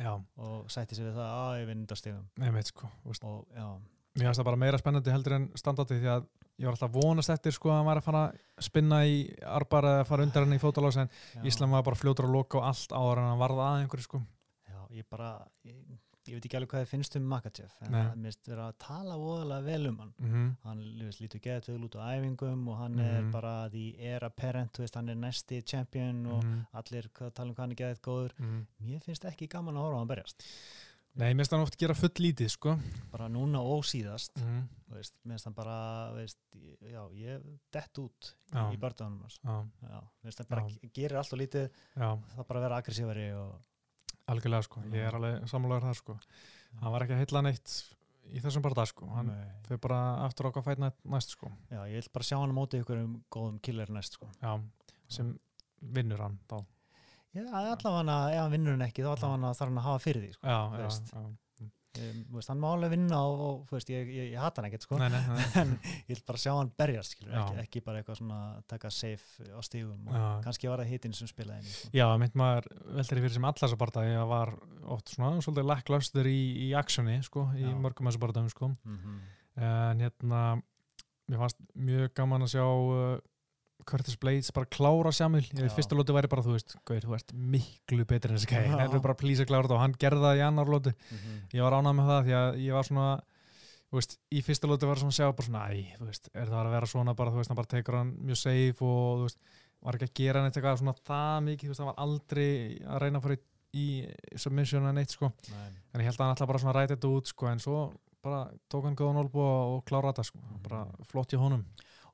já, 0.00 0.12
og 0.12 0.70
sætti 0.72 0.96
sig 0.96 1.04
við 1.04 1.18
það 1.18 1.32
að 1.38 1.56
ég 1.60 1.66
vinn 1.68 1.82
nefnir 2.40 2.68
sko 2.70 2.88
og 3.04 3.42
já, 3.52 3.66
mér 4.16 4.28
finnst 4.28 4.40
það 4.40 4.48
bara 4.48 4.60
meira 4.62 4.80
spennandi 4.80 5.12
heldur 5.12 5.36
en 5.36 5.50
standardi 5.60 5.98
því 6.00 6.10
að 6.14 6.30
ég 6.60 6.68
var 6.68 6.76
alltaf 6.76 6.94
vonast 6.94 7.32
eftir 7.32 7.54
sko 7.56 7.72
að 7.72 7.78
hann 7.80 7.88
var 7.88 8.00
að 8.00 8.06
fara 8.06 8.22
að 8.28 8.66
spinna 8.66 9.02
í 9.08 9.18
arbar 9.44 9.88
eða 9.88 10.06
fara 10.08 10.26
undan 10.26 10.46
hann 10.46 10.56
í 10.56 10.62
fótalás 10.62 10.98
en 11.00 11.12
Íslam 11.48 11.74
var 11.74 11.84
bara 11.86 11.98
fljótur 11.98 12.28
að 12.28 12.36
loka 12.36 12.60
og 12.60 12.68
allt 12.68 12.92
áður 12.94 13.22
en 13.22 13.28
hann 13.30 13.40
varða 13.40 13.68
að 13.68 13.82
einhverju 13.82 14.06
sko. 14.06 14.22
Já, 14.68 14.80
ég 14.96 15.08
bara 15.10 15.32
ég, 15.68 15.78
ég 16.28 16.34
veit 16.36 16.44
ekki 16.46 16.56
alveg 16.58 16.70
hvað 16.70 16.82
þið 16.84 16.90
finnst 16.92 17.16
um 17.18 17.24
Makachev 17.32 17.72
en 17.82 17.92
það 17.96 18.16
mist 18.22 18.46
vera 18.48 18.68
að 18.70 18.76
tala 18.78 19.16
voðalega 19.18 19.64
vel 19.64 19.86
um 19.88 19.98
hann. 19.98 20.12
Mm 20.18 20.30
-hmm. 20.32 20.56
hann 20.64 20.82
lítur 21.20 21.40
geðt 21.40 21.66
vel 21.68 21.84
út 21.88 21.96
á 21.98 22.02
æfingum 22.14 22.68
og 22.68 22.76
hann 22.78 22.98
er 23.00 23.22
Mhm. 23.22 23.30
bara 23.32 23.68
því 23.70 23.84
er 23.98 24.24
apparent, 24.24 24.72
þú 24.72 24.78
veist, 24.82 24.94
hann 24.94 25.08
er 25.08 25.14
næsti 25.16 25.62
champion 25.64 26.26
og 26.26 26.44
Mhm. 26.44 26.66
allir 26.74 27.08
hvað- 27.14 27.34
tala 27.34 27.48
um 27.48 27.54
hvað 27.54 27.58
hann 27.58 27.70
er 27.72 27.76
geðt 27.76 28.00
góður. 28.00 28.32
Mér 28.82 29.02
finnst 29.02 29.24
ekki 29.24 29.48
gaman 29.48 29.74
að 29.74 29.78
horfa 29.82 29.98
hann 29.98 30.08
berjast. 30.08 30.42
Nei, 31.14 31.34
mér 31.34 31.40
finnst 31.44 31.50
hann 31.50 31.60
oft 31.60 31.76
gera 31.78 31.94
full 31.94 32.08
lítið 32.08 32.48
sko. 32.50 32.78
Bara 33.10 33.28
núna 33.28 33.58
og 33.60 33.84
síðast. 33.84 34.30
Mm 34.40 34.68
veist, 34.92 35.14
mér 35.26 35.32
finnst 35.34 35.44
hann 35.44 35.54
bara 35.54 36.12
veist, 36.14 36.36
já, 36.82 37.08
ég 37.12 37.42
dett 37.72 37.98
út 37.98 38.34
Já. 38.52 38.70
í 38.72 38.76
já, 39.82 40.00
mér 40.00 40.30
finnst 40.32 40.38
hann 40.38 40.46
bara 40.48 40.62
Já. 40.68 40.90
gerir 40.92 41.16
allt 41.16 41.32
og 41.32 41.38
lítið. 41.38 41.70
Já, 41.96 42.18
það 42.36 42.46
bara 42.48 42.60
að 42.60 42.62
vera 42.62 42.76
aggressífari 42.82 43.32
og 43.36 43.60
algjörlega 44.30 44.66
sko. 44.68 44.82
Ég 44.92 45.06
er 45.08 45.16
alveg 45.18 45.48
sammálaður 45.50 45.88
það 45.88 45.98
sko. 46.00 46.16
Hann 46.80 46.94
var 46.94 47.04
ekki 47.04 47.16
að 47.16 47.22
heilla 47.24 47.42
neitt 47.48 47.74
í 48.32 48.42
þessum 48.42 48.64
bara 48.64 48.78
dag 48.80 48.90
sko. 48.90 49.08
Hann 49.16 49.32
fyrir 49.66 49.80
bara 49.82 50.00
aftur 50.26 50.50
okkar 50.50 50.66
fætna 50.66 50.92
næst 51.14 51.34
sko. 51.36 51.50
Já, 51.72 51.80
ég 51.90 51.98
vil 52.00 52.12
bara 52.14 52.28
sjá 52.28 52.38
hann 52.38 52.54
á 52.54 52.56
móti 52.56 52.80
ykkur 52.82 53.02
um 53.02 53.16
góðum 53.32 53.58
killer 53.64 53.90
næst 53.92 54.18
sko. 54.18 54.30
já, 54.42 54.52
sem 55.08 55.34
vinnur 55.82 56.22
hann 56.22 56.38
þá. 56.48 56.62
Já, 57.32 57.46
allavega 57.48 58.18
ef 58.32 58.40
hann 58.42 58.52
vinnur 58.52 58.76
hann 58.76 58.86
ekki 58.86 59.04
þá 59.04 59.14
allavega 59.16 59.54
þarf 59.56 59.70
hann 59.72 59.80
að 59.82 59.88
hafa 59.88 60.04
fyrir 60.04 60.26
því 60.26 60.32
sko. 60.36 60.46
já, 60.46 60.60
já, 60.78 60.88
já. 61.12 61.24
Ég, 62.00 62.20
þú 62.30 62.38
veist, 62.38 62.50
hann 62.52 62.60
má 62.62 62.68
alveg 62.70 62.92
vinna 62.94 63.18
og, 63.28 63.42
og 63.46 63.74
veist, 63.74 63.90
ég, 63.92 64.08
ég, 64.12 64.30
ég 64.32 64.40
hata 64.40 64.62
hann 64.62 64.68
ekkert 64.70 64.86
sko. 64.86 65.00
Nei, 65.00 65.08
nei, 65.12 65.20
nei. 65.28 65.44
en 65.62 65.74
ég 65.82 66.14
vil 66.14 66.22
bara 66.28 66.42
sjá 66.44 66.52
hann 66.54 66.72
berjast 66.78 67.18
ekki, 67.18 67.34
ekki 67.64 67.84
bara 67.84 68.00
eitthvað 68.00 68.20
svona 68.22 68.40
taka 68.70 68.92
safe 68.94 69.48
á 69.52 69.60
stígum 69.66 70.08
og 70.08 70.16
Já. 70.16 70.24
kannski 70.46 70.72
var 70.72 70.82
það 70.84 70.94
hitinn 70.94 71.16
sem 71.18 71.30
spilaði 71.30 71.68
sko. 71.68 71.92
Já, 71.96 72.06
mynd 72.22 72.38
maður 72.38 72.70
veldur 73.00 73.20
í 73.20 73.26
fyrir 73.26 73.36
sem 73.36 73.50
allar 73.50 73.62
þessar 73.64 73.82
barndagi 73.84 74.16
að 74.22 74.32
var 74.32 74.56
oft 74.96 75.14
svona 75.14 75.44
svolítið 75.44 75.70
lacklustur 75.72 76.32
í, 76.32 76.40
í 76.68 76.72
actioni 76.78 77.20
sko, 77.26 77.46
í 77.58 77.66
Já. 77.66 77.76
mörgum 77.84 78.10
þessar 78.10 78.26
barndagum 78.26 78.52
sko. 78.56 78.74
mm 78.88 79.22
en 79.52 80.00
hérna 80.00 80.38
mér 81.28 81.42
fannst 81.42 81.58
mjög 81.76 82.14
gaman 82.16 82.46
að 82.46 82.54
sjá 82.54 82.64
uh, 82.64 83.18
Curtis 83.88 84.16
Blades 84.20 84.52
bara 84.54 84.68
klára 84.72 85.12
Sjamil 85.14 85.42
ég 85.44 85.60
veit 85.64 85.74
fyrsta 85.76 85.96
lóti 85.98 86.14
væri 86.14 86.30
bara 86.32 86.44
þú 86.44 86.56
veist 86.56 86.76
Gauir, 86.88 87.04
þú 87.04 87.16
ert 87.18 87.34
miklu 87.34 88.06
betri 88.08 88.32
en 88.32 88.38
þessi 88.38 88.50
gæði 88.50 88.72
það 88.72 88.96
er 88.96 89.04
bara 89.04 89.18
plísa 89.18 89.46
klára 89.48 89.66
þetta. 89.66 89.76
Og 89.78 89.82
hann 89.82 89.98
gerði 90.00 90.24
það 90.26 90.40
í 90.40 90.44
annar 90.46 90.72
lóti 90.72 90.94
-hmm. 90.94 91.42
ég 91.52 91.62
var 91.66 91.76
ánað 91.78 91.96
með 91.98 92.10
það 92.12 92.24
því 92.26 92.34
að 92.40 92.58
ég 92.62 92.78
var 92.78 92.88
svona 92.88 93.08
þú 93.92 94.00
veist, 94.00 94.18
í 94.32 94.40
fyrsta 94.40 94.68
lóti 94.70 94.88
var 94.88 94.96
svona 94.96 95.12
að 95.12 95.18
sjá 95.18 95.26
bara 95.36 95.46
svona, 95.46 95.66
æ, 95.68 95.80
þú 95.98 96.06
veist, 96.08 96.28
er 96.32 96.46
það 96.48 96.60
að 96.66 96.72
vera 96.72 96.86
svona 96.86 97.14
bara, 97.14 97.30
þú 97.30 97.36
veist, 97.36 97.50
hann 97.52 97.58
bara 97.60 97.72
tekur 97.74 97.96
hann 97.98 98.12
mjög 98.24 98.38
safe 98.40 98.84
og 98.88 99.18
þú 99.18 99.26
veist, 99.26 99.38
var 99.82 99.98
ekki 99.98 100.08
að 100.08 100.14
gera 100.20 100.42
neitt 100.42 100.56
eitthvað 100.56 100.78
svona 100.80 100.94
það 101.04 101.36
mikið, 101.48 101.66
þú 101.66 101.72
veist, 101.72 101.82
hann 101.82 101.90
var 101.90 102.00
aldrei 102.06 102.48
að 102.88 103.02
reyna 103.02 103.18
að 103.18 103.26
fara 103.26 103.36
í, 103.36 103.42
í 103.82 104.38
submission 104.40 104.88
en 104.88 104.96
neitt, 104.96 105.12
sko, 105.12 105.28
en 105.52 106.00
ég 106.00 106.08
held 106.08 106.16
að 106.16 106.24
hann 106.24 106.32
alltaf 106.32 106.48
bara 106.48 106.62
svona 106.62 106.76
ræti 106.78 106.94
þetta 106.94 107.12
út, 107.12 107.28
sko, 107.34 107.50
en 107.52 107.60
svo 107.60 107.82
bara 108.22 108.46
tók 108.72 108.86
hann 108.86 108.96
góðan 108.96 109.20
olbu 109.26 109.42
og, 109.42 109.76
og 109.76 109.84
klára 109.84 110.12
þetta, 110.12 110.24
sko. 110.30 110.40
Bara 110.62 110.84
flott 111.10 111.34
í 111.34 111.40
honum 111.40 111.66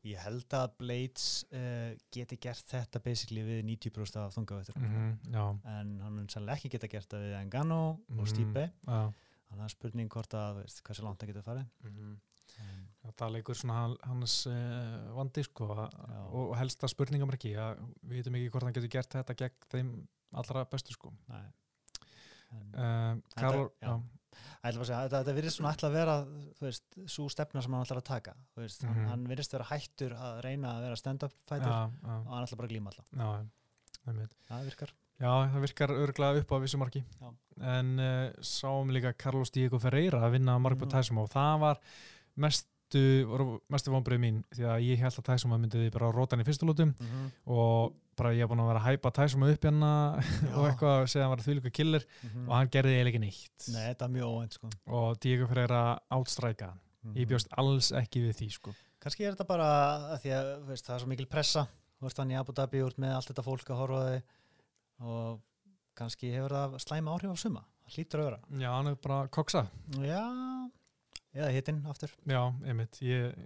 Ég 0.09 0.21
held 0.25 0.55
að 0.57 0.71
Blades 0.81 1.25
uh, 1.53 1.91
geti 2.15 2.39
gert 2.41 2.65
þetta 2.71 3.01
basically 3.05 3.43
við 3.45 3.65
90% 3.67 4.21
af 4.23 4.37
þungavættur 4.37 4.79
mm 4.81 5.33
Já, 5.35 5.45
en 5.75 5.91
hann 6.05 6.15
mun 6.17 6.29
sannlega 6.33 6.57
ekki 6.61 6.71
geta 6.77 6.89
gert 6.93 7.11
það 7.13 7.27
við 7.27 7.37
Engano 7.43 7.81
Mhm. 8.09 8.21
og 8.23 8.29
Stipe 8.31 8.65
já 8.87 9.01
þannig 9.49 9.65
að 9.65 9.73
spurning 9.73 10.09
hvort 10.13 10.35
að, 10.37 10.59
veist, 10.63 10.83
hversu 10.85 11.03
langt 11.07 11.19
það 11.23 11.31
getur 11.33 11.47
farið 11.47 11.69
mm 11.85 12.17
en, 12.59 12.85
Það 13.19 13.31
leikur 13.33 13.57
svona 13.57 13.97
hans 14.05 14.35
uh, 14.51 15.13
vandi, 15.17 15.43
sko 15.47 15.69
að- 15.73 15.93
Já. 15.95 16.23
og, 16.33 16.43
og 16.51 16.57
helsta 16.59 16.89
spurningum 16.91 17.31
ekki 17.33 17.53
að 17.57 17.79
við 18.03 18.19
veitum 18.19 18.35
ekki 18.41 18.51
hvort 18.53 18.67
hann 18.67 18.75
getur 18.77 18.91
gert 18.97 19.15
þetta 19.15 19.37
gegn 19.39 19.69
þeim 19.73 19.93
allra 20.43 20.65
bestu, 20.69 20.93
sko 20.97 21.13
nei. 21.29 21.45
en, 22.53 22.69
Uh, 22.79 23.21
Karol, 23.37 23.69
já. 23.83 23.89
já. 23.89 24.18
Að 24.65 25.11
þetta, 25.11 25.35
virðist 25.39 25.57
svona 25.61 25.73
ætla 25.75 25.89
að 25.89 25.93
vera 25.99 26.15
þú 26.59 26.67
veist, 26.67 26.85
svo 27.07 27.29
stefna 27.29 27.63
sem 27.63 27.73
hann 27.73 27.85
ætlar 27.87 28.01
að 28.03 28.05
taka 28.09 28.35
veist, 28.57 28.83
Mhm. 28.83 28.95
hann, 28.95 29.09
hann 29.09 29.27
virðist 29.29 29.53
vera 29.53 29.65
hættur 29.65 30.13
að 30.17 30.41
reyna 30.45 30.73
að 30.77 30.83
vera 30.83 30.97
stand-up 30.97 31.33
fighter 31.49 31.69
Já, 31.69 31.91
já, 32.03 32.17
og 32.27 32.33
hann 32.35 32.45
ætla 32.47 32.57
bara 32.57 32.69
að 32.69 32.73
glíma 32.73 32.93
alla 32.93 33.05
já, 33.13 33.47
það 34.49 34.65
virkar 34.65 34.93
já, 35.21 35.33
það 35.53 35.61
virkar 35.67 35.91
örgulega 35.91 36.39
upp 36.43 36.53
á 36.53 36.57
vissu 36.63 36.79
marki 36.79 37.05
Já. 37.21 37.33
en 37.61 37.99
uh, 37.99 38.31
sáum 38.41 38.91
líka 38.91 39.13
Carlos 39.19 39.51
Diego 39.51 39.79
Ferreira 39.79 40.21
að 40.23 40.33
vinna 40.39 40.59
mark 40.59 40.79
på 40.79 40.87
Mhm. 40.87 40.91
Tyson 40.91 41.19
og 41.19 41.31
það 41.31 41.59
var 41.61 41.81
voru 43.29 43.61
mestu 43.69 43.91
vonbröð 43.93 44.19
mín 44.23 44.45
því 44.55 44.65
að 44.65 44.85
ég 44.87 44.99
held 44.99 45.13
að 45.21 45.25
Tyson 45.25 45.51
myndi 45.61 45.77
því 45.77 45.91
bara 45.93 46.13
róta 46.13 46.37
hann 46.37 46.41
í 46.45 46.49
fyrstu 46.49 46.65
lútum 46.67 46.95
mm 46.99 47.07
-hmm. 47.07 47.31
og 47.47 47.93
bara 48.19 48.33
ég 48.37 48.43
er 48.45 48.51
búin 48.51 48.61
að 48.65 48.69
vera 48.73 48.83
að 48.83 48.89
hæpa 48.99 49.13
Tyson 49.19 49.47
upp 49.49 49.65
hérna 49.69 49.91
og 50.57 50.67
eitthvað 50.69 50.95
að 50.97 51.07
segja 51.13 51.23
að 51.23 51.29
hann 51.29 51.33
var 51.37 51.45
þvílíka 51.47 51.73
killer 51.79 52.05
og 52.45 52.53
hann 52.57 52.71
gerði 52.75 52.93
eiginlega 52.97 53.13
ekki 53.15 53.23
neitt. 53.25 53.69
Nei, 53.75 53.83
þetta 53.93 54.05
er 54.09 54.15
mjög 54.19 54.35
óvænt 54.35 54.59
sko. 54.59 54.71
og 54.99 55.19
Diego 55.25 55.49
Ferreira 55.51 55.83
átstræka 56.19 56.75
Mhm. 56.99 57.15
ég 57.15 57.29
bjóst 57.31 57.53
alls 57.57 57.93
ekki 57.95 58.21
við 58.25 58.33
því 58.41 58.47
sko. 58.53 58.73
Kannski 59.01 59.23
er 59.25 59.33
þetta 59.37 59.45
bara 59.47 59.67
að 60.17 60.23
því 60.25 60.31
að 60.35 60.49
veist, 60.67 60.85
það 60.89 60.95
er 60.97 61.03
svo 61.05 61.09
mikil 61.13 61.27
pressa. 61.31 61.63
Þú 62.01 62.03
veist 62.09 62.19
hann 62.19 62.33
í 62.35 62.37
Abu 62.41 62.53
Dhabi 62.53 62.81
úr 62.83 62.97
með 62.99 63.13
allt 63.15 63.29
þetta 63.31 63.45
fólk 63.47 63.71
að 63.71 63.79
horfa 63.79 64.01
þig. 64.09 64.23
Og 65.07 65.39
kannski 65.97 66.33
hefur 66.35 66.51
það 66.57 66.75
slæma 66.83 67.15
áhrif 67.15 67.31
á 67.31 67.37
suma. 67.39 67.63
Það 67.87 67.95
hlýtur 67.95 68.21
að 68.25 68.27
vera. 68.29 68.41
Já, 68.65 68.69
hann 68.75 68.91
er 68.91 68.99
bara 69.07 69.29
koksa. 69.39 69.63
Já, 70.03 70.25
eða 71.39 71.53
hittinn 71.55 71.81
aftur. 71.87 72.11
Já, 72.27 72.43
einmitt, 72.67 72.99
ég 73.01 73.39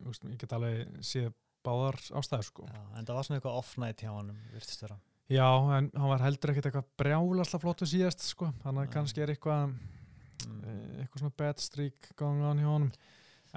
veist, 0.00 0.24
ég 0.24 1.32
báðar 1.66 1.98
ástæður 2.22 2.48
sko. 2.48 2.68
Já, 2.70 2.80
en 2.98 3.04
það 3.08 3.18
var 3.18 3.28
svona 3.28 3.40
eitthvað 3.40 3.58
off-night 3.60 4.04
hjá 4.06 4.12
honum, 4.14 4.38
virtist 4.54 4.82
vera. 4.86 4.96
Já, 5.28 5.48
en 5.78 5.90
hann 5.96 6.08
var 6.12 6.22
heldur 6.22 6.52
ekkert 6.54 6.70
eitthvað 6.70 6.88
brjálasla 7.02 7.58
flottu 7.62 7.86
síðast 7.90 8.22
sko, 8.22 8.52
þannig 8.62 8.86
að 8.86 8.92
kannski 8.94 9.22
er 9.26 9.34
eitthvað 9.34 9.74
Mm. 10.46 10.64
eh, 10.68 11.02
eitthvað 11.02 11.20
svona 11.22 11.36
bad 11.40 11.58
streak 11.58 12.10
going 12.14 12.42
on 12.44 12.58
hjá 12.60 12.66
honum 12.68 12.90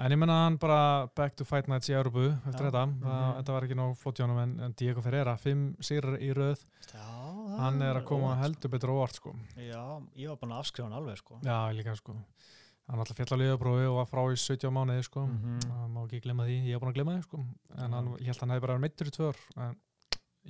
en 0.00 0.12
ég 0.14 0.18
menna 0.18 0.32
hann 0.46 0.56
bara 0.56 1.06
back 1.14 1.36
to 1.36 1.44
fight 1.44 1.68
nights 1.68 1.90
í 1.90 1.92
Európu 1.92 2.22
eftir 2.48 2.64
Já. 2.64 2.70
þetta, 2.70 2.86
Mhm. 2.88 3.02
það, 3.04 3.36
þetta 3.36 3.52
var 3.52 3.62
ekki 3.66 3.76
nóg 3.76 3.96
flott 4.00 4.16
hjá 4.16 4.24
honum 4.26 4.38
en, 4.64 4.72
Diego 4.72 5.02
Ferreira, 5.02 5.36
fimm 5.38 5.76
sigrar 5.78 6.16
í 6.18 6.32
röð 6.34 6.64
Já, 6.94 7.58
hann 7.60 7.82
er 7.82 8.00
að 8.00 8.06
koma 8.06 8.32
óvart, 8.32 8.40
heldur 8.40 8.70
betur 8.70 8.88
óvart 8.96 9.12
sko. 9.14 9.34
Já, 9.58 10.00
ég 10.16 10.28
var 10.28 10.36
bara 10.36 10.54
að 10.54 10.58
afskrifa 10.64 10.88
hann 10.88 10.98
alveg, 11.02 11.18
sko. 11.18 11.38
Já, 11.44 11.58
líka 11.76 11.94
sko 11.96 12.16
hann 12.90 12.98
alltaf 13.04 13.16
fjall 13.20 13.34
á 13.38 13.40
liðaprófi 13.42 13.86
og 13.90 13.96
var 14.00 14.08
frá 14.10 14.22
í 14.32 14.36
17 14.36 14.74
mánuði 14.74 15.04
sko 15.06 15.26
Mhm. 15.26 15.60
það 15.70 15.88
má 15.94 16.00
ekki 16.06 16.20
glemma 16.26 16.44
því, 16.48 16.58
ég 16.66 16.74
er 16.74 16.80
búin 16.82 16.92
að 16.92 16.98
glemma 16.98 17.16
því 17.18 17.22
sko 17.28 17.38
en 17.38 17.90
Já. 17.90 17.94
hann, 17.94 18.12
ég 18.18 18.26
held 18.26 18.36
að 18.36 18.40
hann 18.40 18.50
hefði 18.56 18.60
bara 18.66 18.74
verið 18.78 18.84
meittur 18.86 19.06
í 19.06 19.16
tvö 19.16 19.28
ár 19.30 19.40
en 19.68 19.76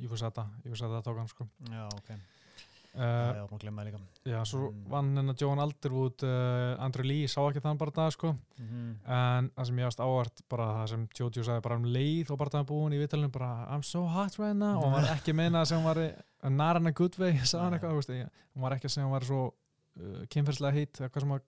ég 0.01 0.09
fór 0.09 0.19
setta, 0.25 0.47
ég 0.65 0.71
fór 0.73 0.77
setta 0.85 1.03
tók 1.05 1.17
hann 1.19 1.29
sko 1.29 1.49
Já, 1.71 1.87
ok. 1.87 2.11
uh, 2.11 3.01
Já, 3.01 3.35
ég 3.35 3.41
var 3.41 3.49
búin 3.51 3.59
að 3.59 3.65
glemma 3.65 3.83
það 3.83 3.87
líka. 3.91 4.01
Já, 4.27 4.41
svo 4.45 4.71
Mm. 4.71 4.89
vann 4.91 5.17
hennar 5.17 5.37
Johan 5.39 5.59
Alderwood 5.63 6.23
uh, 6.25 6.83
Andrew 6.85 7.05
Lee, 7.07 7.27
sá 7.27 7.41
ekki 7.51 7.61
þann 7.63 7.79
bara 7.79 7.91
dag 7.91 8.13
sko 8.13 8.33
Mhm. 8.59 8.97
en 9.07 9.51
það 9.51 9.67
sem 9.67 9.77
ég 9.77 9.85
varst 9.85 10.01
ávart 10.01 10.43
bara 10.49 10.65
það 10.81 10.89
sem 10.89 11.09
Jojo 11.15 11.45
sagði 11.45 11.63
bara 11.63 11.77
um 11.77 11.85
leið 11.85 12.31
og 12.31 12.39
bara 12.39 12.51
það 12.51 12.67
búin 12.67 12.93
í 12.95 12.99
vitalinu 12.99 13.31
bara 13.31 13.67
I'm 13.71 13.83
so 13.85 14.07
hot 14.07 14.39
right 14.39 14.57
now 14.57 14.79
og 14.79 14.85
hann 14.91 15.03
var 15.03 15.15
ekki 15.17 15.31
að 15.33 15.37
meina 15.37 15.65
sem 15.67 15.79
hann 15.83 15.95
var 15.95 16.51
not 16.51 16.77
in 16.77 16.87
a 16.87 16.93
good 16.93 17.17
way, 17.19 17.33
sagði 17.45 17.63
hann 17.63 17.73
eitthvað 17.75 18.31
hann 18.55 18.63
var 18.63 18.73
ekki 18.73 18.87
að 18.89 18.95
segja 18.97 19.03
hann 19.05 19.13
var 19.13 19.25
svo 19.25 19.53
uh, 20.01 20.25
kynferðslega 20.27 20.73
heitt, 20.73 20.93
eða 21.01 21.11
hvað 21.11 21.21
sem 21.21 21.31
að 21.33 21.41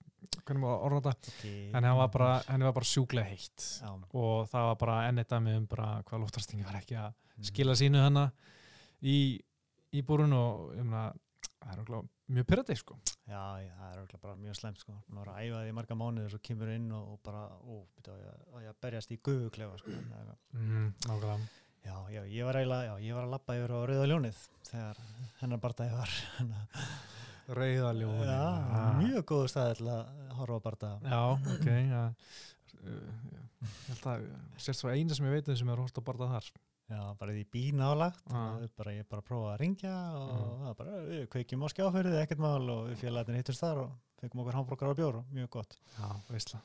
hvernig 0.45 0.63
maður 0.63 0.85
orða 0.89 1.01
þetta, 1.13 1.33
Okay. 1.39 1.71
en 1.75 1.85
hann 1.85 1.97
var 1.97 2.09
bara 2.09 2.31
henni 2.49 2.65
var 2.65 2.73
bara 2.73 2.85
sjúklega 2.93 3.29
heitt 3.29 3.67
Já. 3.83 3.91
og 4.15 4.49
það 4.51 4.67
var 4.71 4.77
bara 4.77 5.09
enn 5.09 5.19
eitt 5.19 5.29
dæmi 5.33 5.57
um 5.57 5.67
bara 5.67 6.03
hvað 6.09 6.21
loftarstingi 6.25 6.65
var 6.65 6.81
ekki 6.81 6.97
að 6.99 7.13
Mhm. 7.13 7.45
skila 7.49 7.73
sínu 7.79 8.03
hennar 8.05 8.31
í, 9.03 9.41
í 9.93 10.03
búrun 10.03 10.33
og 10.33 10.75
ég 10.77 10.85
meina, 10.85 11.13
það 11.63 11.73
er 11.73 11.79
örugglega 11.79 12.09
mjög 12.33 12.47
pyrrandi 12.47 12.77
sko 12.77 12.99
Já, 13.29 13.43
já, 13.63 13.73
það 13.79 13.93
er 13.93 13.99
örugglega 14.03 14.21
bara 14.23 14.35
mjög 14.37 14.57
slemt 14.59 14.79
sko. 14.83 14.93
Hún 15.09 15.17
var 15.17 15.29
að 15.33 15.39
æfa 15.47 15.61
því 15.65 15.73
marga 15.73 15.95
mánuði 15.95 16.25
og 16.27 16.31
svo 16.33 16.39
kemur 16.43 16.69
inn 16.75 16.93
og, 16.93 17.13
og 17.13 17.21
bara, 17.23 17.43
ó, 17.49 17.87
byrja, 17.97 18.33
á 18.53 18.57
ég 18.61 18.69
að 18.69 18.81
berjast 18.83 19.11
í 19.15 19.19
gufuklefa 19.23 19.79
sko. 19.79 19.91
mm, 20.53 20.95
nákvæmlega 21.07 21.39
Já, 21.85 21.97
já, 22.11 22.23
ég 22.31 22.45
var 22.45 22.55
eiginlega, 22.55 22.85
já, 22.87 22.95
ég 23.09 23.15
var 23.15 23.25
að 23.25 23.31
labba 23.31 23.55
yfir 23.59 23.73
á 23.75 23.79
Rauða 23.87 24.07
ljónið 24.07 24.37
þegar 24.71 24.97
hennar 25.41 25.59
barndagi 25.59 25.97
var. 25.97 26.11
Rauðaljóni 27.49 28.27
já, 28.29 28.43
mjög 29.01 29.25
góðu 29.33 29.49
staði 29.51 29.79
til 29.81 29.89
að 29.93 30.35
horfa 30.39 30.59
á 30.59 30.65
barndaga. 30.67 31.13
Já, 31.13 31.23
ok 31.57 31.67
ja. 31.91 32.03
Ég 32.83 33.73
held 33.89 34.07
að 34.11 34.29
sérst 34.63 34.83
svo 34.83 34.91
eina 34.93 35.15
sem 35.15 35.27
ég 35.29 35.37
veit 35.37 35.51
um 35.53 35.59
sem 35.59 35.73
er 35.73 35.83
hort 35.83 35.99
að 35.99 36.07
barða 36.07 36.31
þar 36.37 36.53
Já, 36.93 37.03
bara 37.17 37.33
því 37.33 37.43
bín 37.55 37.81
álagt, 37.81 38.21
Já. 38.29 38.41
og 38.59 38.73
bara, 38.77 38.93
ég 38.93 39.07
bara 39.09 39.25
prófaði 39.25 39.53
að 39.55 39.61
ringja 39.63 39.93
og 40.19 40.65
var 40.67 40.75
bara, 40.77 40.97
við 41.07 41.23
kveikjum 41.33 41.63
á 41.65 41.69
skjáfyrðið, 41.73 42.17
ekkert 42.21 42.43
mál 42.43 42.67
og 42.75 42.81
við 42.91 42.99
félagin 43.01 43.39
hittust 43.39 43.63
þar 43.63 43.81
og 43.87 43.93
fengum 44.21 44.43
okkur 44.43 44.59
hambúrgar 44.59 44.93
og 44.93 44.99
bjór 44.99 45.21
og 45.23 45.31
mjög 45.33 45.49
gott. 45.57 45.77
Já, 45.97 46.11
fínt. 46.29 46.57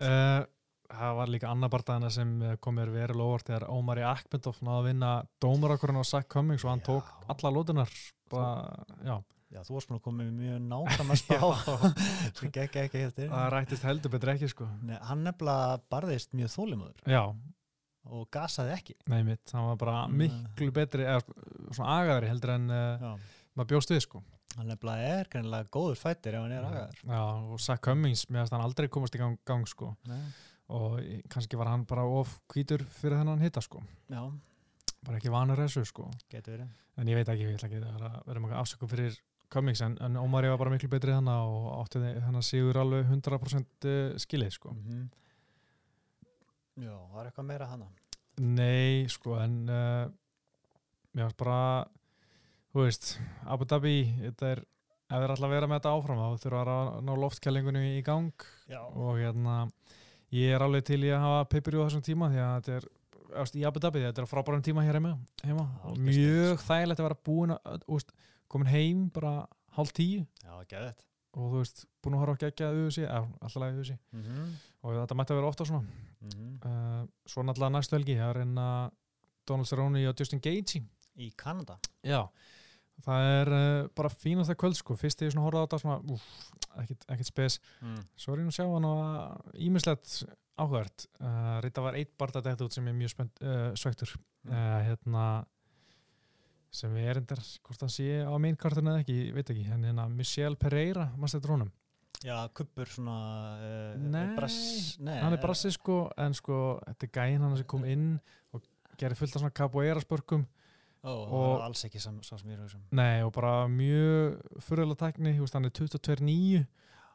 uh, 0.00 0.46
Það 0.88 1.16
var 1.18 1.28
líka 1.28 1.50
annar 1.52 1.68
barðana 1.68 2.08
sem 2.10 2.30
eh, 2.40 2.54
kom 2.64 2.78
mér 2.78 2.88
verið 2.88 3.20
óvart 3.20 3.44
þegar 3.50 3.66
Ómari 3.68 4.04
Akbendov 4.08 4.56
náði 4.64 4.78
að 4.78 4.86
vinna 4.86 5.10
dómarakurinn 5.44 6.00
á 6.00 6.04
Zach 6.08 6.30
Cummings 6.32 6.64
og 6.64 6.70
hann 6.72 6.80
Já. 6.80 6.86
tók 6.88 7.10
alla 7.28 7.50
lótunar 7.52 7.92
bara, 8.32 8.86
já, 9.04 9.18
Já, 9.48 9.62
þú 9.64 9.76
varst 9.78 9.88
búin 9.88 9.96
að 9.98 10.04
koma 10.04 10.24
með 10.24 10.32
mjög 10.42 10.58
nákvæm 10.68 11.12
að 11.14 11.20
spá 11.22 11.38
sem 12.38 12.50
gekk 12.52 12.74
ekki 12.82 13.04
eftir. 13.06 13.28
það 13.32 13.46
rættist 13.54 13.86
heldur 13.88 14.12
betur 14.12 14.32
ekki 14.34 14.48
sko. 14.52 14.66
Nei, 14.84 14.96
hann 15.08 15.22
nefnilega 15.24 15.78
barðist 15.92 16.34
mjög 16.36 16.50
þólimöður 16.52 17.12
Já, 17.14 17.22
og 18.12 18.26
gasaði 18.34 18.74
ekki. 18.76 18.96
nei 19.08 19.22
mitt, 19.24 19.54
hann 19.56 19.70
var 19.70 19.78
bara 19.80 20.02
miklu 20.12 20.68
betri 20.76 21.06
eða 21.08 21.22
svona 21.76 21.94
agaðari 22.02 22.28
heldur 22.32 22.52
en 22.58 22.66
uh, 22.74 23.06
maður 23.56 23.70
bjóst 23.72 23.94
við 23.94 24.02
sko. 24.04 24.20
Hann 24.58 24.68
nefnilega 24.72 25.14
er 25.20 25.30
greinilega 25.32 25.70
góður 25.72 25.96
fættir 26.00 26.36
ef 26.36 26.44
hann 26.44 26.52
er 26.58 26.66
agaður. 26.68 27.00
Já, 27.08 27.22
og 27.54 27.60
Zach 27.64 27.80
Cummings, 27.84 28.26
mér 28.28 28.42
finnst 28.44 28.54
hann 28.56 28.64
aldrei 28.66 28.88
komast 28.92 29.16
í 29.16 29.20
gang, 29.22 29.38
gang 29.48 29.64
sko. 29.70 29.94
Nei. 30.08 30.20
og 30.68 30.98
kannski 31.32 31.56
var 31.56 31.70
hann 31.72 31.86
bara 31.88 32.02
of 32.04 32.34
hvítur 32.52 32.82
fyrir 32.98 33.16
þennan 33.22 33.40
hitta 33.40 33.62
sko. 33.64 33.80
Já, 34.12 34.20
bara 35.06 35.16
ekki 35.20 35.32
vanur 35.32 35.56
þessu 35.62 35.86
sko. 35.88 36.10
Getur 36.28 36.58
verið. 36.58 36.68
en 37.00 37.08
ég 37.08 37.16
veit 37.16 37.28
ekki, 37.32 37.46
ég 37.48 37.56
ætla 37.56 37.68
ekki 37.70 37.80
að 37.80 38.18
vera, 38.28 38.42
mjög 38.44 38.56
afsökum 38.60 38.90
fyrir 38.92 39.16
Cummings 39.52 39.80
en, 39.84 39.94
en 40.04 40.18
Ómari 40.20 40.50
var 40.52 40.60
bara 40.60 40.72
miklu 40.74 40.90
betri 40.92 41.14
þannig 41.14 41.52
og 41.52 41.68
átti 41.82 42.02
þennan 42.02 42.44
sigur 42.44 42.78
alveg 42.82 43.08
100% 43.08 43.88
skilið 44.24 44.54
sko 44.58 44.74
Mm 44.76 45.08
Já, 46.78 46.94
það 46.94 47.20
er 47.20 47.28
eitthvað 47.28 47.46
meira 47.48 47.66
hana. 47.66 47.86
nei 48.38 49.06
sko 49.10 49.34
en 49.42 49.54
uh, 49.66 50.04
mér 51.10 51.26
varst 51.26 51.38
bara 51.40 51.62
þú 52.70 52.84
veist, 52.84 53.08
Abu 53.50 53.66
Dhabi 53.66 53.94
þetta 54.20 54.52
er, 54.52 54.60
ef 55.08 55.16
þeir 55.24 55.32
ætla 55.34 55.48
að 55.48 55.54
vera 55.56 55.70
með 55.70 55.80
þetta 55.80 55.94
áfram 55.96 56.20
þá 56.22 56.44
þurfa 56.44 56.76
að 56.76 56.92
ná 57.08 57.10
loftkælingunni 57.24 57.82
í 57.96 58.04
gang 58.06 58.46
Já. 58.70 58.78
og 58.86 59.18
hérna 59.18 59.56
ég 60.36 60.54
er 60.54 60.62
alveg 60.62 60.86
til 60.86 61.00
í 61.02 61.10
að 61.10 61.24
hafa 61.24 61.48
peipirí 61.50 61.82
á 61.82 61.86
þessum 61.88 62.06
tíma 62.06 62.30
því 62.30 62.44
að 62.44 62.54
þetta 62.60 62.78
er 62.78 62.88
í 63.58 63.66
Abu 63.68 63.82
Dhabi, 63.82 64.04
þetta 64.06 64.22
er 64.22 64.30
frábærum 64.30 64.62
tíma 64.64 64.84
hér 64.86 65.00
heima, 65.00 65.16
heima. 65.44 65.66
mjög 65.98 66.62
þægilegt 66.64 67.02
að 67.02 67.08
vera 67.08 67.20
búin 67.26 67.56
að, 67.58 67.82
úst, 67.90 68.14
komin 68.48 68.70
heim 68.72 69.06
bara 69.14 69.46
hálf 69.76 69.92
tíu 69.96 70.24
Já, 70.44 70.52
og 71.38 71.52
þú 71.52 71.58
veist, 71.60 71.84
búin 72.02 72.16
að 72.16 72.22
horfa 72.22 72.34
að 72.38 72.42
gegja 72.46 72.68
auðvisi, 72.72 73.02
eða 73.04 73.20
alltaf 73.40 73.60
lagi 73.62 73.74
auðvisi 73.76 73.98
Mm 74.12 74.22
-hmm. 74.22 74.52
og 74.82 74.94
þetta 74.96 75.14
mætti 75.18 75.32
að 75.32 75.36
vera 75.40 75.48
ofta 75.48 75.64
svona 75.64 75.84
Mm 76.20 76.28
-hmm. 76.30 76.66
uh, 76.66 77.08
svo 77.26 77.42
náttúrulega 77.42 77.72
næstu 77.72 77.96
helgi, 77.96 78.14
það 78.16 78.30
er 78.30 78.40
enna 78.40 78.90
Donald 79.48 79.66
Cerrone 79.68 80.08
og 80.08 80.14
Justin 80.18 80.40
Gaethje 80.40 80.82
Í 81.16 81.32
Kanada. 81.36 81.78
já, 82.04 82.28
það 83.06 83.20
er 83.40 83.48
uh, 83.48 83.88
bara 83.94 84.08
fínast 84.08 84.50
það 84.50 84.56
kvöld 84.56 84.74
sko, 84.74 84.96
fyrst 84.96 85.22
ég 85.22 85.30
svona 85.32 85.44
horfði 85.46 85.60
á 85.60 85.66
þetta 85.66 85.78
svona, 85.78 85.98
úf, 86.12 86.22
ekkit, 86.82 87.04
ekkit 87.08 87.26
spes 87.26 87.60
Mm. 87.80 88.02
Svo 88.16 88.32
er 88.32 88.38
ég 88.38 88.44
nú 88.44 88.48
að 88.48 88.58
sjá 88.58 88.66
hann 88.72 88.84
að 88.84 89.40
ímislegt 89.54 90.24
áhugavert. 90.58 91.06
Uh, 91.20 91.60
Rita 91.62 91.80
var 91.80 91.94
eitt 91.94 92.16
barða 92.18 92.42
dætt 92.42 92.60
út 92.60 92.72
sem 92.72 92.88
er 92.88 92.92
mjög 92.92 93.14
svektur. 93.78 94.16
Mm. 94.44 94.52
Hérna, 94.88 95.46
sem 96.70 96.92
við 96.92 97.10
erindar, 97.14 97.40
hvort 97.64 97.84
hann 97.84 97.92
sé 97.92 98.22
á 98.24 98.32
meinkartinu 98.40 98.92
eða 98.92 99.02
ekki, 99.02 99.16
ég 99.28 99.36
veit 99.36 99.52
ekki, 99.52 99.66
en 99.72 99.86
hérna 99.88 100.08
Michelle 100.12 100.58
Pereira, 100.60 101.08
maður 101.16 101.34
stættur 101.34 101.54
honum. 101.56 101.70
Já, 102.24 102.34
kuppur 102.56 102.90
svona 102.90 103.16
uh, 103.62 103.98
Nei, 104.02 104.24
brass, 104.34 104.58
nei, 104.98 105.16
hann 105.22 105.36
er 105.36 105.42
brassi 105.42 105.70
sko, 105.74 106.00
en 106.18 106.34
sko, 106.34 106.78
þetta 106.86 107.06
er 107.06 107.12
gæinn 107.14 107.44
hann 107.46 107.54
sem 107.60 107.68
kom 107.70 107.84
inn 107.86 108.08
og 108.56 108.64
gerir 108.98 109.18
fullt 109.18 109.36
af 109.36 109.44
svona 109.44 109.54
capoeira 109.54 110.02
spörkum. 110.02 110.42
Ó, 111.04 111.12
og 111.12 111.20
og- 111.30 111.44
hann 111.44 111.60
er 111.60 111.66
alls 111.68 111.84
ekki 111.86 112.02
sá 112.02 112.10
sem 112.10 112.50
ég 112.50 112.56
er 112.56 112.64
auðvitað 112.64 112.98
Nei, 112.98 113.22
og 113.22 113.32
bara 113.36 113.68
mjög 113.70 114.40
fyrirlega 114.66 115.02
tækni, 115.04 115.36
þú 115.36 115.46
veist, 115.46 115.54
hann 115.54 115.70
er 115.70 115.76
22.9, 115.78 116.66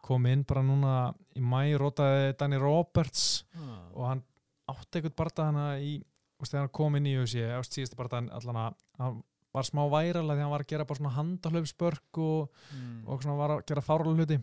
kom 0.03 0.25
inn 0.31 0.45
bara 0.47 0.63
núna 0.63 0.95
í 1.35 1.43
mæ, 1.43 1.75
rótaði 1.79 2.33
Danny 2.39 2.57
Roberts, 2.63 3.43
ah. 3.59 3.83
og 3.91 4.07
hann 4.07 4.23
átti 4.71 4.99
eitthvað 5.01 5.19
barða 5.19 5.49
hana 5.51 5.67
í 5.83 5.97
þú 5.99 6.45
veist, 6.45 6.53
þegar 6.53 6.65
hann 6.65 6.75
kom 6.79 6.97
inn 6.97 7.11
í 7.11 7.17
UFC 7.19 7.43
ást 7.59 7.75
síðasta 7.75 7.99
barða 7.99 8.23
allan 8.39 8.59
að 8.63 8.81
hann 9.03 9.21
var 9.53 9.67
smá 9.67 9.83
væralega 9.85 10.37
því 10.37 10.45
hann 10.45 10.53
var 10.53 10.63
að 10.63 10.71
gera 10.71 10.87
bara 10.89 10.99
svona 10.99 11.13
handahlaupspörk 11.17 12.19
og, 12.23 12.63
mm. 12.73 12.95
og 13.05 13.21
svona 13.21 13.37
var 13.37 13.55
að 13.55 13.65
gera 13.69 13.85
fárlega 13.85 14.17
hluti. 14.17 14.39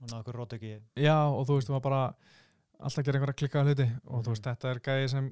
Og 0.00 0.08
náðu 0.08 0.20
okkur 0.22 0.38
rót 0.40 0.56
ekki 0.56 0.72
já 0.98 1.18
og 1.28 1.44
þú 1.46 1.58
veist 1.58 1.68
þú 1.68 1.76
var 1.76 1.84
bara 1.84 2.02
alltaf 2.82 3.02
að 3.02 3.08
gera 3.08 3.20
einhverja 3.20 3.38
klikkaða 3.42 3.68
hluti. 3.68 3.88
Og 4.08 4.24
þú 4.24 4.34
veist 4.34 4.48
þetta 4.48 4.70
er 4.70 4.82
gæði 4.88 5.10
sem 5.12 5.28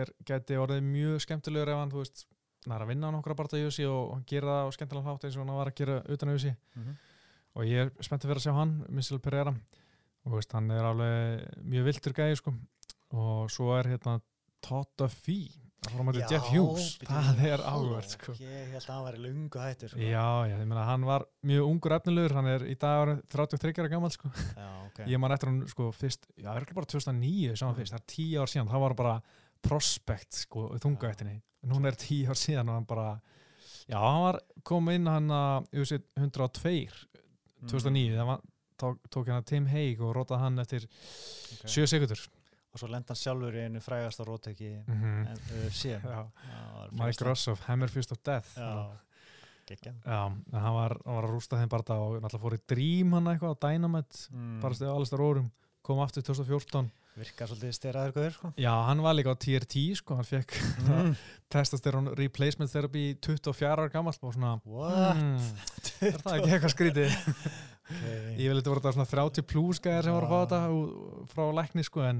er 0.00 0.12
gæti 0.28 0.58
orðið 0.60 0.88
mjög 0.88 1.22
skemmtilegur 1.24 1.72
ef 1.74 1.82
hann 1.82 1.92
þú 1.92 2.02
veist 2.02 2.24
hann 2.64 2.74
er 2.76 2.84
að 2.84 2.90
vinna 2.92 3.12
á 3.12 3.14
nokkra 3.14 3.36
barða 3.38 3.60
í 3.60 3.68
UFC 3.68 3.84
og 3.88 4.16
hann 4.16 4.24
gera 4.28 4.56
það 4.56 4.68
á 4.68 4.76
skemmtilega 4.76 5.12
hlátt 5.12 5.28
eins 5.28 5.36
og 5.36 5.44
hann 5.44 5.60
var 5.60 5.70
að 5.70 5.78
gera 5.78 6.00
utan 6.08 6.32
UFC 6.32 6.48
mm 6.48 6.82
-hmm. 6.82 6.96
og 7.54 7.62
ég 7.64 7.78
er 7.84 7.92
spenntið 8.00 8.28
fyrir 8.28 8.40
að 8.40 8.46
sjá 8.46 8.54
hann 8.56 8.84
Missile 8.88 9.20
Pereira. 9.20 9.54
Og 10.24 10.32
veist, 10.32 10.52
hann 10.52 10.70
er 10.70 10.84
alveg 10.84 11.64
mjög 11.64 11.84
viltur 11.84 12.12
gæði 12.12 12.36
sko. 12.36 12.52
og 13.10 13.50
svo 13.50 13.72
er 13.78 13.86
hérna 13.86 14.20
Totta 14.60 15.08
Fee 15.08 15.67
það 15.78 15.92
fór 15.94 16.02
á 16.02 16.06
mæti 16.08 16.22
Jeff 16.32 16.48
Hughes 16.52 16.86
það 17.06 17.42
er 17.48 17.62
áhverð 17.70 18.08
sko. 18.14 18.32
ég 18.42 18.72
held 18.74 18.82
að 18.82 18.94
hann 18.94 19.04
væri 19.08 19.20
lungu 19.24 19.60
hættur 19.62 19.92
sko. 19.92 20.00
já, 20.02 20.26
já, 20.50 20.56
ég 20.58 20.66
meina 20.66 20.84
hann 20.88 21.04
var 21.08 21.24
mjög 21.46 21.68
ungur 21.70 21.94
efnilegur, 21.98 22.34
hann 22.38 22.50
er 22.50 22.64
í 22.66 22.74
dag 22.78 23.02
orðinn 23.04 23.22
33 23.30 23.82
ára 23.84 23.92
gammal 23.92 24.10
sko. 24.14 24.30
já, 24.58 24.68
ok 24.88 24.98
ég 25.06 25.20
man 25.22 25.32
eftir 25.36 25.52
hann 25.52 25.60
sko 25.70 25.90
fyrst, 25.94 26.26
já, 26.36 26.50
er 26.54 26.66
ekki 26.66 26.74
bara 26.74 26.86
2009 26.90 27.54
sá 27.56 27.66
hann 27.66 27.74
Mm. 27.74 27.78
fyrst, 27.78 27.94
það 27.94 28.02
er 28.02 28.08
10 28.14 28.38
ár 28.42 28.52
síðan 28.54 28.72
það 28.74 28.84
var 28.86 28.94
bara 28.98 29.14
prospect 29.62 30.32
sko, 30.44 30.68
í 30.74 30.78
þungaættinni 30.82 31.38
núna 31.68 31.88
er 31.92 31.96
10 31.98 32.26
ár 32.30 32.38
síðan 32.38 32.68
og 32.70 32.78
hann 32.78 32.86
bara 32.88 33.08
já, 33.88 33.98
hann 33.98 34.22
var 34.26 34.40
kom 34.64 34.88
inn 34.90 35.06
hann 35.06 35.28
að 35.30 35.66
UFC 35.74 35.98
102 36.18 37.06
Mm. 37.58 37.66
2009, 37.72 38.12
það 38.14 38.26
var, 38.28 38.42
tók, 38.78 38.98
tók 39.10 39.26
hann 39.26 39.40
að 39.42 39.46
Tim 39.50 39.64
Haig 39.66 39.98
og 40.00 40.12
rótaði 40.14 40.38
hann 40.44 40.58
eftir 40.62 40.84
Ok. 40.86 41.64
7 41.66 41.86
sekundur 41.90 42.20
og 42.72 42.80
svo 42.80 42.88
lenda 42.92 43.16
sjálfur 43.16 43.56
í 43.56 43.64
einu 43.66 43.80
frægasta 43.84 44.24
róteki 44.28 44.70
mm 44.86 45.02
-hmm. 45.02 45.66
UFC 45.66 45.84
Mike 46.92 47.24
Rossoff, 47.24 47.66
Hammerfist 47.68 48.12
of 48.12 48.18
Death 48.24 48.58
en 48.58 50.00
hann 50.52 50.74
var, 50.74 50.98
var 51.04 51.24
að 51.24 51.30
rústa 51.30 51.58
þeim 51.60 51.68
bara 51.68 51.98
og 52.00 52.22
náttúrulega 52.22 52.44
fór 52.44 52.54
í 52.54 52.60
Dream 52.68 53.12
hann 53.12 53.26
eitthvað 53.26 53.56
á 53.56 53.60
Dynamite 53.68 54.16
mm. 54.30 54.60
bara 54.60 54.74
stuðið 54.74 54.92
á 54.92 54.96
Alistair 54.96 55.20
Órum 55.20 55.50
kom 55.82 56.00
aftur 56.00 56.22
2014 56.22 56.90
Virkar 57.18 57.48
svolítið 57.50 57.72
steraður 57.74 58.12
guður, 58.14 58.34
sko. 58.36 58.48
Já, 58.62 58.70
hann 58.86 59.00
var 59.02 59.16
líka 59.16 59.32
á 59.34 59.42
TRT 59.42 59.96
sko, 59.98 60.14
hann 60.14 60.28
fekk 60.28 60.54
Mm. 60.86 61.16
testosterone 61.52 62.14
replacement 62.14 62.70
therapy 62.70 63.10
í 63.10 63.16
24 63.18 63.72
ára 63.72 63.88
gammal 63.90 64.14
og 64.22 64.34
svona, 64.34 64.60
What? 64.64 65.16
mm, 65.16 65.48
er 66.06 66.20
það 66.22 66.36
ekki 66.36 66.52
eitthvað 66.52 66.76
skrítið? 66.76 67.16
Okay. 67.88 68.34
Ég 68.36 68.50
vil 68.50 68.58
þetta 68.58 68.68
voru 68.68 68.80
þetta 68.84 68.90
svona 68.92 69.08
30 69.08 69.44
plus 69.48 69.78
gæðar 69.80 70.04
sem 70.04 70.12
voru 70.12 70.26
að 70.26 70.32
fá 70.34 70.40
þetta 70.42 71.28
frá 71.32 71.44
lækni 71.56 71.84
sko, 71.86 72.02
en, 72.04 72.18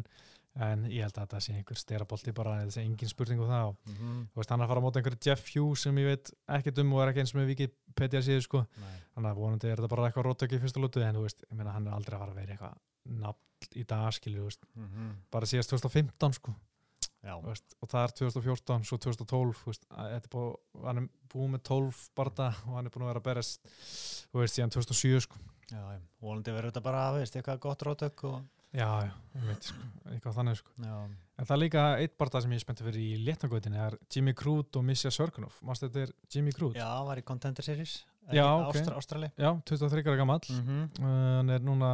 en 0.58 0.84
ég 0.90 1.04
held 1.04 1.14
að 1.14 1.24
þetta 1.26 1.40
sé 1.44 1.52
einhver 1.54 1.78
sterabolti 1.78 2.32
bara, 2.34 2.56
þetta 2.64 2.74
sé 2.74 2.82
engin 2.82 3.08
spurning 3.12 3.40
um 3.44 3.48
það 3.50 3.68
og 3.68 3.76
þú 3.88 4.40
veist, 4.40 4.50
hann 4.50 4.60
er 4.60 4.64
að 4.66 4.72
fara 4.72 4.80
á 4.82 4.86
móti 4.86 4.98
einhverju 5.02 5.20
Jeff 5.28 5.50
Hughes 5.54 5.82
sem 5.86 5.98
ég 6.02 6.08
veit 6.10 6.30
ekkert 6.58 6.78
um 6.82 6.92
og 6.96 7.02
er 7.04 7.12
ekki 7.12 7.22
eins 7.24 7.34
með 7.38 7.50
Wikipedia 7.52 8.22
síðu 8.26 8.42
sko, 8.48 8.64
Nei. 8.82 8.94
þannig 9.14 9.30
að 9.30 9.42
vonandi 9.42 9.70
er 9.70 9.76
þetta 9.78 9.92
bara 9.94 10.08
eitthvað 10.10 10.26
róttöki 10.28 10.58
í 10.58 10.62
fyrsta 10.64 10.82
lútu, 10.82 11.02
en 11.06 11.14
þú 11.14 11.26
veist, 11.28 11.44
ég 11.50 11.56
meina 11.60 11.72
hann 11.76 11.86
er 11.86 11.94
aldrei 11.94 12.16
að 12.18 12.24
fara 12.24 12.32
að 12.34 12.40
vera 12.42 12.56
eitthvað 12.56 12.80
nafn 13.22 13.78
í 13.78 13.84
dag 13.86 14.12
skilju, 14.18 14.44
veist, 14.48 14.64
Mhm. 14.74 15.12
bara 15.30 15.46
síðast 15.46 15.70
2015 15.70 16.34
sko 16.40 16.54
veist, 17.44 17.74
og 17.82 17.88
það 17.90 18.04
er 18.04 18.12
2014, 18.18 18.84
svo 18.86 18.96
2012 18.98 19.56
þú 19.62 19.72
veist, 19.72 19.86
er 19.98 20.28
búið, 20.30 20.56
hann 20.84 20.98
er 20.98 21.08
búið 21.28 21.50
með 21.54 21.62
12 21.66 22.10
barða 22.16 22.48
og 22.66 22.74
hann 22.78 22.86
er 22.86 22.90
búin 22.94 23.02
að 23.06 23.10
vera 23.12 23.20
að 23.20 23.26
berast 23.30 23.60
þú 24.32 24.38
veist, 24.42 24.54
síðan 24.58 24.70
2007 24.70 25.20
sko. 25.26 25.36
Já. 25.68 25.82
Volandi 26.22 26.52
verður 26.54 26.70
þetta 26.72 26.82
bara, 26.82 27.12
veist, 27.18 27.34
eitthvað 27.36 27.60
gott 27.60 27.82
rótök 27.84 28.24
og... 28.24 28.38
já, 28.76 28.88
ég 29.38 29.46
veit, 29.48 29.68
sko, 29.70 29.88
eitthvað 30.12 30.36
þannig 30.40 30.58
sko. 30.60 30.74
En 31.38 31.46
það 31.46 31.54
er 31.54 31.60
líka 31.62 31.82
eitt 32.02 32.16
barða 32.18 32.42
sem 32.42 32.52
ég 32.52 32.58
er 32.60 32.64
spenntið 32.66 32.88
fyrir 32.90 33.02
í 33.04 33.24
léttangötinni 33.28 33.78
er 33.78 33.96
Jimmy 34.12 34.34
Crute 34.34 34.80
og 34.80 34.84
Misja 34.88 35.12
Sörkunov 35.14 35.60
mást 35.66 35.84
þetta 35.86 36.06
er 36.06 36.12
Jimmy 36.34 36.52
Crute 36.56 36.80
Já, 36.80 36.88
var 37.06 37.20
í 37.20 37.24
Contender 37.26 37.62
Series. 37.64 38.00
Já, 38.28 38.44
ok. 38.44 38.74
Ástra, 38.76 38.96
Ástrali. 38.98 39.30
já 39.40 39.48
23 39.64 40.04
ára 40.10 40.18
gamall 40.20 40.44
Mm 40.52 40.82
uh, 41.00 41.38
hann 41.38 41.50
er 41.54 41.62
núna 41.64 41.92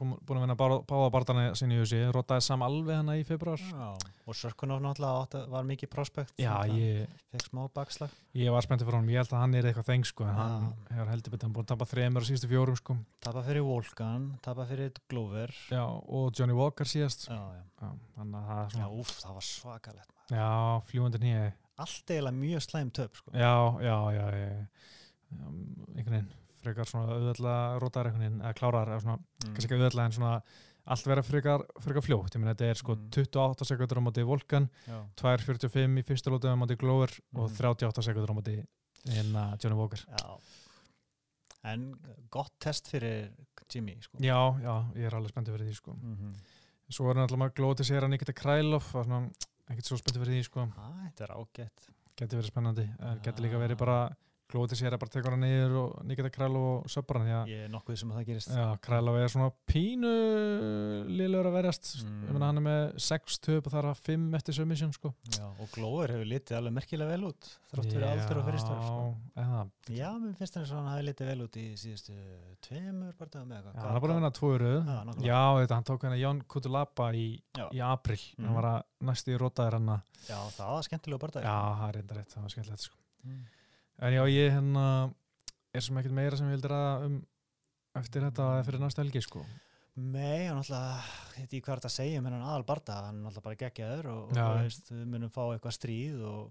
búin 0.00 0.38
að 0.38 0.42
vinna 0.42 0.56
báða, 0.58 1.08
barðana 1.12 1.42
sinni 1.58 1.76
í 1.76 1.80
húsi, 1.82 1.98
rotaði 2.14 2.42
sam 2.46 2.62
alveg 2.66 2.96
hana 2.98 3.14
í 3.20 3.24
februar 3.28 3.60
Já. 3.60 3.90
Og 4.26 4.36
Sörkunov 4.38 4.80
náttúrulega 4.82 5.42
var 5.50 5.64
mikið 5.66 5.90
prospekt. 5.92 6.34
Fekk 6.38 7.46
smá 7.48 7.64
bakslag. 7.74 8.10
ég 8.38 8.50
var 8.54 8.62
spenntið 8.64 8.86
fyrir 8.88 8.98
honum, 8.98 9.10
ég 9.12 9.20
held 9.22 9.32
að 9.34 9.42
hann 9.42 9.54
er 9.58 9.68
eitthvað 9.70 9.88
þeng 9.90 10.06
sko, 10.08 10.24
en 10.24 10.36
Já. 10.36 10.42
hann 10.42 10.68
hefur 10.90 11.10
heldur 11.12 11.34
betur, 11.34 11.46
hann 11.48 11.54
búin 11.56 11.66
að 11.66 11.72
tapa 11.72 11.88
þremur 11.90 12.22
á 12.22 12.28
síðustu 12.28 12.50
fjórum 12.50 12.78
sko 12.78 12.96
Tapa 13.22 13.42
fyrir 13.46 13.66
Volkan, 13.66 14.28
tapa 14.42 14.66
fyrir 14.70 14.92
Glover. 15.10 15.54
Já, 15.70 15.82
og 15.86 16.32
Johnny 16.38 16.54
Walker 16.56 16.88
síðast 16.88 17.28
Já, 17.28 17.40
það 17.82 17.96
Já, 18.16 18.68
svona 18.76 18.88
úff, 18.90 19.16
það 19.22 19.34
var 19.38 19.48
svakalegt. 19.50 20.12
maður. 20.12 20.38
Já, 20.38 20.80
fljúandi 20.90 21.22
nýja 21.22 21.52
Allt 21.82 22.10
eiginlega 22.12 22.36
mjög 22.36 22.62
slæm 22.62 22.90
töp, 22.94 23.16
sko. 23.16 23.30
Já, 23.34 23.54
já, 23.82 23.96
já, 24.12 24.26
já, 24.38 24.48
já 24.52 24.66
einhvern 25.96 26.12
veginn, 26.12 26.30
frekar 26.62 26.86
svona 26.88 27.16
einhvern 28.08 28.22
veginn, 28.22 28.40
eða 28.42 28.54
klárar 28.58 28.88
eða 28.94 29.00
svona, 29.04 29.18
Mm. 29.18 29.54
kannski 29.54 29.68
ekki 29.68 29.78
auðvitað 29.80 30.04
en 30.06 30.12
svona 30.18 30.42
allt 30.86 31.04
vera 31.06 31.22
frekar, 31.22 31.62
frekar 31.80 32.02
fljótt, 32.02 32.34
ég 32.34 32.40
meina 32.42 32.54
þetta 32.54 32.70
er 32.70 32.74
sko 32.80 32.94
Mm. 32.96 33.10
28 33.10 33.64
sekundur 33.68 33.98
á 33.98 34.02
móti 34.02 34.24
Volkan, 34.26 34.68
Já. 34.88 34.98
2.45 35.16 35.98
í 35.98 36.02
fyrsta 36.04 36.30
lótið 36.30 36.54
á 36.54 36.58
móti 36.58 36.76
Glover 36.78 37.10
og 37.34 37.50
Mhm. 37.50 37.56
38 37.56 38.02
sekundur 38.02 38.30
á 38.30 38.38
móti 38.38 38.66
hérna 39.06 39.56
Johnny 39.62 39.76
Walker 39.78 39.98
Já. 40.08 40.38
En 41.64 41.94
gott 42.30 42.52
test 42.58 42.88
fyrir 42.90 43.30
Jimmy, 43.72 43.94
sko. 44.02 44.18
Já, 44.18 44.34
já, 44.60 44.74
ég 44.98 45.06
er 45.06 45.14
alveg 45.14 45.30
spenntið 45.32 45.54
fyrir 45.56 45.68
því 45.70 45.74
sko 45.76 45.92
Mm 45.94 46.16
-hmm. 46.16 46.34
Svo 46.92 47.08
er 47.10 47.14
náttúrulega 47.16 47.38
maður 47.38 47.54
glótið 47.54 47.86
sér 47.88 48.02
að 48.04 48.10
Nikita 48.10 48.32
Krælov 48.32 48.94
og 48.94 49.04
svona, 49.06 49.30
ekkert 49.70 49.84
svo 49.86 49.96
spenntið 49.96 50.20
fyrir 50.24 50.34
því 50.36 50.44
sko 50.44 50.66
Þetta 50.66 51.24
er 51.24 51.36
ágætt. 51.36 51.88
Geti 52.16 52.36
verið 52.36 52.50
spennandi, 52.50 52.88
geti 53.22 53.40
líka 53.42 53.56
verið 53.58 53.78
bara 53.78 54.16
glótið 54.52 54.78
sér 54.82 54.94
að 54.96 55.00
bara 55.02 55.12
tekur 55.14 55.34
hann 55.34 55.42
niður 55.44 55.76
og 55.82 55.94
Nikita 56.08 56.30
Krælov 56.34 56.66
og 56.72 56.90
hann 57.18 57.28
að 57.40 57.50
Ég 57.52 57.64
er 57.66 57.72
nokkuð 57.72 57.98
sem 58.02 58.12
að 58.12 58.18
það 58.20 58.26
gerist. 58.30 58.52
Já, 58.52 58.66
Krælov 58.86 59.18
er 59.22 59.32
svona 59.32 59.48
pínu 59.72 60.12
liðlegur 61.08 61.48
að 61.50 61.56
verjast. 61.56 61.90
Mm. 62.04 62.20
hann 62.46 62.60
er 62.60 62.64
með 62.66 62.82
6 63.06 63.38
töp 63.46 63.66
og 63.68 63.72
það 63.74 63.80
er 63.82 63.88
að 63.90 64.02
5 64.08 64.26
eftir 64.38 64.56
submission 64.58 64.92
sko. 64.96 65.12
Já, 65.36 65.46
og 65.48 65.72
Glover 65.74 66.12
hefur 66.14 66.28
litið 66.32 66.58
alveg 66.58 66.76
merkilega 66.78 67.14
vel 67.16 67.28
út 67.30 67.50
þrátt 67.72 67.88
fyrir 67.92 68.06
aldur 68.10 68.40
og 68.42 68.48
fyrirstofn 68.50 68.82
sko. 68.86 69.06
Já, 69.92 70.08
mér 70.22 70.36
finnst 70.38 70.56
það 70.58 70.66
og 70.66 70.78
hann 70.78 70.90
hafi 70.92 71.06
litið 71.08 71.30
vel 71.32 71.46
út 71.46 71.58
í 71.62 71.66
síðustu 71.80 72.16
tveimur 72.68 73.08
eitthvað 73.12 73.32
já, 73.72 73.80
hann 73.82 73.96
er 73.96 74.04
bara 74.04 74.12
að 74.12 74.20
vinna 74.20 74.32
tvo 74.38 74.52
röð. 74.62 74.92
Já, 75.26 75.40
þetta, 75.62 75.78
hann 75.78 75.88
tók 75.88 76.06
hérna 76.06 76.20
Jón 76.20 76.42
Kutulapa 76.46 77.10
í, 77.16 77.26
í 77.72 77.80
april 77.82 78.20
Mhm. 78.22 78.46
hann 78.46 78.54
var 78.54 78.64
að 78.68 78.82
næstu 79.08 79.32
í 79.34 79.38
rótaðir 79.40 79.72
hann 79.78 79.88
að 79.88 80.00
Já, 80.28 80.38
það 80.54 80.68
var 80.76 80.82
skemmtilega 80.86 81.18
barndag 81.22 81.42
Já, 81.42 81.56
er 81.88 82.02
það 82.30 82.42
var 82.42 82.52
skemmtilegt 82.54 82.80
sko. 82.86 82.96
Mm. 83.24 83.42
En 84.02 84.12
já, 84.16 84.22
ég 84.30 84.50
hérna 84.56 84.86
er 85.72 85.84
sem 85.84 85.98
ekkert 86.00 86.16
meira 86.16 86.36
sem 86.38 86.48
ég 86.50 86.56
vildi 86.56 86.70
ræða 86.72 86.94
um 87.06 87.20
eftir 88.00 88.24
þetta 88.26 88.46
fyrir 88.66 88.82
næsta 88.82 89.04
helgi 89.04 89.22
sko 89.24 89.44
Nei, 89.94 90.46
hann 90.48 90.56
alltaf, 90.56 91.08
ég 91.36 91.50
hvað 91.60 91.74
er 91.74 91.80
þetta 91.82 91.88
að 91.90 91.94
segja 91.98 92.20
um 92.22 92.26
hennan 92.30 92.44
aðal 92.48 92.64
barndag, 92.64 93.02
hann 93.10 93.18
alltaf 93.28 93.44
bara 93.44 93.58
geggjaður 93.60 94.06
og, 94.08 94.30
og 94.32 94.54
veist, 94.62 94.86
við 94.88 95.02
munum 95.12 95.32
fá 95.34 95.42
eitthvað 95.52 95.74
stríð 95.76 96.22
og 96.24 96.46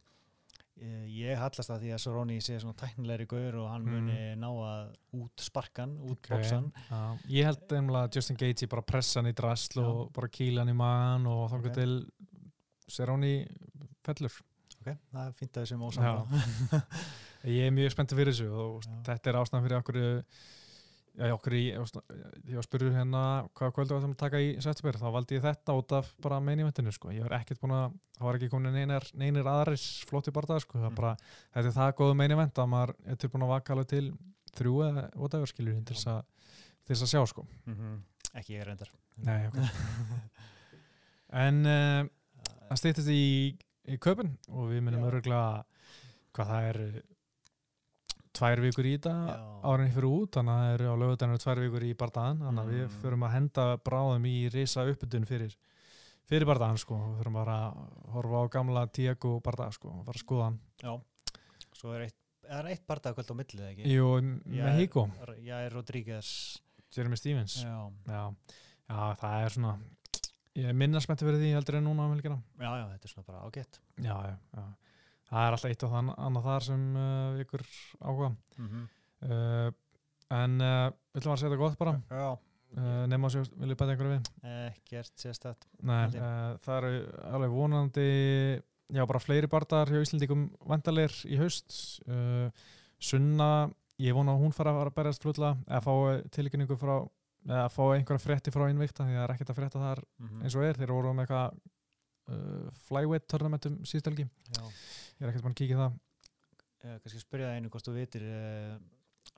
e, 0.77 0.91
ég 1.09 1.39
hallast 1.41 1.73
að 1.73 1.81
því 1.87 1.89
að 1.95 2.01
Soroni 2.03 2.37
sé 2.45 2.59
svona 2.61 2.77
tæknilegri 2.77 3.25
gaur 3.31 3.57
og 3.63 3.71
hann 3.73 3.87
Mm. 3.89 3.95
muni 3.97 4.19
ná 4.37 4.47
að 4.51 4.93
út 5.17 5.41
sparkan, 5.41 5.95
út 6.05 6.19
Ok, 6.21 6.29
bóksan 6.35 6.69
já. 6.91 7.01
Ég 7.33 7.49
held 7.49 7.73
einlega 7.79 8.03
að 8.05 8.19
Justin 8.19 8.37
Gaethje 8.43 8.69
bara 8.69 8.85
pressa 8.93 9.19
hann 9.23 9.31
í 9.31 9.35
drasl 9.41 9.81
Já. 9.81 9.87
og 9.89 10.13
bara 10.13 10.29
kýla 10.37 10.61
hann 10.61 10.69
í 10.75 10.77
magan 10.77 11.25
og 11.33 11.49
þannig 11.49 11.71
Ok. 11.73 11.79
til 11.81 11.97
Serroni 12.93 13.33
fellur 14.05 14.37
Ok, 14.81 14.93
það 15.11 15.25
er 15.25 15.33
fínt 15.41 15.57
að 15.57 15.65
þessum 15.65 15.89
ósamlega 15.89 16.83
Ég 17.49 17.67
er 17.67 17.71
mjög 17.73 17.93
spenntið 17.95 18.19
fyrir 18.21 18.33
þessu 18.35 18.49
og 18.53 18.81
Já. 18.85 18.91
þetta 19.11 19.29
er 19.31 19.37
ástæðan 19.41 19.63
fyrir 19.65 19.79
okkur 19.81 20.01
Já, 21.11 21.27
okkur 21.35 21.53
í, 21.57 21.63
ég 21.75 22.55
var 22.55 22.63
spurður 22.63 22.93
hérna 22.95 23.21
hvaða 23.51 23.73
kvöldu 23.75 23.91
var 23.97 23.99
það 24.05 24.11
að 24.13 24.19
taka 24.21 24.39
í 24.39 24.51
september, 24.63 24.95
þá 24.95 25.09
valdi 25.11 25.35
ég 25.35 25.41
þetta 25.43 25.73
út 25.75 25.91
af 25.97 26.11
bara 26.23 26.37
meini 26.39 26.63
vettinu, 26.63 26.93
sko. 26.95 27.09
Ég 27.11 27.25
var 27.25 27.35
ekkert 27.35 27.59
búin 27.59 27.73
að, 27.75 27.97
það 28.15 28.23
var 28.29 28.37
ekki 28.39 28.49
komin 28.53 28.71
neinir, 28.77 29.07
neinir 29.19 29.49
aðris 29.51 29.83
flotti 30.07 30.31
barðað, 30.31 30.61
sko. 30.63 30.77
Það 30.79 30.85
er 30.87 30.93
Mm. 30.93 30.95
bara, 31.01 31.11
þetta 31.51 31.67
er 31.67 31.75
það 31.75 31.91
góðu 31.99 32.15
meini 32.15 32.37
vett 32.39 32.61
að 32.63 32.69
maður 32.71 32.95
er 33.11 33.19
tilbúin 33.19 33.43
að 33.43 33.51
vaka 33.51 33.73
alveg 33.75 33.87
til 33.91 34.05
þrjú 34.55 34.75
eða 34.87 35.03
whatever, 35.19 35.51
skiljur, 35.51 35.83
til 35.83 35.95
þess 35.99 36.07
að, 36.07 37.11
sjá, 37.11 37.25
sko. 37.27 37.45
Mhm. 37.67 38.01
Ekki 38.39 38.55
ég 38.55 38.65
reyndar 38.65 38.89
Nei, 39.17 39.47
ok. 39.51 39.59
En 41.43 41.65
uh, 41.65 42.07
það 42.69 42.79
stýttist 42.79 43.11
í, 43.11 43.23
í 43.91 43.97
köpun 43.99 44.37
og 44.47 44.69
við 44.71 44.81
minnum 44.87 45.03
öruglega 45.11 45.65
hvað 46.31 46.47
það 46.55 46.69
er 46.71 46.81
tvær 48.41 48.61
vikur 48.63 48.87
í 48.89 48.93
þetta 48.97 49.11
árinni 49.69 49.91
fyrir 49.93 50.07
út, 50.09 50.31
þannig 50.33 50.53
að 50.55 50.61
það 50.63 50.75
eru 50.75 50.87
á 50.89 50.95
lögutanum 51.01 51.41
tvær 51.43 51.59
vikur 51.61 51.83
í 51.85 51.91
bardaðan, 51.99 52.39
þannig 52.41 52.63
að 52.63 52.71
við 52.73 52.85
Mm. 52.87 52.95
förum 53.03 53.25
að 53.27 53.33
henda 53.35 53.65
bráðum 53.85 54.25
í 54.25 54.35
risa 54.49 54.85
uppbytun 54.89 55.27
fyrir 55.29 55.53
fyrir 56.31 56.47
bardaðan 56.49 56.79
sko, 56.81 56.97
við 57.11 57.21
förum 57.21 57.37
bara 57.37 57.57
að 57.67 58.09
horfa 58.15 58.41
á 58.41 58.45
gamla 58.55 58.83
Tiago 58.87 59.35
bardaða 59.45 59.73
sko, 59.77 59.89
og 59.99 60.05
fara 60.07 60.17
að 60.17 60.23
skoða 60.25 60.43
hann. 60.47 60.59
Já, 60.81 60.93
svo 61.77 61.93
er 61.93 62.05
eitt, 62.07 62.17
eitt 62.49 62.85
barndag 62.87 63.15
kvöld 63.15 63.31
á 63.31 63.35
millið 63.37 63.65
ekki 63.69 63.93
Jú, 63.93 64.09
Já, 64.49 64.63
Mexico, 64.65 65.07
Já, 65.43 65.55
er 65.65 65.71
Rodríguez 65.75 66.29
Jeremy 66.95 67.15
Stevens. 67.15 67.61
Já, 67.63 67.91
Já. 68.07 68.23
Já, 68.89 69.15
það 69.21 69.45
er 69.45 69.49
svona, 69.55 69.73
ég 70.55 70.65
er 70.67 70.73
minna 70.73 70.99
spenntið 70.99 71.29
fyrir 71.29 71.39
því 71.43 71.51
heldur 71.55 71.77
en 71.77 71.85
núna 71.85 72.09
já, 72.17 72.39
já, 72.59 72.87
þetta 72.89 73.05
er 73.05 73.13
svona 73.13 73.27
bara 73.27 73.43
ágætt 73.45 73.79
Já, 74.01 74.15
já, 74.25 74.37
já. 74.57 74.65
Það 75.31 75.47
er 75.47 75.57
alltaf 75.57 75.71
eitt 75.71 75.87
og 75.87 75.93
þann, 75.95 76.13
annað 76.27 76.47
þar 76.49 76.67
sem 76.67 76.87
uh, 76.99 77.41
ykkur 77.45 77.65
áhuga. 78.01 78.31
mm 78.57 78.67
-hmm. 78.67 78.87
Uh, 79.21 79.69
en 80.33 80.61
uh, 80.61 80.87
við 81.13 81.21
ætlum 81.21 81.33
að 81.33 81.39
segja 81.39 81.51
þetta 81.51 81.61
gott 81.61 81.77
bara. 81.77 81.93
Já, 82.09 82.37
Uh, 82.71 83.03
nema 83.11 83.27
að 83.27 83.33
sjá, 83.33 83.41
vil 83.59 83.73
ég 83.73 83.75
bæta 83.75 83.91
einhverju 83.91 84.11
við? 84.13 84.27
ekkert 84.47 85.17
sérstætt 85.19 85.65
Nei, 85.83 86.05
uh, 86.15 86.53
það 86.63 86.77
eru 86.77 86.91
alveg 87.35 87.51
vonandi, 87.51 88.05
já, 88.95 89.01
bara 89.09 89.19
fleiri 89.19 89.49
barndar 89.51 89.91
hjá 89.91 89.99
Íslandíkum 89.99 90.45
vandalir 90.63 91.11
í 91.27 91.39
haust. 91.41 91.75
Uh, 92.07 92.47
Sunna, 92.95 93.67
ég 93.99 94.15
vona 94.15 94.37
að 94.37 94.45
hún 94.45 94.55
fara 94.55 94.71
að 94.71 94.85
að 94.85 94.95
berjast 95.01 95.25
flutla, 95.25 95.51
eða 95.67 95.81
fá 95.83 96.23
tilkynningu 96.31 96.77
frá, 96.79 96.95
eða 97.49 97.67
fá 97.75 97.83
einhverja 97.89 98.23
frétti 98.23 98.55
frá 98.55 98.69
innvikta, 98.69 99.03
því 99.03 99.17
það 99.17 99.25
er 99.25 99.35
ekkert 99.35 99.51
að 99.51 99.59
frétta 99.59 99.83
þar 99.83 100.03
mm 100.05 100.29
eins 100.45 100.55
og 100.55 100.63
er. 100.69 100.79
Þeir 100.79 100.95
voru 100.95 101.13
með 101.13 101.25
eitthvað 101.25 101.59
uh, 102.31 102.71
flyweight 102.87 103.27
tournamentum 103.31 103.77
síðstelgi. 103.87 104.25
Ég 104.55 105.21
er 105.21 105.29
ekkert 105.31 105.43
búin 105.45 105.53
að 105.55 105.59
kíkja 105.61 105.75
í 105.77 105.81
það. 105.83 105.99
eh, 106.83 106.97
kannski 107.03 107.21
spyrja 107.21 107.51
það 107.51 107.59
einu 107.59 107.69
hvort 107.75 107.87
þú 107.87 107.93
vitir 107.99 108.23
eh, 108.25 108.75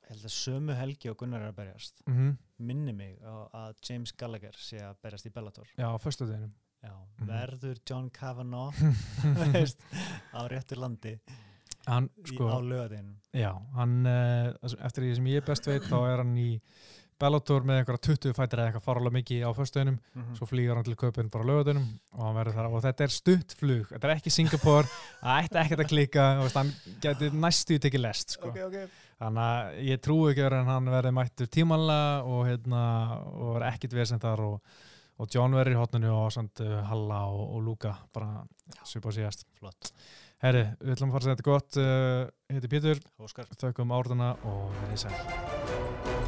held 0.09 0.23
að 0.29 0.33
sömu 0.37 0.75
helgi 0.79 1.09
og 1.11 1.17
Gunnar 1.19 1.41
er 1.43 1.51
að 1.51 1.57
berjast 1.61 2.03
Mm 2.07 2.33
minni 2.63 2.93
mig 2.95 3.17
á 3.27 3.33
að 3.59 3.73
James 3.89 4.13
Gallagher 4.15 4.55
sé 4.55 4.77
að 4.79 4.95
berjast 5.03 5.25
í 5.27 5.31
Bellator 5.35 5.67
Já, 5.75 5.89
á 5.91 5.97
föstu 5.99 6.23
deginum. 6.29 6.53
Já, 6.83 6.93
Mhm. 7.19 7.27
verður 7.27 7.77
John 7.89 8.09
Kavanagh 8.09 8.77
veist, 9.53 9.79
á 10.31 10.47
réttu 10.47 10.77
landi 10.79 11.17
Hann, 11.87 12.07
í, 12.23 12.29
sko, 12.31 12.47
á 12.47 12.57
lögadeinum 12.63 13.17
Já, 13.35 13.51
hann, 13.75 14.05
uh, 14.07 14.53
eftir 14.79 15.03
því 15.03 15.15
sem 15.17 15.27
ég 15.33 15.45
best 15.47 15.67
veit 15.67 15.83
þá 15.91 15.97
er 16.13 16.21
hann 16.23 16.31
í 16.39 16.61
Bellator 17.21 17.63
með 17.67 17.79
einhverja 17.81 18.01
20 18.07 18.33
fættir 18.37 18.59
eða 18.61 18.71
eitthvað 18.71 18.85
farulega 18.87 19.15
mikið 19.17 19.43
á 19.45 19.51
föstuðinum, 19.57 19.97
Mhm. 20.15 20.35
svo 20.37 20.47
flýgur 20.49 20.75
hann 20.79 20.83
til 20.87 20.95
köpun 20.95 21.29
bara 21.31 21.43
á 21.43 21.49
lögadunum 21.51 21.87
og 22.13 22.21
hann 22.25 22.35
verður 22.35 22.53
þar 22.57 22.69
og 22.73 22.83
þetta 22.83 23.03
er 23.03 23.13
stutt 23.13 23.55
flug, 23.59 23.87
þetta 23.93 24.03
er 24.09 24.15
ekki 24.17 24.31
Singapore 24.31 24.87
það 25.23 25.43
ætti 25.43 25.61
ekkert 25.63 25.83
að 25.85 25.89
klika, 25.93 26.25
veist, 26.41 26.55
hann 26.59 26.73
geti 27.01 27.29
næstu 27.31 27.79
tekið 27.79 28.01
lest, 28.07 28.29
sko. 28.37 28.49
Ok 28.49 28.89
þannig 29.23 29.43
að 29.43 29.77
ég 29.87 30.01
trúi 30.03 30.31
ekki 30.33 30.43
verið 30.43 30.59
en 30.65 30.71
hann 30.73 30.89
verði 30.91 31.11
mættur 31.15 31.47
tímanlega 31.47 32.25
og 32.27 32.41
hérna, 32.49 32.81
og 33.31 33.53
verði 33.55 33.69
ekkit 33.71 33.93
vesend 33.95 34.21
þar 34.25 34.41
og, 34.43 34.73
og 35.21 35.29
John 35.31 35.53
verður 35.55 35.77
í 35.77 35.79
hotninu 35.79 36.11
og 36.11 36.31
samt 36.35 36.59
uh, 36.65 36.81
Halla 36.89 37.21
og, 37.31 37.55
og 37.55 37.63
Luka 37.63 37.93
bara 38.11 38.41
á 38.43 38.83
síðast. 38.83 39.45
Flott. 39.61 39.93
Herri, 40.43 40.65
við 40.81 40.97
ætlum 40.97 41.13
að 41.13 41.15
fara 41.15 41.21
að 41.21 41.29
segja 41.29 41.37
þetta 41.37 41.47
gott 41.53 41.79
uh, 41.79 42.27
heiti 42.51 42.73
Pétur, 42.73 42.99
Óskar. 43.23 43.47
Þökkum 43.55 43.95
árðuna 43.95 44.33
og 44.43 44.75
verið 44.81 45.05
sæl 45.05 46.22